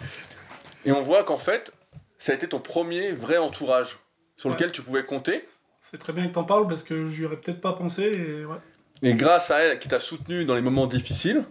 Et 0.86 0.92
on 0.92 1.02
voit 1.02 1.24
qu'en 1.24 1.38
fait, 1.38 1.72
ça 2.18 2.32
a 2.32 2.36
été 2.36 2.48
ton 2.48 2.60
premier 2.60 3.12
vrai 3.12 3.38
entourage 3.38 4.00
sur 4.36 4.50
lequel 4.50 4.72
tu 4.72 4.82
pouvais 4.82 5.06
compter. 5.06 5.44
C'est 5.80 5.98
très 5.98 6.14
bien 6.14 6.28
que 6.28 6.34
t'en 6.34 6.44
parles 6.44 6.68
parce 6.68 6.84
que 6.84 7.06
j'y 7.06 7.26
aurais 7.26 7.38
peut-être 7.38 7.62
pas 7.62 7.74
pensé. 7.74 8.04
Et, 8.04 8.46
ouais. 8.46 8.58
Et 9.02 9.14
grâce 9.16 9.52
à 9.52 9.60
elle, 9.60 9.80
qui 9.80 9.88
t'a 9.88 10.00
soutenu 10.00 10.46
dans 10.46 10.56
les 10.56 10.62
moments 10.62 10.88
difficiles, 10.88 11.44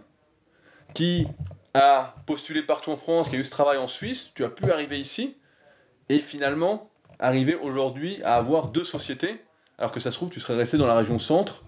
qui 0.93 1.27
a 1.73 2.15
postulé 2.25 2.61
partout 2.61 2.91
en 2.91 2.97
France, 2.97 3.29
qui 3.29 3.35
a 3.35 3.39
eu 3.39 3.43
ce 3.43 3.51
travail 3.51 3.77
en 3.77 3.87
Suisse, 3.87 4.31
tu 4.35 4.43
as 4.43 4.49
pu 4.49 4.71
arriver 4.71 4.99
ici 4.99 5.37
et 6.09 6.19
finalement 6.19 6.89
arriver 7.19 7.55
aujourd'hui 7.55 8.21
à 8.23 8.35
avoir 8.35 8.67
deux 8.67 8.83
sociétés, 8.83 9.41
alors 9.77 9.91
que 9.91 9.99
ça 9.99 10.11
se 10.11 10.17
trouve, 10.17 10.29
tu 10.29 10.39
serais 10.39 10.55
resté 10.55 10.77
dans 10.77 10.87
la 10.87 10.95
région 10.95 11.19
centre 11.19 11.63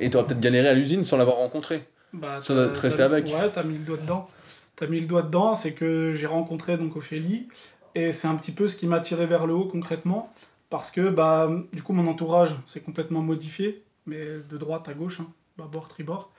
et 0.00 0.10
tu 0.10 0.16
aurais 0.16 0.26
peut-être 0.26 0.40
galéré 0.40 0.68
à 0.68 0.74
l'usine 0.74 1.04
sans 1.04 1.16
l'avoir 1.16 1.36
rencontré. 1.36 1.84
Bah, 2.14 2.40
Ça 2.40 2.54
doit 2.54 2.68
te 2.68 2.80
rester 2.80 3.02
avec. 3.02 3.26
Ouais, 3.26 3.50
t'as 3.52 3.62
mis 3.62 3.78
le 3.78 3.84
doigt 3.84 3.98
dedans. 3.98 4.28
T'as 4.76 4.86
mis 4.86 5.00
le 5.00 5.06
doigt 5.06 5.22
dedans, 5.22 5.54
c'est 5.54 5.72
que 5.72 6.14
j'ai 6.14 6.26
rencontré 6.26 6.76
donc 6.76 6.96
Ophélie, 6.96 7.48
et 7.94 8.10
c'est 8.10 8.26
un 8.26 8.34
petit 8.34 8.50
peu 8.50 8.66
ce 8.66 8.76
qui 8.76 8.86
m'a 8.88 9.00
tiré 9.00 9.24
vers 9.26 9.46
le 9.46 9.54
haut 9.54 9.66
concrètement, 9.66 10.32
parce 10.68 10.90
que 10.90 11.08
bah, 11.10 11.48
du 11.72 11.82
coup 11.82 11.92
mon 11.92 12.08
entourage 12.08 12.56
s'est 12.66 12.80
complètement 12.80 13.20
modifié, 13.20 13.84
mais 14.06 14.24
de 14.48 14.58
droite 14.58 14.88
à 14.88 14.94
gauche, 14.94 15.20
hein, 15.20 15.28
bâbord, 15.56 15.86
tribord. 15.86 16.32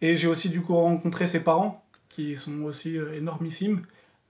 Et 0.00 0.16
j'ai 0.16 0.26
aussi 0.26 0.48
du 0.48 0.62
coup 0.62 0.74
rencontré 0.74 1.26
ses 1.26 1.44
parents, 1.44 1.84
qui 2.08 2.34
sont 2.36 2.62
aussi 2.62 2.98
euh, 2.98 3.14
énormissimes. 3.14 3.82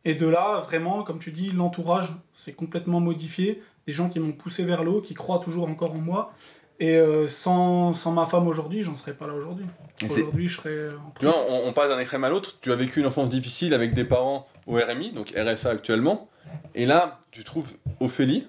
Et 0.04 0.14
de 0.14 0.26
là, 0.26 0.61
vraiment, 0.61 1.02
comme 1.02 1.18
tu 1.18 1.32
dis, 1.32 1.50
l'entourage 1.50 2.12
s'est 2.32 2.52
complètement 2.52 3.00
modifié, 3.00 3.62
des 3.87 3.92
gens 3.92 4.09
qui 4.09 4.20
m'ont 4.20 4.32
poussé 4.32 4.64
vers 4.64 4.85
le 4.85 4.90
haut, 4.90 5.00
qui 5.00 5.14
croient 5.14 5.40
toujours 5.40 5.68
encore 5.68 5.92
en 5.92 5.98
moi. 5.98 6.32
Et 6.78 6.96
euh, 6.96 7.26
sans, 7.26 7.94
sans 7.94 8.12
ma 8.12 8.26
femme 8.26 8.46
aujourd'hui, 8.48 8.82
j'en 8.82 8.96
serais 8.96 9.14
pas 9.14 9.26
là 9.26 9.32
aujourd'hui. 9.34 9.64
Aujourd'hui, 10.04 10.46
je 10.46 10.56
serais 10.60 10.70
euh, 10.70 10.90
en 10.98 11.10
Tu 11.18 11.24
vois, 11.26 11.36
on, 11.48 11.68
on 11.68 11.72
passe 11.72 11.88
d'un 11.88 11.98
extrême 11.98 12.24
à 12.24 12.28
l'autre. 12.28 12.58
Tu 12.60 12.70
as 12.70 12.76
vécu 12.76 13.00
une 13.00 13.06
enfance 13.06 13.30
difficile 13.30 13.72
avec 13.72 13.94
des 13.94 14.04
parents 14.04 14.46
au 14.66 14.74
RMI, 14.74 15.12
donc 15.12 15.32
RSA 15.36 15.70
actuellement. 15.70 16.28
Et 16.74 16.84
là, 16.84 17.20
tu 17.30 17.44
trouves 17.44 17.72
Ophélie. 18.00 18.46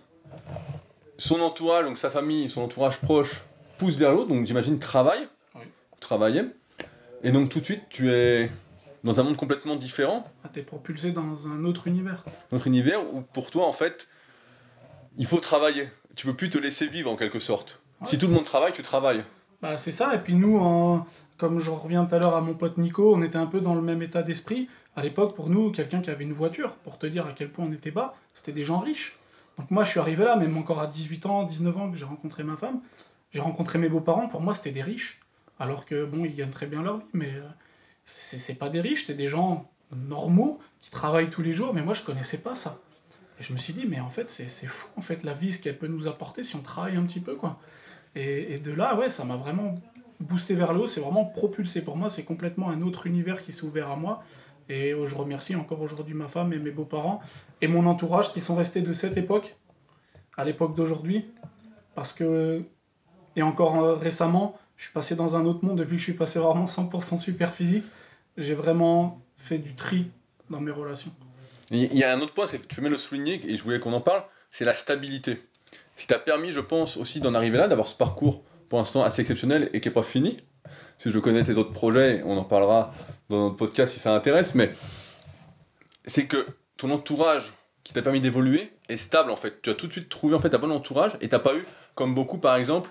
Son 1.17 1.39
entourage, 1.41 1.85
donc 1.85 1.97
sa 1.97 2.09
famille, 2.09 2.49
son 2.49 2.61
entourage 2.61 2.99
proche, 2.99 3.41
pousse 3.77 3.97
vers 3.97 4.11
l'autre, 4.13 4.27
donc 4.29 4.45
j'imagine 4.45 4.77
travaille. 4.77 5.27
Oui. 5.55 5.61
Travaillait. 5.99 6.45
Et 7.23 7.31
donc 7.31 7.49
tout 7.49 7.59
de 7.59 7.65
suite, 7.65 7.83
tu 7.89 8.11
es 8.11 8.51
dans 9.03 9.19
un 9.19 9.23
monde 9.23 9.37
complètement 9.37 9.77
différent, 9.77 10.29
Ah, 10.43 10.49
T'es 10.51 10.61
propulsé 10.63 11.11
dans 11.11 11.47
un 11.47 11.63
autre 11.63 11.87
univers. 11.87 12.23
notre 12.51 12.67
univers 12.67 12.99
où 13.13 13.21
pour 13.21 13.51
toi, 13.51 13.65
en 13.67 13.73
fait, 13.73 14.07
il 15.17 15.25
faut 15.25 15.39
travailler. 15.39 15.89
Tu 16.15 16.27
peux 16.27 16.33
plus 16.35 16.49
te 16.49 16.57
laisser 16.57 16.87
vivre 16.87 17.09
en 17.09 17.15
quelque 17.15 17.39
sorte. 17.39 17.79
Ouais, 18.01 18.07
si 18.07 18.17
tout 18.17 18.27
le 18.27 18.33
monde 18.33 18.43
travaille, 18.45 18.73
tu 18.73 18.81
travailles. 18.83 19.23
Bah, 19.61 19.77
c'est 19.77 19.91
ça, 19.91 20.13
et 20.15 20.19
puis 20.19 20.35
nous, 20.35 20.57
en- 20.57 21.05
comme 21.37 21.59
je 21.59 21.71
reviens 21.71 22.05
tout 22.05 22.15
à 22.15 22.19
l'heure 22.19 22.35
à 22.35 22.41
mon 22.41 22.53
pote 22.55 22.77
Nico, 22.77 23.15
on 23.15 23.21
était 23.23 23.37
un 23.37 23.47
peu 23.47 23.59
dans 23.61 23.73
le 23.75 23.81
même 23.81 24.01
état 24.01 24.21
d'esprit. 24.23 24.69
À 24.95 25.01
l'époque, 25.03 25.35
pour 25.35 25.49
nous, 25.49 25.71
quelqu'un 25.71 26.01
qui 26.01 26.09
avait 26.09 26.23
une 26.23 26.33
voiture, 26.33 26.73
pour 26.77 26.97
te 26.97 27.05
dire 27.07 27.25
à 27.27 27.33
quel 27.33 27.49
point 27.51 27.65
on 27.65 27.71
était 27.71 27.91
bas, 27.91 28.13
c'était 28.33 28.51
des 28.51 28.63
gens 28.63 28.79
riches. 28.79 29.17
Donc 29.57 29.71
moi, 29.71 29.83
je 29.83 29.89
suis 29.91 29.99
arrivé 29.99 30.23
là, 30.23 30.35
même 30.35 30.55
encore 30.57 30.79
à 30.79 30.87
18 30.87 31.25
ans, 31.25 31.43
19 31.43 31.75
ans, 31.77 31.89
que 31.91 31.97
j'ai 31.97 32.05
rencontré 32.05 32.43
ma 32.43 32.55
femme, 32.57 32.81
j'ai 33.31 33.39
rencontré 33.41 33.79
mes 33.79 33.89
beaux-parents, 33.89 34.27
pour 34.27 34.41
moi, 34.41 34.53
c'était 34.53 34.71
des 34.71 34.83
riches. 34.83 35.19
Alors 35.59 35.85
que, 35.87 36.05
bon, 36.05 36.23
ils 36.25 36.35
gagnent 36.35 36.51
très 36.51 36.67
bien 36.67 36.83
leur 36.83 36.97
vie, 36.97 37.05
mais 37.13 37.31
euh, 37.33 37.41
c'est 38.05 38.37
c'est 38.37 38.55
pas 38.55 38.69
des 38.69 38.79
riches, 38.81 39.01
c'était 39.01 39.15
des 39.15 39.27
gens 39.27 39.69
normaux, 39.91 40.59
qui 40.81 40.91
travaillent 40.91 41.29
tous 41.31 41.41
les 41.41 41.53
jours, 41.53 41.73
mais 41.73 41.81
moi, 41.81 41.93
je 41.95 42.03
connaissais 42.03 42.37
pas 42.39 42.53
ça. 42.53 42.77
Et 43.39 43.43
je 43.43 43.53
me 43.53 43.57
suis 43.57 43.73
dit, 43.73 43.85
mais 43.87 43.99
en 43.99 44.09
fait, 44.11 44.29
c'est 44.29 44.47
c'est 44.47 44.67
fou, 44.67 44.87
en 44.97 45.01
fait, 45.01 45.23
la 45.23 45.33
vie, 45.33 45.51
ce 45.51 45.61
qu'elle 45.61 45.77
peut 45.77 45.87
nous 45.87 46.07
apporter 46.07 46.43
si 46.43 46.55
on 46.55 46.61
travaille 46.61 46.95
un 46.95 47.03
petit 47.03 47.19
peu, 47.19 47.35
quoi. 47.35 47.59
Et, 48.19 48.57
de 48.57 48.71
là, 48.71 48.95
ouais, 48.95 49.11
ça 49.11 49.23
m'a 49.25 49.35
vraiment 49.35 49.75
boosté 50.19 50.55
vers 50.55 50.73
le 50.73 50.81
haut, 50.81 50.87
c'est 50.87 51.01
vraiment 51.01 51.25
propulsé 51.25 51.83
pour 51.83 51.95
moi, 51.95 52.09
c'est 52.09 52.23
complètement 52.23 52.69
un 52.69 52.81
autre 52.81 53.05
univers 53.05 53.43
qui 53.43 53.51
s'est 53.51 53.63
ouvert 53.63 53.91
à 53.91 53.95
moi. 53.95 54.23
Et 54.69 54.91
euh, 54.91 55.05
je 55.05 55.15
remercie 55.15 55.55
encore 55.55 55.81
aujourd'hui 55.81 56.15
ma 56.15 56.27
femme 56.27 56.51
et 56.51 56.57
mes 56.57 56.71
beaux-parents 56.71 57.21
et 57.61 57.67
mon 57.67 57.85
entourage 57.85 58.33
qui 58.33 58.41
sont 58.41 58.55
restés 58.55 58.81
de 58.81 58.91
cette 58.91 59.17
époque 59.17 59.55
à 60.35 60.43
l'époque 60.45 60.75
d'aujourd'hui. 60.75 61.25
Parce 61.93 62.11
que, 62.11 62.63
et 63.35 63.43
encore 63.43 63.83
euh, 63.83 63.95
récemment, 63.95 64.57
je 64.77 64.85
suis 64.85 64.93
passé 64.93 65.15
dans 65.15 65.35
un 65.35 65.45
autre 65.45 65.63
monde 65.63 65.77
depuis 65.77 65.97
que 65.97 65.99
je 65.99 66.03
suis 66.05 66.13
passé 66.13 66.39
vraiment 66.39 66.65
100% 66.65 67.19
super 67.19 67.53
physique. 67.53 67.85
J'ai 68.35 68.55
vraiment 68.55 69.21
fait 69.37 69.59
du 69.59 69.75
tri 69.75 70.09
dans 70.49 70.59
mes 70.59 70.71
relations. 70.71 71.11
Il 71.69 71.93
y 71.95 72.03
a 72.03 72.15
un 72.15 72.21
autre 72.21 72.33
point, 72.33 72.45
tu 72.47 72.81
veux 72.81 72.89
le 72.89 72.97
souligner, 72.97 73.41
et 73.45 73.57
je 73.57 73.63
voulais 73.63 73.79
qu'on 73.79 73.93
en 73.93 74.01
parle, 74.01 74.23
c'est 74.51 74.65
la 74.65 74.73
stabilité. 74.75 75.43
Ce 75.97 76.03
qui 76.03 76.07
t'a 76.07 76.19
permis, 76.19 76.51
je 76.51 76.59
pense, 76.59 76.95
aussi 76.95 77.19
d'en 77.19 77.33
arriver 77.33 77.57
là, 77.57 77.67
d'avoir 77.67 77.87
ce 77.87 77.95
parcours 77.95 78.43
pour 78.69 78.79
l'instant 78.79 79.03
assez 79.03 79.21
exceptionnel 79.21 79.69
et 79.73 79.81
qui 79.81 79.87
n'est 79.87 79.93
pas 79.93 80.03
fini. 80.03 80.37
Si 80.99 81.11
je 81.11 81.19
connais 81.19 81.43
tes 81.43 81.57
autres 81.57 81.73
projets, 81.73 82.21
on 82.23 82.37
en 82.37 82.43
parlera 82.43 82.93
dans 83.29 83.45
notre 83.45 83.55
podcast 83.57 83.93
si 83.93 83.99
ça 83.99 84.15
intéresse, 84.15 84.55
mais 84.55 84.71
c'est 86.05 86.25
que 86.25 86.45
ton 86.77 86.91
entourage 86.91 87.53
qui 87.83 87.93
t'a 87.93 88.01
permis 88.01 88.21
d'évoluer 88.21 88.71
est 88.89 88.97
stable 88.97 89.31
en 89.31 89.35
fait. 89.35 89.61
Tu 89.61 89.69
as 89.69 89.73
tout 89.73 89.87
de 89.87 89.91
suite 89.91 90.09
trouvé 90.09 90.35
en 90.35 90.39
fait 90.39 90.53
un 90.53 90.59
bon 90.59 90.71
entourage 90.71 91.17
et 91.19 91.29
t'as 91.29 91.39
pas 91.39 91.55
eu, 91.55 91.65
comme 91.95 92.13
beaucoup 92.13 92.37
par 92.37 92.55
exemple, 92.55 92.89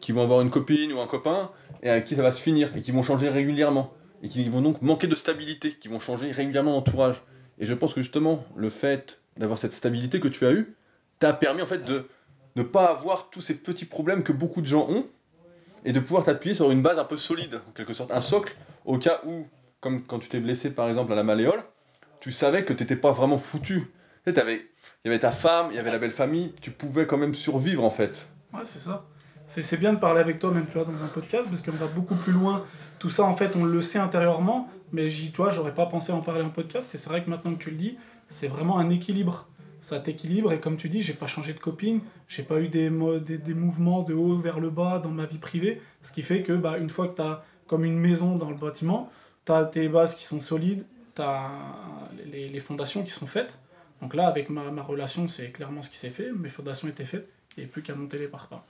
qui 0.00 0.10
vont 0.10 0.22
avoir 0.22 0.40
une 0.40 0.50
copine 0.50 0.92
ou 0.92 1.00
un 1.00 1.06
copain 1.06 1.50
et 1.82 1.90
avec 1.90 2.06
qui 2.06 2.16
ça 2.16 2.22
va 2.22 2.32
se 2.32 2.42
finir 2.42 2.76
et 2.76 2.82
qui 2.82 2.90
vont 2.90 3.02
changer 3.02 3.28
régulièrement 3.28 3.94
et 4.22 4.28
qui 4.28 4.48
vont 4.48 4.60
donc 4.60 4.82
manquer 4.82 5.06
de 5.06 5.14
stabilité, 5.14 5.76
qui 5.78 5.88
vont 5.88 6.00
changer 6.00 6.32
régulièrement 6.32 6.72
d'entourage. 6.72 7.22
Et 7.58 7.66
je 7.66 7.74
pense 7.74 7.94
que 7.94 8.02
justement, 8.02 8.44
le 8.56 8.70
fait 8.70 9.20
d'avoir 9.36 9.58
cette 9.58 9.72
stabilité 9.72 10.20
que 10.20 10.28
tu 10.28 10.46
as 10.46 10.52
eue, 10.52 10.76
t'a 11.18 11.32
permis 11.32 11.62
en 11.62 11.66
fait 11.66 11.84
de 11.84 12.08
ne 12.56 12.62
pas 12.62 12.86
avoir 12.86 13.30
tous 13.30 13.40
ces 13.40 13.58
petits 13.58 13.84
problèmes 13.84 14.22
que 14.22 14.32
beaucoup 14.32 14.60
de 14.60 14.66
gens 14.66 14.86
ont 14.88 15.06
et 15.84 15.92
de 15.92 16.00
pouvoir 16.00 16.24
t'appuyer 16.24 16.54
sur 16.54 16.70
une 16.70 16.82
base 16.82 16.98
un 16.98 17.04
peu 17.04 17.16
solide, 17.16 17.60
en 17.68 17.72
quelque 17.72 17.92
sorte, 17.92 18.12
un 18.12 18.20
socle, 18.20 18.56
au 18.84 18.98
cas 18.98 19.20
où, 19.26 19.46
comme 19.80 20.02
quand 20.02 20.18
tu 20.18 20.28
t'es 20.28 20.40
blessé 20.40 20.70
par 20.70 20.88
exemple 20.88 21.12
à 21.12 21.16
la 21.16 21.24
malléole, 21.24 21.62
tu 22.20 22.30
savais 22.30 22.64
que 22.64 22.72
t'étais 22.72 22.96
pas 22.96 23.12
vraiment 23.12 23.38
foutu. 23.38 23.90
Tu 24.24 24.32
sais, 24.32 24.64
Il 25.04 25.06
y 25.06 25.08
avait 25.08 25.18
ta 25.18 25.32
femme, 25.32 25.68
il 25.70 25.76
y 25.76 25.78
avait 25.78 25.90
la 25.90 25.98
belle 25.98 26.12
famille, 26.12 26.52
tu 26.60 26.70
pouvais 26.70 27.06
quand 27.06 27.18
même 27.18 27.34
survivre 27.34 27.84
en 27.84 27.90
fait. 27.90 28.28
Ouais, 28.52 28.60
c'est 28.64 28.78
ça. 28.78 29.06
C'est 29.46 29.78
bien 29.78 29.92
de 29.92 29.98
parler 29.98 30.20
avec 30.20 30.38
toi, 30.38 30.50
même 30.52 30.66
tu 30.66 30.78
vois, 30.78 30.84
dans 30.84 31.02
un 31.02 31.08
podcast, 31.08 31.48
parce 31.48 31.62
qu'on 31.62 31.72
va 31.72 31.86
beaucoup 31.86 32.14
plus 32.14 32.32
loin. 32.32 32.64
Tout 32.98 33.10
ça, 33.10 33.24
en 33.24 33.34
fait, 33.34 33.56
on 33.56 33.64
le 33.64 33.82
sait 33.82 33.98
intérieurement, 33.98 34.70
mais 34.92 35.08
j'y, 35.08 35.32
toi, 35.32 35.48
j'aurais 35.50 35.74
pas 35.74 35.86
pensé 35.86 36.12
en 36.12 36.20
parler 36.20 36.42
en 36.42 36.50
podcast. 36.50 36.88
C'est 36.90 37.08
vrai 37.08 37.24
que 37.24 37.28
maintenant 37.28 37.52
que 37.54 37.62
tu 37.62 37.70
le 37.70 37.76
dis, 37.76 37.98
c'est 38.28 38.46
vraiment 38.46 38.78
un 38.78 38.88
équilibre. 38.88 39.48
Ça 39.82 39.98
t'équilibre, 39.98 40.52
et 40.52 40.60
comme 40.60 40.76
tu 40.76 40.88
dis, 40.88 41.02
j'ai 41.02 41.12
pas 41.12 41.26
changé 41.26 41.52
de 41.52 41.58
copine, 41.58 42.00
j'ai 42.28 42.44
pas 42.44 42.60
eu 42.60 42.68
des, 42.68 42.88
des, 43.20 43.36
des 43.36 43.54
mouvements 43.54 44.02
de 44.02 44.14
haut 44.14 44.36
vers 44.36 44.60
le 44.60 44.70
bas 44.70 45.00
dans 45.02 45.10
ma 45.10 45.26
vie 45.26 45.38
privée, 45.38 45.82
ce 46.02 46.12
qui 46.12 46.22
fait 46.22 46.42
que, 46.42 46.52
bah, 46.52 46.78
une 46.78 46.88
fois 46.88 47.08
que 47.08 47.16
tu 47.16 47.22
as 47.22 47.44
comme 47.66 47.84
une 47.84 47.98
maison 47.98 48.36
dans 48.36 48.48
le 48.48 48.56
bâtiment, 48.56 49.10
tu 49.44 49.50
as 49.50 49.64
tes 49.64 49.88
bases 49.88 50.14
qui 50.14 50.24
sont 50.24 50.38
solides, 50.38 50.84
tu 51.16 51.22
as 51.22 51.50
les, 52.30 52.48
les 52.48 52.60
fondations 52.60 53.02
qui 53.02 53.10
sont 53.10 53.26
faites. 53.26 53.58
Donc 54.00 54.14
là, 54.14 54.28
avec 54.28 54.50
ma, 54.50 54.70
ma 54.70 54.82
relation, 54.82 55.26
c'est 55.26 55.50
clairement 55.50 55.82
ce 55.82 55.90
qui 55.90 55.96
s'est 55.96 56.10
fait, 56.10 56.30
mes 56.32 56.48
fondations 56.48 56.86
étaient 56.88 57.04
faites, 57.04 57.28
il 57.56 57.60
n'y 57.60 57.64
avait 57.64 57.72
plus 57.72 57.82
qu'à 57.82 57.94
monter 57.96 58.18
les 58.18 58.28
parpaings. 58.28 58.62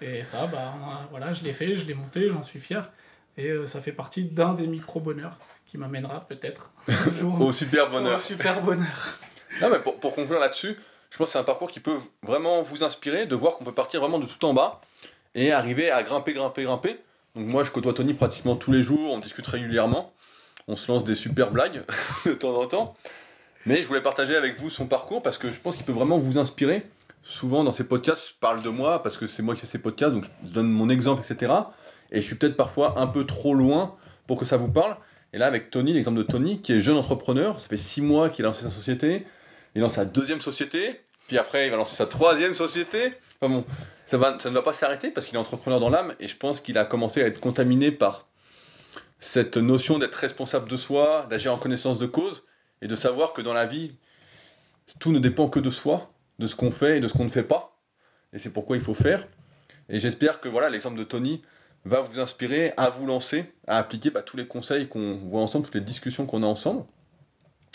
Et 0.00 0.24
ça, 0.24 0.46
bah, 0.46 0.74
voilà, 1.10 1.34
je 1.34 1.44
l'ai 1.44 1.52
fait, 1.52 1.76
je 1.76 1.86
l'ai 1.86 1.94
monté, 1.94 2.30
j'en 2.30 2.42
suis 2.42 2.60
fier. 2.60 2.90
Et 3.36 3.50
euh, 3.50 3.66
ça 3.66 3.82
fait 3.82 3.92
partie 3.92 4.24
d'un 4.24 4.54
des 4.54 4.66
micro-bonheurs 4.66 5.38
qui 5.66 5.76
m'amènera 5.76 6.24
peut-être 6.24 6.72
un 6.88 7.12
jour 7.12 7.38
Au 7.42 7.52
super 7.52 7.90
bonheur. 7.90 8.14
au 8.14 8.18
super 8.18 8.62
bonheur. 8.62 9.18
Non, 9.60 9.70
mais 9.70 9.78
pour, 9.78 10.14
conclure 10.14 10.38
là-dessus, 10.38 10.76
je 11.10 11.18
pense 11.18 11.28
que 11.28 11.32
c'est 11.32 11.38
un 11.38 11.44
parcours 11.44 11.70
qui 11.70 11.80
peut 11.80 11.96
vraiment 12.22 12.62
vous 12.62 12.84
inspirer, 12.84 13.26
de 13.26 13.34
voir 13.34 13.54
qu'on 13.54 13.64
peut 13.64 13.72
partir 13.72 14.00
vraiment 14.00 14.18
de 14.18 14.26
tout 14.26 14.44
en 14.44 14.54
bas 14.54 14.80
et 15.34 15.52
arriver 15.52 15.90
à 15.90 16.02
grimper, 16.02 16.32
grimper, 16.32 16.64
grimper. 16.64 16.98
Donc 17.34 17.46
moi, 17.46 17.64
je 17.64 17.70
côtoie 17.70 17.92
Tony 17.92 18.14
pratiquement 18.14 18.56
tous 18.56 18.72
les 18.72 18.82
jours, 18.82 19.12
on 19.12 19.18
discute 19.18 19.46
régulièrement, 19.46 20.12
on 20.68 20.76
se 20.76 20.90
lance 20.90 21.04
des 21.04 21.14
super 21.14 21.50
blagues 21.50 21.82
de 22.26 22.32
temps 22.32 22.56
en 22.56 22.66
temps. 22.66 22.94
Mais 23.66 23.82
je 23.82 23.88
voulais 23.88 24.02
partager 24.02 24.36
avec 24.36 24.58
vous 24.58 24.70
son 24.70 24.86
parcours 24.86 25.22
parce 25.22 25.38
que 25.38 25.50
je 25.50 25.60
pense 25.60 25.76
qu'il 25.76 25.84
peut 25.84 25.92
vraiment 25.92 26.18
vous 26.18 26.38
inspirer. 26.38 26.86
Souvent 27.22 27.64
dans 27.64 27.72
ces 27.72 27.84
podcasts, 27.84 28.28
je 28.28 28.34
parle 28.38 28.62
de 28.62 28.68
moi 28.68 29.02
parce 29.02 29.16
que 29.16 29.26
c'est 29.26 29.42
moi 29.42 29.54
qui 29.54 29.62
fais 29.62 29.66
ces 29.66 29.78
podcasts, 29.78 30.14
donc 30.14 30.24
je 30.44 30.52
donne 30.52 30.68
mon 30.68 30.88
exemple, 30.88 31.22
etc. 31.28 31.52
Et 32.12 32.20
je 32.20 32.26
suis 32.26 32.36
peut-être 32.36 32.56
parfois 32.56 33.00
un 33.00 33.08
peu 33.08 33.26
trop 33.26 33.54
loin 33.54 33.96
pour 34.28 34.38
que 34.38 34.44
ça 34.44 34.56
vous 34.56 34.70
parle. 34.70 34.96
Et 35.32 35.38
là, 35.38 35.46
avec 35.46 35.70
Tony, 35.70 35.92
l'exemple 35.92 36.18
de 36.18 36.22
Tony, 36.22 36.62
qui 36.62 36.72
est 36.72 36.80
jeune 36.80 36.96
entrepreneur, 36.96 37.58
ça 37.58 37.66
fait 37.66 37.76
six 37.76 38.00
mois 38.00 38.30
qu'il 38.30 38.44
a 38.44 38.48
lancé 38.48 38.62
sa 38.62 38.70
société, 38.70 39.26
il 39.76 39.80
lance 39.80 39.94
sa 39.94 40.06
deuxième 40.06 40.40
société, 40.40 41.02
puis 41.28 41.36
après 41.36 41.66
il 41.66 41.70
va 41.70 41.76
lancer 41.76 41.94
sa 41.94 42.06
troisième 42.06 42.54
société. 42.54 43.12
Enfin 43.40 43.52
bon, 43.52 43.64
ça, 44.06 44.16
va, 44.16 44.38
ça 44.40 44.48
ne 44.48 44.54
va 44.54 44.62
pas 44.62 44.72
s'arrêter 44.72 45.10
parce 45.10 45.26
qu'il 45.26 45.36
est 45.36 45.38
entrepreneur 45.38 45.78
dans 45.78 45.90
l'âme 45.90 46.14
et 46.18 46.28
je 46.28 46.36
pense 46.36 46.62
qu'il 46.62 46.78
a 46.78 46.86
commencé 46.86 47.22
à 47.22 47.26
être 47.26 47.40
contaminé 47.40 47.92
par 47.92 48.26
cette 49.20 49.58
notion 49.58 49.98
d'être 49.98 50.14
responsable 50.14 50.66
de 50.70 50.76
soi, 50.76 51.26
d'agir 51.28 51.52
en 51.52 51.58
connaissance 51.58 51.98
de 51.98 52.06
cause 52.06 52.46
et 52.80 52.88
de 52.88 52.94
savoir 52.94 53.34
que 53.34 53.42
dans 53.42 53.52
la 53.52 53.66
vie, 53.66 53.92
tout 54.98 55.12
ne 55.12 55.18
dépend 55.18 55.48
que 55.48 55.60
de 55.60 55.68
soi, 55.68 56.10
de 56.38 56.46
ce 56.46 56.56
qu'on 56.56 56.70
fait 56.70 56.96
et 56.96 57.00
de 57.00 57.08
ce 57.08 57.12
qu'on 57.12 57.24
ne 57.24 57.28
fait 57.28 57.42
pas. 57.42 57.76
Et 58.32 58.38
c'est 58.38 58.50
pourquoi 58.50 58.76
il 58.76 58.82
faut 58.82 58.94
faire. 58.94 59.28
Et 59.90 60.00
j'espère 60.00 60.40
que 60.40 60.48
voilà 60.48 60.70
l'exemple 60.70 60.98
de 60.98 61.04
Tony 61.04 61.42
va 61.84 62.00
vous 62.00 62.18
inspirer 62.18 62.72
à 62.78 62.88
vous 62.88 63.06
lancer, 63.06 63.52
à 63.66 63.76
appliquer 63.76 64.08
bah, 64.08 64.22
tous 64.22 64.38
les 64.38 64.46
conseils 64.46 64.88
qu'on 64.88 65.16
voit 65.16 65.42
ensemble, 65.42 65.66
toutes 65.66 65.74
les 65.74 65.80
discussions 65.82 66.24
qu'on 66.24 66.42
a 66.42 66.46
ensemble. 66.46 66.86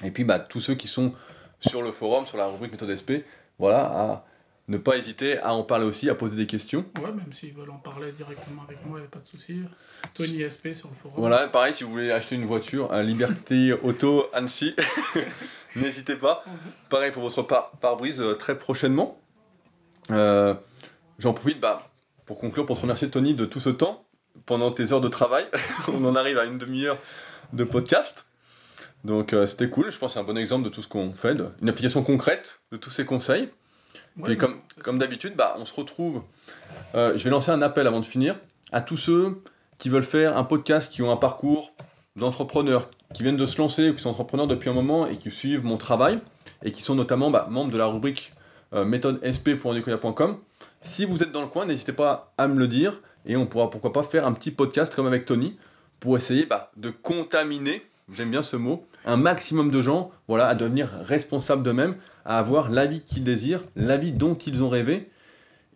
Et 0.04 0.10
puis 0.10 0.24
bah, 0.24 0.40
tous 0.40 0.62
ceux 0.62 0.74
qui 0.74 0.88
sont 0.88 1.14
sur 1.62 1.82
le 1.82 1.92
forum, 1.92 2.26
sur 2.28 2.38
la 2.38 2.48
rubrique 2.48 2.72
méthode 2.74 2.94
SP, 2.94 3.24
voilà, 3.58 3.86
à 3.86 4.26
ne 4.68 4.78
pas 4.78 4.98
hésiter 4.98 5.38
à 5.40 5.54
en 5.54 5.64
parler 5.64 5.86
aussi, 5.86 6.10
à 6.10 6.16
poser 6.16 6.36
des 6.36 6.48
questions. 6.48 6.86
Ouais, 7.02 7.12
même 7.12 7.32
s'ils 7.32 7.54
veulent 7.54 7.70
en 7.72 7.78
parler 7.78 8.12
directement 8.12 8.64
avec 8.68 8.86
moi, 8.86 9.00
il 9.00 9.06
a 9.06 9.08
pas 9.08 9.20
de 9.20 9.28
souci. 9.28 9.64
Tony 10.14 10.44
SP 10.48 10.72
sur 10.74 10.90
le 10.90 10.96
forum. 10.96 11.16
Voilà, 11.18 11.48
pareil, 11.48 11.74
si 11.74 11.84
vous 11.84 11.92
voulez 11.92 12.12
acheter 12.12 12.36
une 12.36 12.46
voiture, 12.46 12.92
à 12.92 13.04
Liberté 13.04 13.74
Auto 13.84 14.26
Annecy, 14.34 14.76
n'hésitez 15.76 16.16
pas. 16.16 16.44
Pareil 16.90 17.12
pour 17.12 17.24
votre 17.24 17.42
par- 17.44 17.72
pare-brise 17.82 18.22
euh, 18.22 18.34
très 18.34 18.58
prochainement. 18.58 19.20
Euh, 20.10 20.54
j'en 21.20 21.34
profite 21.34 21.60
bah, 21.60 21.84
pour 22.26 22.40
conclure, 22.40 22.66
pour 22.66 22.78
te 22.78 22.82
remercier 22.82 23.10
Tony 23.10 23.34
de 23.34 23.46
tout 23.46 23.60
ce 23.60 23.70
temps 23.70 24.06
pendant 24.46 24.72
tes 24.72 24.94
heures 24.94 25.02
de 25.02 25.10
travail. 25.10 25.46
On 25.88 26.04
en 26.06 26.16
arrive 26.16 26.38
à 26.38 26.46
une 26.46 26.58
demi-heure 26.58 26.98
de 27.54 27.64
podcast. 27.64 28.26
Donc 29.04 29.34
euh, 29.34 29.46
c'était 29.46 29.70
cool, 29.70 29.92
je 29.92 29.98
pense 29.98 30.10
que 30.12 30.14
c'est 30.14 30.20
un 30.20 30.24
bon 30.24 30.38
exemple 30.38 30.64
de 30.64 30.70
tout 30.70 30.82
ce 30.82 30.88
qu'on 30.88 31.14
fait, 31.14 31.34
de- 31.36 31.48
une 31.62 31.70
application 31.70 32.04
concrète 32.04 32.62
de 32.72 32.78
tous 32.78 32.92
ces 32.92 33.06
conseils. 33.06 33.50
Ouais, 34.18 34.24
Puis 34.26 34.38
comme, 34.38 34.60
comme 34.84 34.98
d'habitude, 35.00 35.36
bah, 35.36 35.56
on 35.58 35.66
se 35.66 35.74
retrouve. 35.80 36.22
euh, 36.96 37.14
je 37.18 37.24
vais 37.24 37.30
lancer 37.30 37.50
un 37.52 37.62
appel 37.62 37.88
avant 37.88 38.00
de 38.00 38.06
finir 38.06 38.36
à 38.72 38.82
tous 38.82 38.98
ceux 38.98 39.42
qui 39.78 39.90
veulent 39.90 40.04
faire 40.04 40.38
un 40.38 40.44
podcast, 40.44 40.92
qui 40.92 41.02
ont 41.02 41.12
un 41.12 41.16
parcours 41.18 41.74
d'entrepreneurs, 42.16 42.90
qui 43.14 43.24
viennent 43.24 43.38
de 43.38 43.46
se 43.46 43.58
lancer 43.58 43.90
ou 43.90 43.96
qui 43.96 44.02
sont 44.02 44.10
entrepreneurs 44.10 44.48
depuis 44.48 44.70
un 44.70 44.74
moment 44.74 45.08
et 45.08 45.18
qui 45.18 45.32
suivent 45.32 45.64
mon 45.64 45.78
travail 45.78 46.20
et 46.64 46.72
qui 46.72 46.82
sont 46.82 46.94
notamment 46.96 47.32
bah, 47.32 47.48
membres 47.50 47.72
de 47.72 47.78
la 47.78 47.86
rubrique 47.88 48.34
euh, 48.74 48.86
méthode 48.86 49.20
sp.ondecoya.com. 49.24 50.38
Si 50.84 51.06
vous 51.06 51.24
êtes 51.24 51.32
dans 51.32 51.42
le 51.42 51.48
coin, 51.48 51.66
n'hésitez 51.66 51.94
pas 51.94 52.34
à 52.38 52.48
me 52.48 52.60
le 52.60 52.68
dire 52.68 53.00
et 53.26 53.36
on 53.38 53.46
pourra 53.46 53.70
pourquoi 53.70 53.94
pas 53.94 54.04
faire 54.04 54.26
un 54.28 54.34
petit 54.34 54.52
podcast 54.52 54.94
comme 54.94 55.08
avec 55.08 55.26
Tony 55.26 55.58
pour 56.00 56.18
essayer 56.18 56.46
bah, 56.46 56.72
de 56.78 56.90
contaminer, 56.90 57.86
j'aime 58.12 58.30
bien 58.32 58.42
ce 58.42 58.56
mot, 58.56 58.86
un 59.06 59.18
maximum 59.18 59.72
de 59.72 59.82
gens 59.82 60.12
voilà, 60.28 60.48
à 60.48 60.56
devenir 60.56 60.90
responsables 61.04 61.64
d'eux-mêmes, 61.64 61.96
à 62.26 62.38
avoir 62.38 62.70
la 62.70 62.86
vie 62.86 63.02
qu'ils 63.02 63.24
désirent, 63.24 63.64
la 63.76 63.98
vie 63.98 64.12
dont 64.12 64.36
ils 64.36 64.64
ont 64.64 64.70
rêvé, 64.70 65.10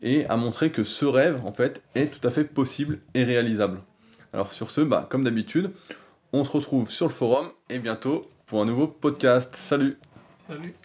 et 0.02 0.26
à 0.28 0.36
montrer 0.38 0.70
que 0.70 0.84
ce 0.84 1.06
rêve, 1.06 1.42
en 1.46 1.52
fait, 1.52 1.82
est 1.96 2.08
tout 2.08 2.26
à 2.28 2.32
fait 2.32 2.44
possible 2.44 3.00
et 3.14 3.24
réalisable. 3.24 3.80
Alors 4.34 4.54
sur 4.54 4.70
ce, 4.70 4.82
bah, 4.82 5.08
comme 5.10 5.24
d'habitude, 5.24 5.72
on 6.34 6.44
se 6.44 6.52
retrouve 6.52 6.90
sur 6.90 7.08
le 7.08 7.14
forum 7.14 7.50
et 7.70 7.80
bientôt 7.80 8.30
pour 8.46 8.62
un 8.62 8.66
nouveau 8.66 8.88
podcast. 8.88 9.56
Salut 9.56 9.98
Salut. 10.38 10.76